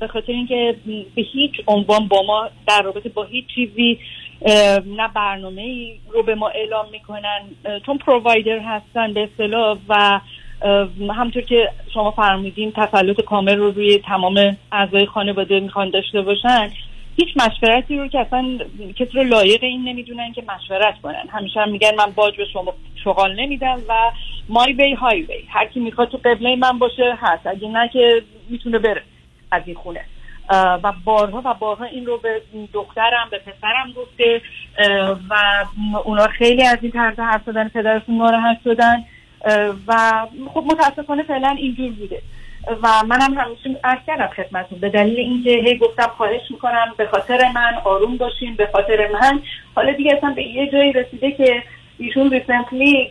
[0.00, 3.98] به خاطر اینکه به هیچ عنوان با ما در رابطه با هیچ چیزی
[4.86, 7.40] نه برنامه ای رو به ما اعلام می‌کنن
[7.86, 10.20] چون پرووایدر هستن به اصطلاح و
[11.14, 16.70] همطور که شما فرمودین تسلط کامل رو روی تمام اعضای خانواده می‌خوان داشته باشن.
[17.16, 18.58] هیچ مشورتی رو که اصلا
[18.96, 21.24] کسی رو لایق این نمی‌دونن که مشورت کنن.
[21.32, 22.74] همیشه هم میگن من باج به شما
[23.04, 24.10] شغال نمیدم و
[24.48, 27.46] مای وی های وی هر کی می‌خواد تو قبله من باشه هست.
[27.46, 29.02] اگه نه که می‌تونه بره
[29.52, 30.04] از این خونه.
[30.50, 34.40] و بارها و بارها این رو به دخترم به پسرم گفته
[35.30, 35.64] و
[36.04, 39.04] اونا خیلی از این طرز حرف زدن پدرشون ناراحت شدن.
[39.86, 42.22] و خب متاسفانه فعلا اینجور بوده.
[42.82, 47.38] و منم همیشه عرض کردم خدمتون به دلیل اینکه هی گفتم خواهش می‌کنم به خاطر
[47.54, 49.42] من آروم باشین به خاطر من.
[49.74, 51.62] حالا دیگه اصلا به یه جایی رسیده که
[51.98, 53.10] ایشون ریسنتلی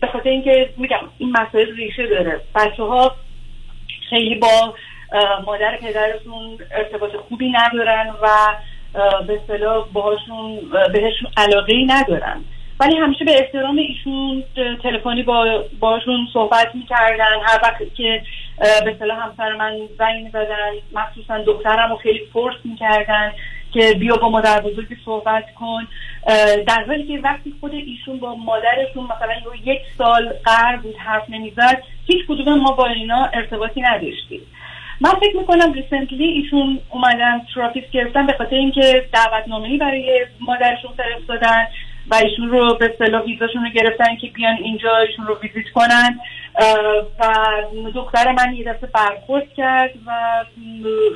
[0.00, 2.40] به خاطر اینکه میگم این مسائل ریشه داره.
[2.54, 3.14] بچه ها
[4.10, 4.74] خیلی با
[5.46, 8.28] مادر پدرشون ارتباط خوبی ندارن و
[9.26, 10.60] به اصطلاح باهاشون
[10.92, 12.44] بهشون علاقه ندارن.
[12.80, 14.44] ولی همیشه به احترام ایشون
[14.82, 17.34] تلفنی با باشون صحبت می‌کردن.
[17.46, 18.22] هر وقت که
[18.58, 23.32] به اصطلاح همسر من زنگ می‌زدن مخصوصا دخترم رو خیلی فورس می‌کردن
[23.72, 25.88] که بیا با مادر بزرگی صحبت کن.
[26.66, 29.34] در حالی که وقتی خود ایشون با مادرشون مثلا
[29.64, 34.40] یک سال قرار بود حرف نمی‌زد هیچ کدوم ما با اینا ارتباطی نداشتیم.
[35.00, 41.66] من فکر می‌کنم recently ایشون اومدن therapist گرفتن به خاطر اینکه دعوتنامه‌ای برای مادرشون فرستادن.
[42.10, 46.20] و ایشون رو به اصطلاح ویزاشون رو گرفتن که بیان اینجا ایشون رو visit کنن.
[47.20, 50.10] و دختر من یه دفعه برخورد کرد و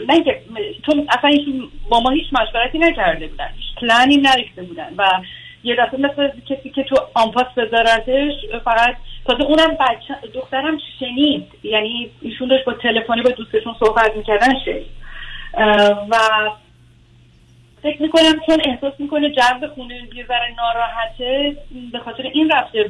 [0.09, 0.25] نه
[0.87, 5.05] چون اصلا ایشون با ما هیچ مشورتی نکرده بودن هیچ پلانی نریخته بودن و
[5.65, 8.33] یه دفعه مثل کسی که تو آنپاس بذارتش
[8.65, 8.97] فقط
[9.27, 15.03] تازه اونم بچه دخترم شنید یعنی ایشون داشت با تلفنی با دوستشون صحبت می‌کردن شنید.
[16.11, 16.17] و
[17.83, 21.57] فکر می‌کنم چون احساس می‌کنه جو خونه یه ذره ناراحته
[21.93, 22.85] به خاطر این رفته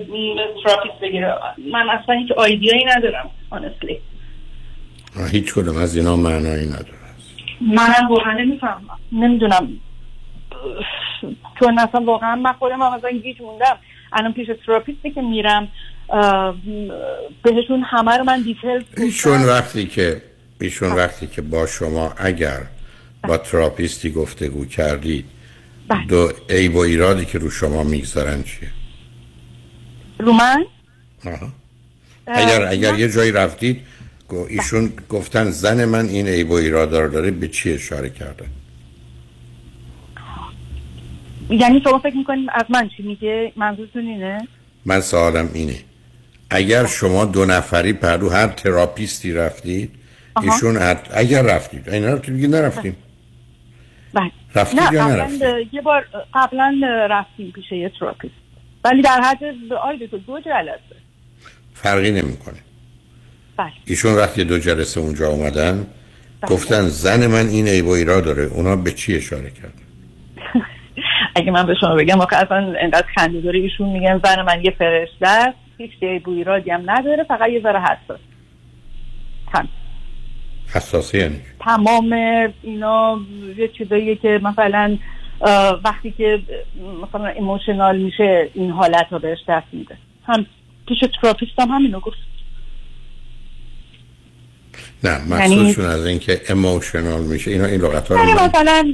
[0.64, 1.34] تراپیست بگیره.
[1.72, 3.98] من اصلا هیچ آیدیایی ندارم آنستلی
[5.30, 6.98] هیچ کدوم از اینا معنایی نداره.
[7.60, 8.98] منم واقعا نمی‌فهمم.
[9.12, 9.68] نمی‌دونم.
[11.60, 13.76] چون اصلا واقعا من خودم هم از گیج موندم.
[14.12, 15.68] الان پیش therapist ی که میرم
[17.42, 20.22] بهشون همه رو من detail ایشون وقتی که
[20.60, 22.58] ایشون وقتی که با شما اگر
[23.28, 25.24] با therapist ی گفتگو کردید
[26.08, 28.68] دو عیب و ایرادی که رو شما می‌گذارن چیه؟
[30.18, 30.64] رو من؟
[31.26, 31.48] آها.
[32.26, 33.80] اگر اگر یه جایی رفتید
[34.28, 38.46] گو- ایشون گفتن زن من این عیب و ایراد رو داره به چی اشاره کردن
[41.50, 44.48] یعنی شما فکر می‌کنیم از من چی میگه؟ منظورتون اینه؟
[44.84, 45.76] من سوالم اینه.
[46.50, 49.90] اگر شما دو نفری پرو هر therapist ی رفتید.
[50.42, 50.96] ایشون.
[51.14, 52.92] اگر رفتید این رفتید دیگه نرفتیم.
[52.92, 53.11] بله
[54.54, 56.80] رفتید نه یا قبلا یه بار قبلا
[57.10, 58.34] رفتیم پیش یه therapist
[58.84, 59.44] ولی در حد
[59.82, 60.96] آی دکتر دو جلسه.
[61.74, 62.58] فرقی نمی‌کنه.
[63.56, 63.72] بله.
[63.86, 65.86] ایشون وقتی دو جلسه اونجا اومدن.
[66.48, 68.42] گفتن زن من این عیب و ایراد داره.
[68.42, 69.74] اونا به چی اشاره کرد
[71.36, 74.70] اگه من به شما بگم آخه اصلا انقدر خنده داره ایشون میگن زن من یه
[74.78, 75.58] فرشته است.
[75.78, 78.20] هیچ عیب و ایرادی هم نداره فقط یه ذره حساس
[80.74, 80.80] هم.
[80.80, 81.40] حساسی یعنی.
[81.60, 82.12] تمام
[82.62, 83.18] اینا
[83.56, 84.98] یه چیزاییه که مثلا
[85.84, 86.42] وقتی که
[87.02, 89.96] مثلا emotional میشه این حالت رو بهش دست میده.
[90.26, 90.46] هم
[90.88, 92.16] پیش therapist هم همینو گفت.
[95.04, 97.50] نه یعنی- مقصودشون از اینکه emotional میشه.
[97.50, 98.92] اینا این لغت ها رو یعنی مثلا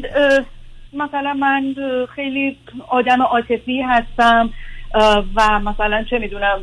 [0.92, 1.74] مثلا من
[2.14, 2.56] خیلی
[2.88, 4.50] آدم عاطفی هستم
[5.36, 6.60] و مثلا چه می‌دونم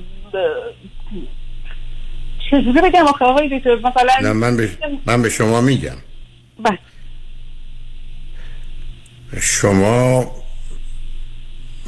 [2.52, 4.70] چجوری بگم آخه آقای دکتر؟ مثلا نه من به,
[5.06, 5.98] من به شما میگم.
[6.64, 6.80] بله.
[9.42, 10.32] شما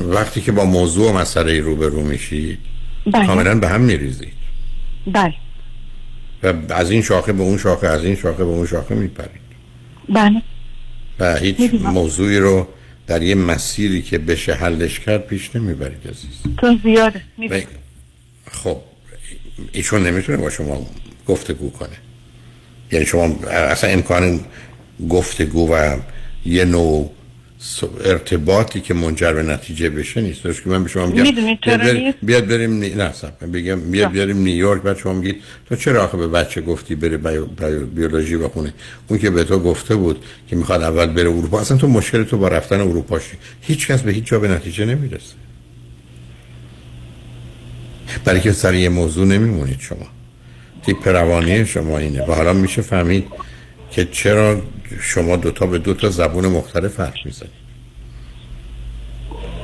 [0.01, 2.59] وقتی که با موضوع و مسئله روبرو میشید
[3.05, 3.27] بله.
[3.27, 4.33] کاملا به هم میریزید.
[5.07, 5.33] بله.
[6.43, 9.41] و از این شاخه به اون شاخه از این شاخه به اون شاخه میپرید.
[10.09, 10.41] بله.
[11.19, 11.73] و هیچ.
[11.73, 12.67] موضوعی رو
[13.07, 16.55] در یه مسیری که بشه حلش کرد پیش نمی‌برید عزیز.
[16.57, 17.21] تو زیاده.
[18.51, 18.77] خب.
[19.71, 20.87] ایشون نمی‌تونه با شما
[21.27, 21.97] گفتگو کنه.
[22.91, 24.39] یعنی شما اصلا امکان
[25.09, 25.97] گفتگو و
[26.45, 27.11] یه نوع
[28.05, 30.43] ارتباطی که منجر به نتیجه بشه نیست.
[30.43, 32.89] درست که من به شما میگم بیاد بریم- بریم نی...
[32.89, 33.47] نه صبر.
[33.47, 35.35] بگم بیاد بیاریم نیویورک بعد شما میگید
[35.69, 37.45] تو چرا آخه به بچه گفتی بره بیو...
[37.45, 37.85] بیو...
[37.85, 38.73] بیولوژی بخونه؟
[39.07, 42.37] اون که به تو گفته بود که می‌خواد اول بره اروپا اصلا تو مشکل تو
[42.37, 43.37] با رفتن اروپا شی.
[43.61, 45.33] هیچ کس به هیچ جا به نتیجه نمی‌رسه.
[48.25, 50.07] برای که سر یه موضوع نمیمونید شما.
[50.85, 52.21] تیپ روانی شما اینه.
[52.21, 53.27] و حالا میشه فهمید
[53.91, 54.61] که چرا
[55.01, 57.67] شما دوتا به دو تا زبون مختلف حرف می‌زنید.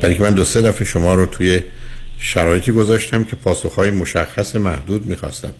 [0.02, 1.61] برای که من دو سه دفعه شما رو توی
[2.20, 5.53] شرایطی گذاشتم که پاسخهای مشخص محدود می‌خواستم.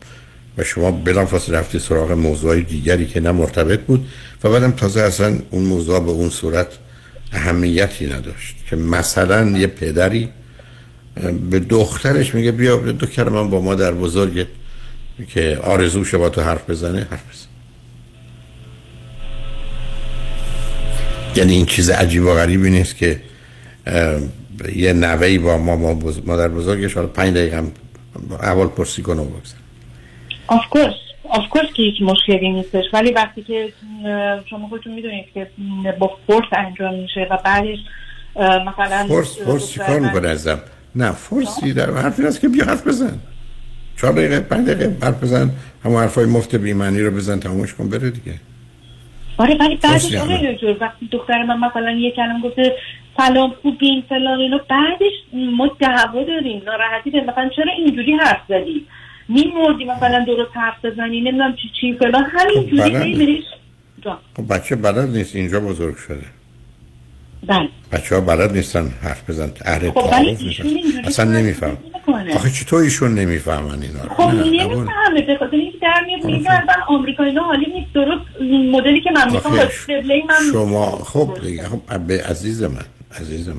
[0.58, 4.08] و شما بلافاصله رفتی سراغ موضوعی دیگری که نه مرتبط بود
[4.44, 6.68] و بعدم تازه اصلا اون موضوع به اون صورت
[7.32, 10.30] اهمیتی نداشت که مثلا یه پدری
[11.50, 14.48] به دخترش میگه بیا دو کلمه با ما مادر بزرگ
[15.28, 17.48] که آرزوشه با تو حرف بزنه حرف بزن.
[21.36, 23.22] یعنی این چیز عجیب و غریبی نیست که
[24.76, 27.72] یه نوه‌ای با ما ما بز- مادر بزرگش حالا پنج دقیقه هم
[28.42, 29.58] احوال پرسی کنه و بگذار.
[30.48, 30.94] of course
[31.30, 32.84] of course که هیچ مشکلی نیستش.
[32.94, 33.74] ولی وقتی که
[34.50, 35.48] شما خودتون می‌دونید که
[36.00, 37.78] با force انجام میشه و بعدش
[38.36, 40.60] مثلا فورس فورس چیکار می‌کنه ازم؟
[40.96, 43.20] نه فورسی در حرفی هست که بیا حرف بزن
[43.98, 45.52] چهار دقیقه پنج دقیقه حرف بزن
[45.84, 48.34] همون حرفای مفت بیمعنی رو بزن تمومش کن بره دیگه
[49.38, 50.16] آره ولی بعدش.
[50.16, 52.76] آقای دکتر وقتی دختر من مثلا یه کلمه گفته
[53.18, 55.14] سلام خوبین فلان اینو بعدش
[55.58, 58.86] ما دعوا داریم ناراحتی داریم مثلا چرا اینجوری حرف زدی
[59.28, 64.02] میمردی مثلا درست حرف بزنی نمی‌دونم چی چی فلان همینجوری خب،.
[64.02, 64.18] جان.
[64.38, 66.43] خب بچه بلد نیست اینجا بزرگ شده
[67.48, 67.70] بله.
[67.92, 70.66] بچه ها بلد نیستن حرف بزن اهل خب تعارف نیستن.
[71.06, 71.78] اصلا نمیفهم.
[72.36, 74.34] آخه چطور ایشون نمی‌فهمن اینا رو؟ خب.
[74.34, 77.94] نمی‌فهمه به خاطر اینکه در میاد میگه اصلا آمریکایی حالی نیست.
[77.94, 78.42] درست
[78.72, 82.86] مدلی که من می‌خوام قبله من شما خب دیگه خب به عزیز من
[83.22, 83.56] عزیز من.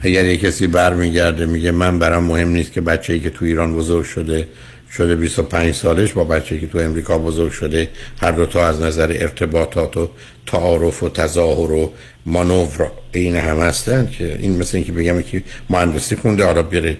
[0.00, 4.04] اگر یه کسی برمیگرده میگه من برام مهم نیست که بچه‌ای که تو ایران بزرگ
[4.04, 4.48] شده
[4.92, 7.88] شده 25 سالش با بچه‌ای که تو امریکا بزرگ شده
[8.20, 10.10] هر دو تا از نظر ارتباطات و
[10.46, 11.92] تعارف و تظاهر و
[12.26, 16.96] مانور این هم هستن که این مثل اینکه بگم که مهندسی خونده حالا بره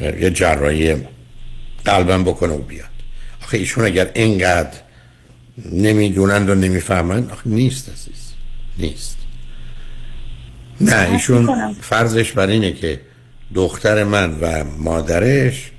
[0.00, 0.96] یه جراحی
[1.84, 2.86] قلبم بکنه و بیاد
[3.42, 4.78] آخه ایشون اگر اینقدر
[5.72, 8.32] نمی‌دونند و نمی‌فهمند آخه نیست عزیز
[8.78, 9.16] نیست
[10.80, 11.74] نه ایشون.
[11.80, 13.00] فرضش بر اینه که
[13.54, 15.70] دختر من و مادرش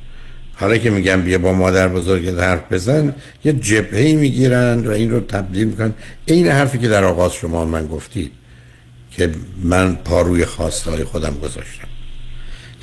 [0.62, 5.20] حالا که میگم بیا با مادر بزرگ حرف بزن یه جبهه می‌گیرن و این رو
[5.20, 5.94] تبدیل می‌کنن.
[6.26, 8.32] این حرفی که در آغاز شما من گفتید
[9.12, 9.30] که
[9.64, 11.88] من پا روی خواستهای خودم گذاشتم.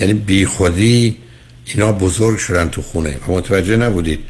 [0.00, 1.16] یعنی بی خودی
[1.64, 3.16] اینا بزرگ شدن تو خونه.
[3.28, 4.20] و متوجه نبودید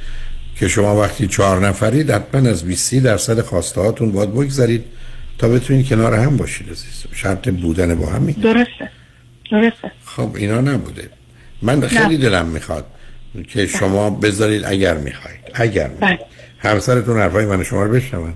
[0.57, 4.85] که شما وقتی چهار نفرید حتما از 20 درصد خواسته هاتون باید بگذارید
[5.39, 8.91] تا بتونید کنار هم باشید عزیز شرط بودن با همین درسته.
[9.51, 9.93] درسته.
[10.05, 11.11] خب اینا نبوده.
[11.62, 12.87] من خیلی دلم می‌خواد
[13.43, 15.40] که شما بذارید اگر می‌خواید.
[15.55, 16.20] اگر می‌خواید.
[16.59, 18.35] همسرتون حرفای من شما رو بشنون.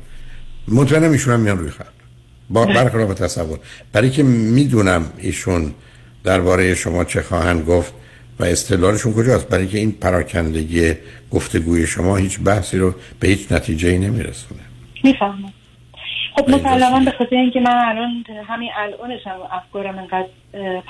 [0.68, 1.86] مطمئنم ایشون هم میان روی خط.
[2.50, 3.58] با برخلاف تصور.
[3.92, 5.74] برای که می‌دونم ایشون
[6.24, 7.92] درباره شما چه خواهند گفت
[8.38, 9.48] و استدلالشون کجاست.
[9.48, 10.92] برای که این پراکندگی
[11.30, 14.60] گفتگوی شما هیچ بحثی رو به هیچ نتیجه ای نمیرسونه.
[15.04, 15.52] می‌فهمم.
[16.36, 20.28] خب مسلما به خاطر اینکه من الان همین الانش هم افکارم انقدر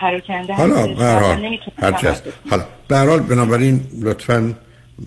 [0.01, 0.87] پراکنده حالا.
[0.87, 2.23] به هر هست.
[2.51, 4.55] حالا به هر حال بنابراین لطفا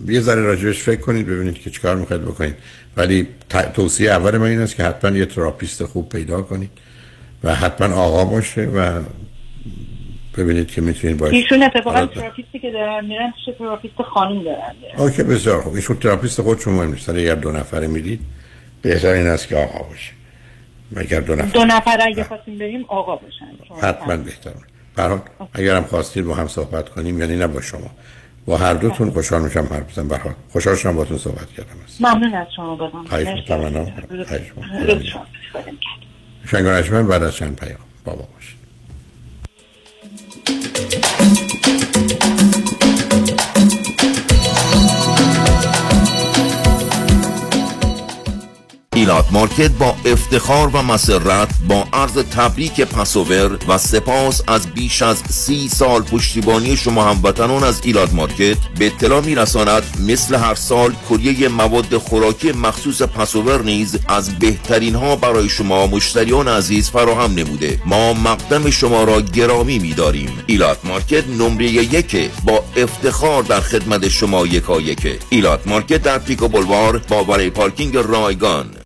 [0.08, 2.54] یه ذره راجبش فکر کنید ببینید که چیکار می‌خواید بکنید.
[2.96, 3.28] ولی
[3.74, 6.70] توصیه اول من این است که حتما یه therapist خوب پیدا کنید
[7.44, 9.02] و حتما آقا باشه و
[10.36, 14.72] ببینید که می‌تونید باشه ایشون اتفاقا therapist ی که دارن میرن پیش therapist خانم دارن
[14.98, 15.74] okay بسیار خوب.
[15.74, 17.08] ایشون therapist خودشون مهم نیست.
[17.08, 18.20] اگر دو نفره می‌رید
[18.82, 20.12] بهتر این است که آقا باشه.
[20.92, 21.58] و اگر دو نفر.
[21.58, 23.46] دو نفر اگه خواستیم بریم آقا باشن.
[23.82, 24.50] حتما بهتر
[24.96, 25.20] به هر حال
[25.54, 27.90] اگر هم خواستید با هم صحبت کنیم یعنی نه با شما.
[28.46, 30.08] با هر دوتون خوشحال میشم حرف بزنم.
[30.08, 31.70] به هر حال خوشحال شدم باهاتون صحبت کردم.
[32.00, 33.26] ممنون از شما بازم خواهش.
[33.26, 33.96] می‌کنم
[35.12, 35.26] شما.
[36.50, 37.78] شنگانشمن بعد از چند پیام.
[38.04, 38.56] بابا باشه
[48.96, 55.22] ایلات مارکت با افتخار و مسرت با عرض تبریک Passover و سپاس از بیش از
[55.28, 58.56] سی سال پشتیبانی شما هموطنان از ایلات مارکت.
[58.78, 65.16] به اطلاع میرساند مثل هر سال کلیه مواد خوراکی مخصوص Passover نیز از بهترین ها
[65.16, 67.80] برای شما مشتریان عزیز فراهم نموده.
[67.86, 70.30] ما مقدم شما را گرامی میداریم.
[70.46, 76.48] ایلات مارکت نمره یک با افتخار در خدمت شما یکا یکه ایلات مارکت در پیکو
[76.48, 78.85] بلوار با valet parking رایگان.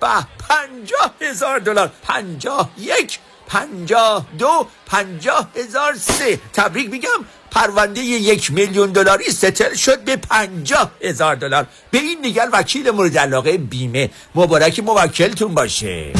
[0.00, 1.90] به پنجاه هزار دلار.
[2.02, 6.40] پنجاه یک پنجاه دو پنجاه هزار سه.
[6.52, 7.08] تبریک میگم
[7.50, 11.66] پرونده یک میلیون دلاری ستل شد به پنجاه هزار دلار.
[11.90, 14.10] به این نگر وکیل مورد علاقه بیمه.
[14.34, 16.12] مبارک موکلتون باشه.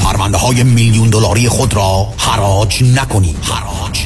[0.00, 4.00] پرونده های میلیون دلاری خود را حراج نکنید حراج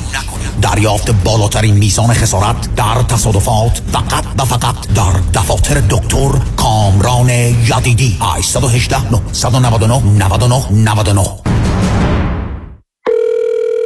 [0.62, 8.18] دریافت بالاترین میزان خسارت در تصادفات فقط و فقط در دفاتر دکتر کامران یدیدی.
[8.20, 11.63] 818 999 99 99.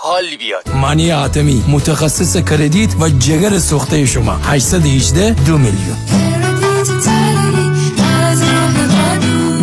[0.00, 0.68] حال بیاد.
[0.74, 4.32] مانی حاتمی متخصص credit و جگر سوخته شما.
[4.32, 5.96] 818 دو میلیون.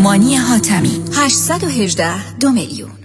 [0.04, 3.05] مانی حاتمی 818 دو میلیون.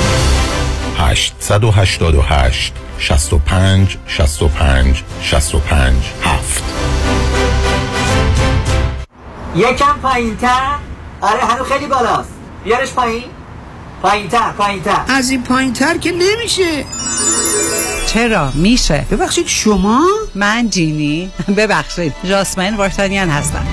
[1.01, 6.63] 888 65 65 65 7
[9.55, 10.75] یکم پایین تر
[11.21, 12.29] آره هنو خیلی بالاست.
[12.63, 13.23] بیارش پایین.
[14.01, 16.85] پایین تر پایین تر از این پایین تر که نمیشه.
[18.07, 19.05] چرا؟ میشه.
[19.11, 21.31] ببخشید شما؟ من جینی.
[21.57, 22.13] ببخشید.
[22.23, 23.65] جاسمین وارتانیان هستم.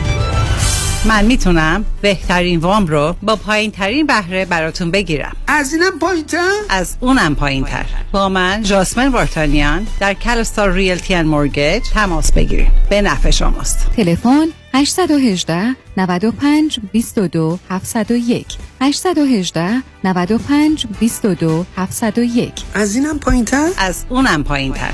[1.05, 5.37] من می‌تونم بهترین وام رو با پایین ترین بهره براتون بگیرم.
[5.47, 11.15] از اینم پایین تر؟ از اونم پایین تر با من جاسمن وارتانیان در کلستار ریلتی
[11.15, 13.87] ان مورگیج تماس بگیریم به نفع شماست.
[13.97, 18.47] تلفن 818 95 22 701
[18.81, 24.93] 818 95 22 701 از اینم پایین تر؟ از اونم پایین تر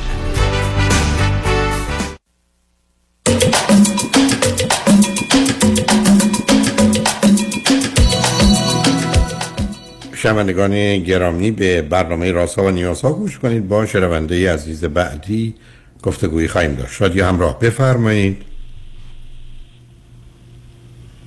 [10.24, 13.68] شنوندگان گرامی به برنامه راسا و نیاسا گوش کنید.
[13.68, 15.54] با شنونده عزیز بعدی
[16.02, 16.92] گفتگویی خواهیم داشت.
[16.92, 18.42] شاید یا همراه بفرمایید.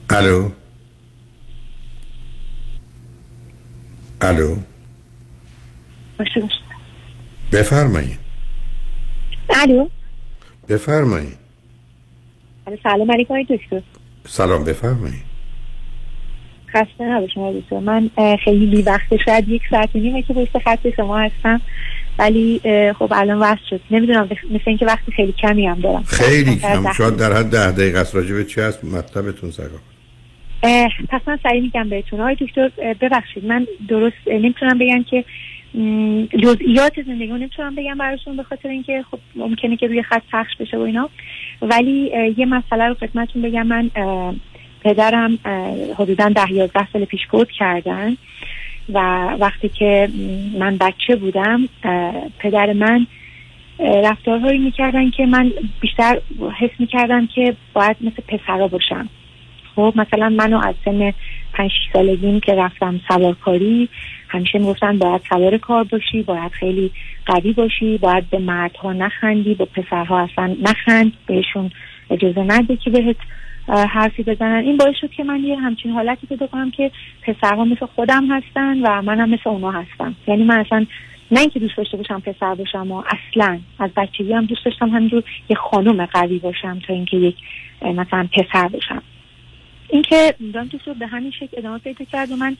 [0.09, 0.49] الو؟
[4.21, 4.55] الو؟
[7.51, 8.19] بفرمایید.
[9.49, 9.87] الو؟
[10.69, 11.37] بفرمایید.
[12.83, 13.81] سلام علیکم دکتر.
[14.27, 15.26] سلام بفرمایید.
[16.77, 17.79] خسته نباشم دکتر.
[17.79, 18.09] من
[18.43, 21.61] خیلی وقت شاید یک ساعت و نیمه که پشت خط شما هستم.
[22.19, 22.61] ولی
[22.99, 23.81] خب الان وصل شد.
[23.91, 26.03] نمی‌دونم مثل اینکه وقتی خیلی کمی هم دارم.
[26.03, 26.55] خیلی.
[26.55, 28.15] کم شاید در حد ده دقیقه است.
[28.15, 29.77] راجع به چی هست؟ مطلبتون سگا
[31.09, 32.19] پس من سعی میگم بهتون.
[32.19, 32.69] آقای دکتر
[33.01, 33.45] ببخشید.
[33.45, 35.23] من درست نمی‌تونم بگم که
[36.43, 40.77] جزئیات زندگی نمی‌تونم بگم براشون به خاطر اینکه خب ممکنه که روی خط پخش بشه
[40.77, 41.09] و اینا.
[41.61, 43.67] ولی یه مسئله رو خدمتتون بگم.
[43.67, 43.89] من
[44.87, 45.39] پدرم
[45.97, 48.17] حدودا ده یازده سال پیش فوت کردن
[48.93, 48.99] و
[49.39, 50.09] وقتی که
[50.59, 51.69] من بچه بودم
[52.39, 53.07] پدر من
[53.79, 56.21] رفتارهایی می‌کردن که من بیشتر
[56.59, 59.09] حس می‌کردم که باید مثل پسرا باشم.
[59.75, 61.13] خب مثلا منو از سن
[61.53, 63.89] پنج سالگیم که رفتم سوارکاری
[64.27, 66.91] همیشه می‌گفتن باید سوار کار باشی باید خیلی
[67.25, 71.71] قوی باشی باید به مردها نخندی با پسرها اصلا نخند بهشون
[72.09, 73.15] اجازه نده که بهت
[73.67, 74.63] حرفی بزنن.
[74.63, 76.91] این باعث شد که من یه همچین حالتی پیدا کنم که
[77.21, 80.15] پسرها مثل خودم هستن و منم مثل اونا هستم.
[80.27, 80.85] یعنی من اصلا
[81.31, 85.23] نه اینکه دوست داشته باشم پسر باشم و اصلا از بچگی هم دوست داشتم همینجور
[85.49, 87.35] یه خانم قوی باشم تا اینکه یک
[87.81, 89.01] مثلا پسر باشم.
[89.89, 92.57] اینکه می‌دونم که به همین شکل ادامه پیدا کرد و من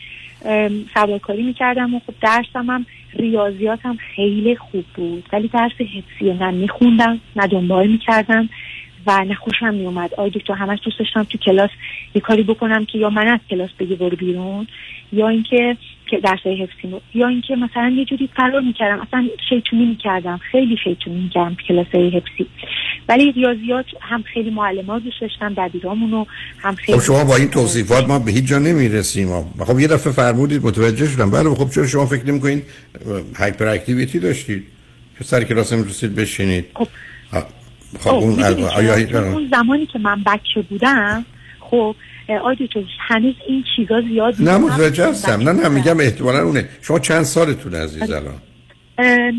[0.94, 5.24] سوارکاری می‌کردم و خب درسم هم ریاضیاتم خیلی خوب بود.
[5.34, 8.50] ولی درس حفظی نه میخوندم نه دنبال می‌کردم.
[9.08, 11.70] و نه خوشم می اومد آی دکتر همش دوست داشتم تو کلاس
[12.16, 14.68] یه کاری بکنم که یا من از کلاس بگی برو بیرون
[15.14, 15.78] یا اینکه
[16.10, 19.02] که درسای حفظی یا اینکه مثلا یه جوری فرار می‌کردم.
[19.02, 20.38] اصلا شیطونی می‌کردم.
[20.52, 22.48] خیلی شیطونی می‌کردم تو کلاس حفظی.
[23.10, 26.26] ولی ریاضیات هم خیلی معلمات دوست داشتم دبیرامونو
[26.58, 29.28] هم خیلی خب شما با این توصیفات ما به هیچ جا نمی‌رسیم.
[29.68, 31.32] خب یه دفعه فرمودید متوجه شدم.
[31.32, 32.64] بله خب چرا شما فکر نمی‌کنید
[33.40, 34.64] هایپر اکتیویتی داشتید؟
[35.18, 36.66] که سر کلاس می‌رسید بشینید.
[36.74, 36.88] خب.
[38.00, 38.96] خب اون آیا
[39.34, 41.26] اون زمانی که من بچه بودم
[41.60, 41.96] خب
[42.44, 45.50] آیا تو هنوز این چیزا زیاد نه متوجه هستم.
[45.50, 46.70] نه نه میگم احتمالا اونه.
[46.82, 48.42] شما چند سالتون عزیز الان؟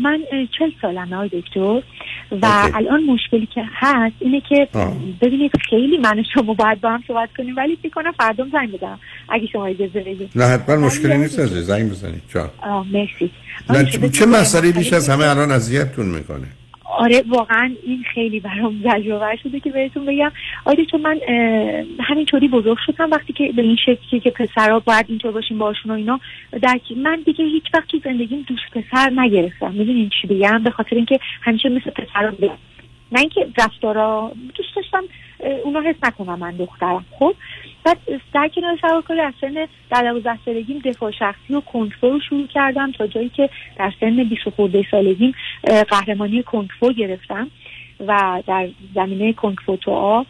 [0.01, 0.19] من
[0.59, 1.59] چل سالمه آقای دکتر.
[2.31, 2.75] و اوکی.
[2.75, 4.67] الان مشکلی که هست اینه که
[5.21, 8.99] ببینید خیلی من شما باید با هم صحبت کنیم ولی فکر کنم فردا زنگ بدم
[9.29, 10.31] اگه شما اجازه بدید.
[10.35, 12.21] نه حتما مشکلی نیست از زنگ بزنید.
[12.33, 12.51] چا
[12.93, 13.31] مرسی.
[13.69, 16.47] نه چه مسئله بیش از همه الان اذیتتون می‌کنه.
[16.97, 20.31] آره واقعا این خیلی برام زجرآور شده که بهتون بگم.
[20.65, 21.19] آره چون من
[21.99, 23.11] همینطوری بزرگ شدم.
[23.11, 26.19] وقتی که به این شکلی که پسرها باید اینطور باشیم باشون و اینا
[26.61, 29.71] در من دیگه هیچ وقت تو زندگیم دوست پسر نگرفتم.
[29.71, 32.57] می‌دونین چی بگم؟ به خاطر اینکه همیشه مثل پسرا بودم.
[33.11, 35.03] نه اینکه رفتارا دوست داشتم
[35.63, 37.05] اونا حس نکنم من دخترم.
[37.19, 37.35] خب؟
[37.83, 37.97] بعد
[38.33, 42.91] در کنار سوارکاری از سن در دوازده سالگیم دفاع شخصی و کنتفو رو شروع کردم
[42.91, 45.33] تا جایی که در سن 20 خورده سالگیم
[45.63, 47.47] قهرمانی کنتفو گرفتم
[48.07, 50.25] و در زمینه کنگفو تو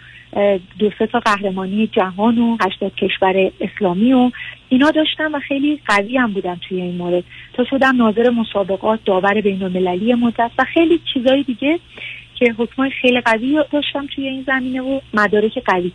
[0.79, 4.31] دو سه تا قهرمانی جهان و 80 کشور اسلامی و
[4.69, 7.23] اینا داشتم و خیلی قوی هم بودم توی این مورد.
[7.53, 11.79] تا شدم ناظر مسابقات داور بین المللی مدت و خیلی چیزای دیگه
[12.35, 15.91] که حکمای خیلی قوی داشتم توی این زمینه و مدارک قوی.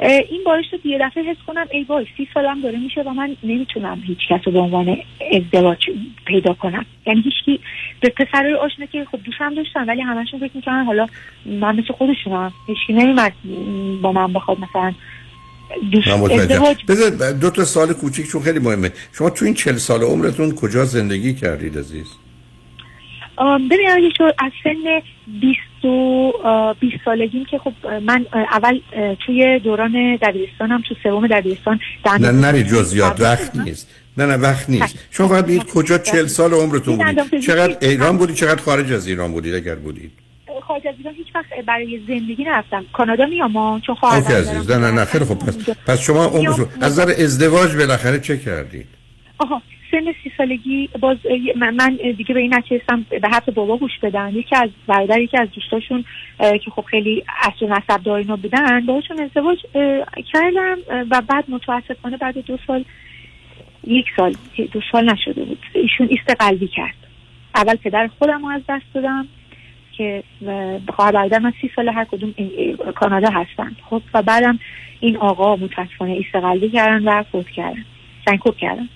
[0.00, 3.36] این باعث شد یه دفعه حس کنم ای وای سی سالم داره میشه و من
[3.42, 4.96] نمی‌تونم هیچ کس رو به عنوان
[5.32, 5.78] ازدواج
[6.26, 6.86] پیدا کنم.
[7.06, 7.60] یعنی هیچکی
[8.00, 11.06] به پسرای آشنا که خب دوستم داشتم ولی همشون فکر می‌کنن حالا
[11.46, 13.32] من مثل خودشونم هیچکی نمیمد
[14.02, 14.94] با من بخواد مثلا
[16.88, 18.92] بذار دو تا سال کوچیک چون خیلی مهمه.
[19.12, 22.06] شما تو این چل سال عمرتون کجا زندگی کردید عزیز؟
[23.38, 25.00] ببین آقای دکتر، از سن
[25.40, 27.72] 20 و آه، 20 سالگیم که خب
[28.02, 28.80] من اول
[29.26, 31.80] توی دوران دبیرستانم تو سوم دبیرستان
[32.20, 33.88] نه نری جزئیات وقت نیست.
[34.18, 34.98] نه نه وقت نیست.
[35.10, 37.40] شما فقط بگید کجا چل سال عمرتون بودید.
[37.40, 40.10] چقدر ایران بودید؟ چقدر خارج از ایران بودید اگر بودید؟
[40.62, 42.84] خارج از ایران هیچ وقت برای زندگی نرفتم.
[42.92, 44.70] کانادا میام چون خواهر عزیز.
[44.70, 45.04] نه نه نه.
[45.04, 45.38] خیلی خوب.
[45.38, 48.86] پس پس شما عمرتون از نظر ازدواج بالاخره چه کردید؟
[49.38, 49.62] آها.
[49.96, 51.16] سن سی سالگی باز
[51.56, 54.34] من دیگه به این نچستم به حرف بابا گوش بدن.
[54.34, 56.04] یکی از برادر یکی از دوستاشون
[56.38, 59.58] که خب خیلی اصل نسب دار اینا بودن باهاشون ازدواج
[60.32, 60.78] کردم.
[61.10, 62.84] و بعد متاسفانه بعد دو سال
[63.86, 64.34] یک سال
[64.72, 65.58] دو سال نشده بود.
[65.72, 66.94] ایشون ایست قلبی کرد.
[67.54, 69.28] اول پدر خودم رو از دست دادم
[69.96, 72.34] که اه، خواهر برادر من سی سال هر کدوم
[72.94, 73.76] کانادا هستن.
[73.90, 74.58] خب و بعدم
[75.00, 77.84] این آقا متاسفانه ایست قلبی کردن و فوت کردن.
[78.24, 78.88] سنکوب کردن.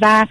[0.00, 0.26] و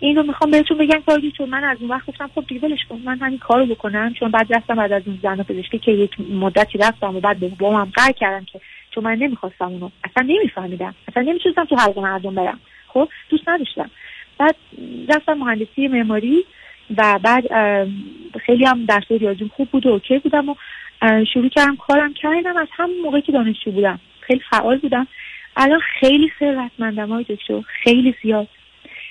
[0.00, 2.78] این رو می‌خوام بهتون بگم آقای دکتر من از اون وقت گفتم خب دیگه ولش
[2.88, 6.20] کن من همین کارو بکنم چون بعد رفتم بعد از اون زن پزشکی که یک
[6.20, 8.60] مدتی رفتم و بعد به بابام قهر کردم که
[8.90, 13.90] چون من نمی‌خواستم اونو اصلا نمیفهمیدم اصلا نمی‌تونستم تو حلقه مردم برم خب؟ دوست نداشتم.
[14.38, 14.56] بعد
[15.08, 16.44] رفتم مهندسی معماری
[16.96, 17.44] و بعد
[18.46, 20.54] خیلی هم درس ریاضیم خوب بود و اوکی بودم و
[21.24, 24.00] شروع کردم کارم کردم از همون موقعی که دانشجو بودم.
[24.20, 25.06] خیلی فعال بودم.
[25.56, 28.48] الان خیلی ثروتمندم های دکتر خیلی زیاد.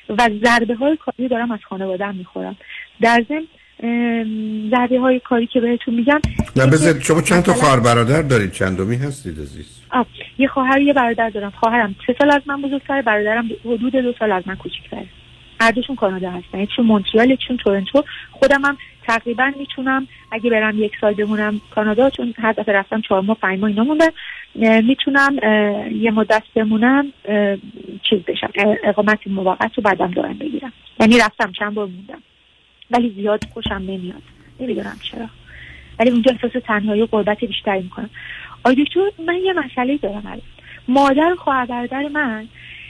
[0.09, 2.55] و ضربه های کاری دارم از خانوادم می‌خورم.
[3.01, 3.47] در ضمن
[3.83, 6.19] ام، ضربه های کاری که بهتون میگم
[6.55, 10.05] نه بذار شما چند تا خواهر برادر دارید؟ چندمی هستید عزیز؟ آه،
[10.37, 11.53] یه خواهر یه برادر دارم.
[11.59, 15.05] خواهرم سه سال از من بزرگتره برادرم حدود دو سال از من کوچیک‌تره.
[15.61, 16.59] هر دوشون کانادا هستن.
[16.59, 18.03] یکیشون مونتریال یکیشون تورنتو.
[18.31, 18.77] خودم هم
[19.09, 23.59] تقریبا می‌تونم اگه برم یک سال بمونم کانادا چون هر دفعه رفتم چهار ماه پنج
[23.59, 24.11] ماه اینا موندم
[24.61, 25.35] اه، می‌تونم
[25.91, 27.13] یه مدت بمونم
[28.03, 28.49] چیز بشم
[28.83, 30.73] اقامت موقت رو بعدم دارم بگیرم.
[30.99, 32.21] یعنی رفتم چند بار موندم
[32.91, 34.21] ولی زیاد خوشم نمیاد.
[34.59, 35.25] نمی‌دونم چرا.
[35.99, 38.09] ولی اونجا احساس تنهایی و غربت بیشتری می‌کنم.
[38.63, 40.41] آیا دکتر من یه مسئله دارم الان.
[40.87, 42.47] مادر خواهر برادر من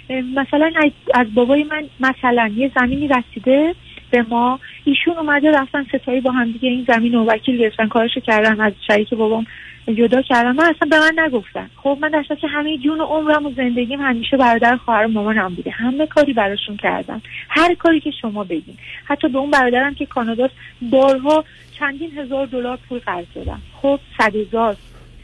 [0.09, 0.71] مثلا
[1.13, 3.75] از بابای من مثلا یه زمینی رسیده
[4.11, 8.19] به ما ایشون اومده رفتن ستایی با هم دیگه این زمین رو وکیل گرفتن کارشو
[8.19, 9.45] کردن از شریک بابام
[9.97, 10.51] جدا کردن.
[10.51, 11.69] من اصلا به من نگفتن.
[11.75, 15.05] خب من در صورتی که همه جون و عمرم و زندگیم همیشه برادر و خواهر
[15.05, 15.71] و مامانم بوده.
[15.71, 18.77] همه کاری براشون کردم هر کاری که شما بگین.
[19.05, 21.43] حتی به اون برادرم که کاناداست بارها
[21.79, 24.75] چندین هزار دلار پول قرض دادم خب صد هزار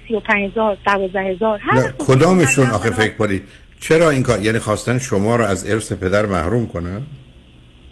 [0.07, 3.43] سی و پنج هزار دوازده هزار هر کدامشون؟ آخه فکر کنید.
[3.79, 7.01] چرا این کار؟ یعنی خواستن شما رو از ارث پدر محروم کنن؟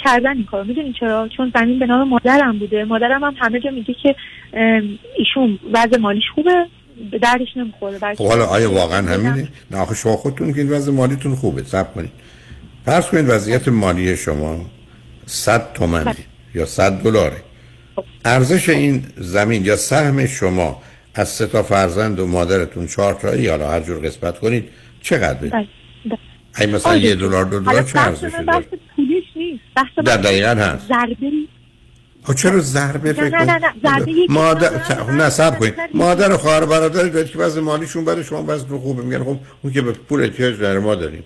[0.04, 0.64] کردن این کارو.
[0.64, 2.84] می‌دونی چرا؟ چون زمین به نام مادرم بوده.
[2.84, 4.16] مادرم هم همه جا میگه که
[5.18, 6.66] ایشون وضع مالیش خوبه
[7.12, 8.16] به دردش نمی‌خوره.
[8.16, 11.64] خب حالا آیا واقعا همینه؟ نه آخه شما خودتون که این وضع مالیتون خوبه.
[11.64, 12.12] صبر کنید.
[12.86, 14.66] فرض کنید وضعیت مالی شما
[15.26, 16.16] 100 تومنه
[16.56, 17.38] یا 100 دلاره.
[18.26, 20.82] ارزش این زمین یا سهم شما
[21.16, 24.70] از سه تا فرزند و مادرتون چهار تایی حالا هر جور قسمت کنید
[25.02, 25.68] چقدره؟ بله،
[26.06, 26.18] بله.
[26.60, 27.02] ای مثلا آره.
[27.02, 28.66] یه دلار دو دلار چه ارزشی داره؟
[28.98, 29.23] نیست
[29.76, 30.88] بحث در دقیقاً هست.
[30.88, 31.32] ضربه.
[32.28, 34.70] آه چرا ضربه فکر نه نه نه ضربه یکی مادر
[35.12, 35.74] نه، صبر کنید.
[35.94, 39.24] مادر و خواهر برادری دارید که وضع مالیشون برای شما وضع خوبه میگن.
[39.24, 41.24] خب اون که به پول احتیاج داره ما داریم.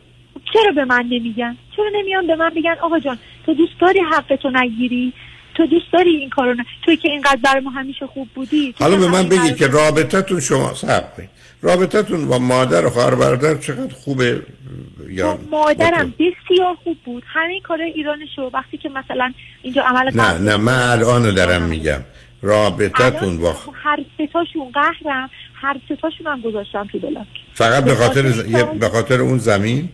[0.54, 4.50] چرا به من نمیگن؟ چرا نمیان به من بگن؟ آقا جان تو دوست داری حقتو
[4.54, 5.14] نگیری؟
[5.58, 8.98] تو دوست داری این کارو نه توی که اینقدر برای ما همیشه خوب بودی حالا
[8.98, 11.30] به من بگید برای- که رابطتون شما صبر کنید.
[11.62, 14.42] رابطتون با مادر و خواهر برادر چقدر خوبه؟
[15.10, 17.24] یا مادرم بسیار خوب بود.
[17.28, 22.00] همه کار ایرانشو وقتی که مثلا اینجا عمل نه نه من الان دارم میگم.
[22.42, 27.28] رابطتون با هر ستاشون قهرم هر ستاشون هم گذاشتم تو بلاک.
[27.54, 28.42] فقط به خاطر ز...
[28.80, 29.90] به خاطر اون زمین؟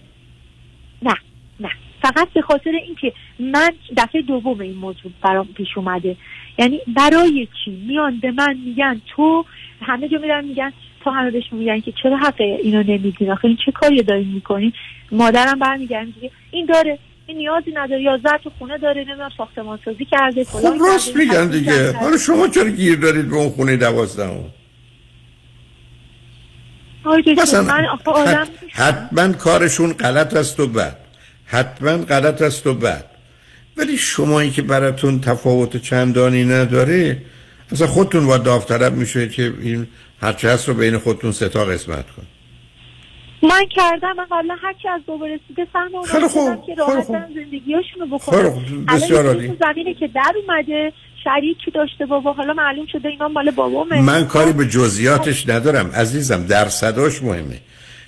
[2.04, 6.16] فقط به خاطر اینکه من دفعه دوم این موضوع برام پیش اومده.
[6.58, 9.46] یعنی برای چی؟ میان به من میگن تو
[9.82, 10.74] همه جا میرن میگن
[11.04, 14.74] تا همه بهش میگن که چرا حق اینو نمیدین آخه این چه کاری دارین می‌کنین؟
[15.12, 19.80] مادرم برمیگردن میگه این داره این نیازی نداره یا زر تو خونه داره نمی‌دونم ساختمان
[19.86, 21.94] سازی کرده خب راست میگن دیگه.
[21.94, 24.44] حالا شما چرا گیر دارید به اون خونه دوازدهم؟
[27.38, 27.88] مثلا
[28.72, 31.03] حتما کارشون غلط است و بد.
[31.46, 33.06] حتما غلط است و بد.
[33.78, 37.18] ولی شمایی که براتون تفاوت چندانی نداره
[37.72, 39.88] اصلا خودتون با داوطلب میشه که این
[40.22, 42.24] هرچه هست رو بین خودتون ستا قسمت کن.
[43.44, 47.08] من کردم من قبلا هرچی از بابا رسیده سهم اون خیلی خوب، که راحت.
[47.08, 48.50] زندگیاشونو بکنم.
[48.50, 49.58] خوب، بسیار عالی.
[49.60, 50.94] زمینه که در اومده
[51.24, 54.02] شریکی داشته بابا؟ حالا معلوم شده اینا مال بابامه.
[54.02, 57.60] من کاری به جزئیاتش ندارم عزیزم درصداش مهمه.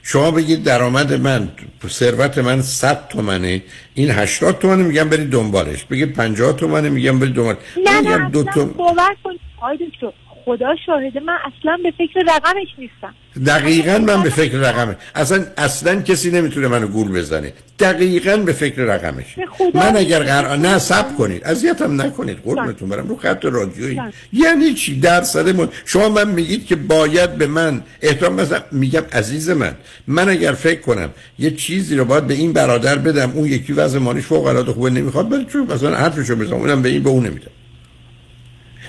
[0.08, 1.50] شما بگید درآمد من
[1.88, 3.64] ثروت من 100 تومنه
[3.94, 7.56] این 80 تومنه میگم برید دنبالش بگید 50 تومنه میگم برید دنبال.
[7.86, 10.12] نه نه دو تا باور کن آقای دکتر
[10.46, 13.14] خدا شاهده من اصلا به فکر رقمش نیستم.
[13.46, 14.96] دقیقا من به فکر رقمه.
[15.16, 17.54] اصلا اصلا کسی نمی‌تونه منو گول بزنه.
[17.80, 19.26] دقیقا به فکر رقمش.
[19.74, 21.44] من اگر قرار نه سب کنید.
[21.44, 22.38] اذیتم نکنید.
[22.46, 23.08] قربونتون برم.
[23.08, 24.02] رو خط رادیویی.
[24.34, 29.50] یعنی چی؟ درصد من شما من میگید که باید به من احترام مثلا میگم عزیز
[29.50, 29.76] من
[30.08, 31.10] من اگر فکر کنم
[31.40, 34.90] یه چیزی رو باید به این برادر بدم اون یکی وضع مالیش فوق العاده خوبه
[34.90, 37.52] نمی‌خواد ولی چون مثلا حرفشو بزنم اونم به این به اون نمیدم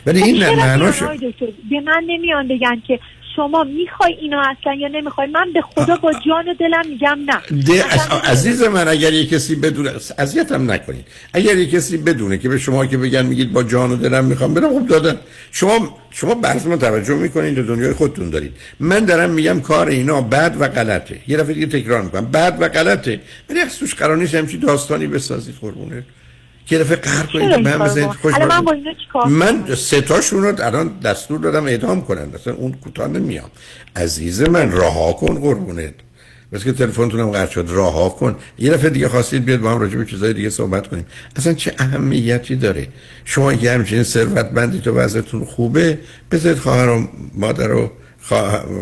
[0.06, 1.02] ولی این معناش؟
[1.70, 2.98] به من نمیان بگن که
[3.36, 7.62] شما می‌خوای اینا اصلا یا نمی‌خوای؟ من به خدا با جان و دلم میگم نه.
[7.62, 7.84] ده
[8.30, 11.04] عزیز من اگر یه کسی بدونه اذیتم نکنید.
[11.32, 14.54] اگر یه کسی بدونه که به شما که بگن میگید با جان و دلم می‌خوام
[14.54, 15.16] برم خب دادن.
[15.52, 18.52] شما شما برز من توجه می‌کنید به دنیای خودتون دارید.
[18.80, 21.20] من دارم میگم کار اینا بد و غلطه.
[21.28, 22.30] یه دفعه دیگه تکرار می‌کنم.
[22.30, 23.20] بد و غلطه.
[23.50, 26.02] ولی توش قرار نیست همچی داستانی بسازید قربونه
[26.70, 28.64] یه دفعه قهر کنید من بزنید خوش من
[29.28, 32.28] من سه تاشون رو الان دستور دادم اعدام کنن.
[32.34, 33.50] مثلا اون کوتاه نمیام.
[33.96, 35.94] عزیز من رها کن قربونت.
[36.52, 38.36] بس که تلفنتونم قطع شد رها کن.
[38.58, 41.06] یه دفعه دیگه خواستید بیاد با هم راجع به چیزای دیگه صحبت کنیم.
[41.36, 42.88] اصلا چه اهمیتی داره؟
[43.24, 45.98] شما یه همچین ثروتمندی تو وضعتون خوبه
[46.30, 47.90] بذارید خواهر و مادر و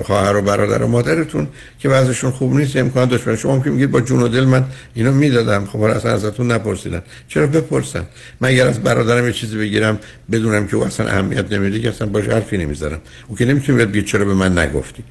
[0.04, 1.48] خواهر و برادر و مادرتون
[1.78, 3.34] که وضعشون خوب نیست امکان داشت.
[3.34, 4.64] شما که میگید با جون و دل من
[4.94, 5.66] اینو می‌دادم.
[5.66, 7.02] خب اصلا ازتون نپرسیدن.
[7.28, 8.06] چرا؟ بپرسن.
[8.40, 9.98] من اگر از برادرم یه چیزی بگیرم
[10.32, 12.98] بدونم که او اصلا اهمیت نمیده که اصلا باش حرفی نمی‌زنم
[13.28, 15.02] او که نمی‌تونه بیاد بگه چرا به من نگفتی.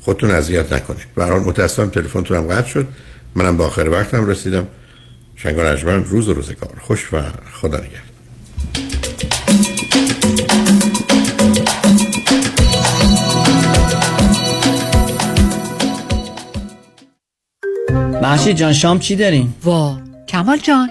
[0.00, 1.06] خودتون اذیت نکنید.
[1.14, 2.86] به هر حال متاسفم تلفنتونم قطع شد.
[3.34, 4.66] منم با آخر وقتم رسیدم.
[5.36, 6.74] شنگ و نجمن روز و روزگار.
[6.80, 7.22] خوش و
[7.52, 8.95] خدا نگهدار.
[18.26, 19.96] محشید جان شام چی داریم؟ وا
[20.28, 20.90] کمال جان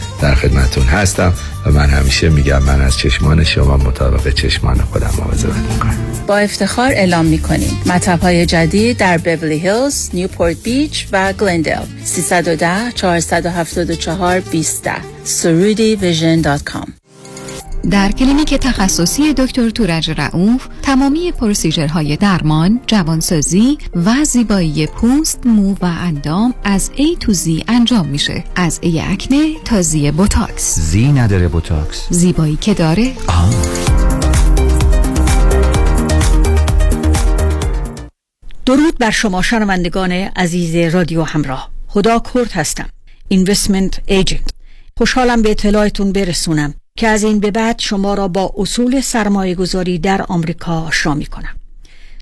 [0.21, 1.33] در خدمتون هستم
[1.65, 5.97] و من همیشه میگم من از چشمان شما مطابق چشمان خودم مواظبت می‌کنم.
[6.27, 7.81] با افتخار اعلام می‌کنیم.
[7.85, 14.89] مطب های جدید در بورلی هیلز، نیوپورت بیچ و گلندل 310 474 20
[15.25, 17.00] surudivision.com
[17.89, 25.73] در کلینیک تخصصی دکتر تورج رعوف تمامی procedure های درمان، جوانسازی و زیبایی پوست، مو
[25.73, 28.43] و اندام از A to Z انجام میشه.
[28.55, 30.79] از A آکنه تا Z بوتاکس.
[30.79, 32.07] Z نداره بوتاکس.
[32.09, 33.53] زیبایی که داره؟ آه.
[38.65, 42.89] درود بر شما شنوندگان عزیز رادیو همراه خدا کرد هستم
[43.27, 44.49] اینوستمنت ایجنت
[44.97, 49.99] خوشحالم به اطلاعتون برسونم که از این به بعد شما را با اصول سرمایه گذاری
[49.99, 51.55] در آمریکا آشنا می کنم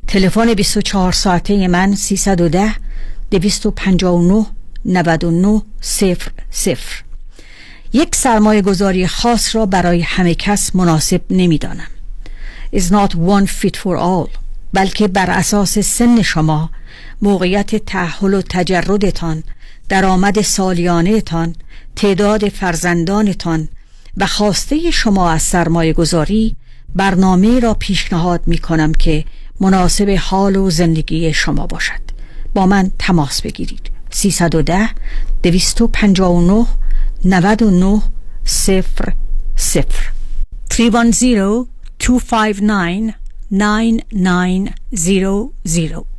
[0.08, 2.76] تلفن 24 ساعته من 310
[3.32, 4.46] 259
[4.86, 7.02] 99 صفر صفر.
[7.94, 11.90] یک سرمایه گذاری خاص را برای همه کس مناسب نمی دانم
[12.76, 14.38] is not one fit for all
[14.74, 16.70] بلکه بر اساس سن شما
[17.22, 19.44] موقعیت تحول و تجردتان
[19.90, 21.56] درآمد سالیانهتان
[21.96, 23.70] تعداد فرزندانتان
[24.20, 26.56] و خواسته شما از سرمایه گذاری
[26.96, 29.26] برنامه را پیشنهاد می کنم که
[29.60, 32.02] مناسب حال و زندگی شما باشد.
[32.54, 33.90] با من تماس بگیرید.
[34.10, 34.90] 310
[35.44, 36.66] 259
[37.26, 38.02] 99
[38.46, 39.14] صفر
[39.56, 40.12] صفر.
[40.72, 41.66] 310
[42.00, 43.14] 259
[43.52, 46.19] 9900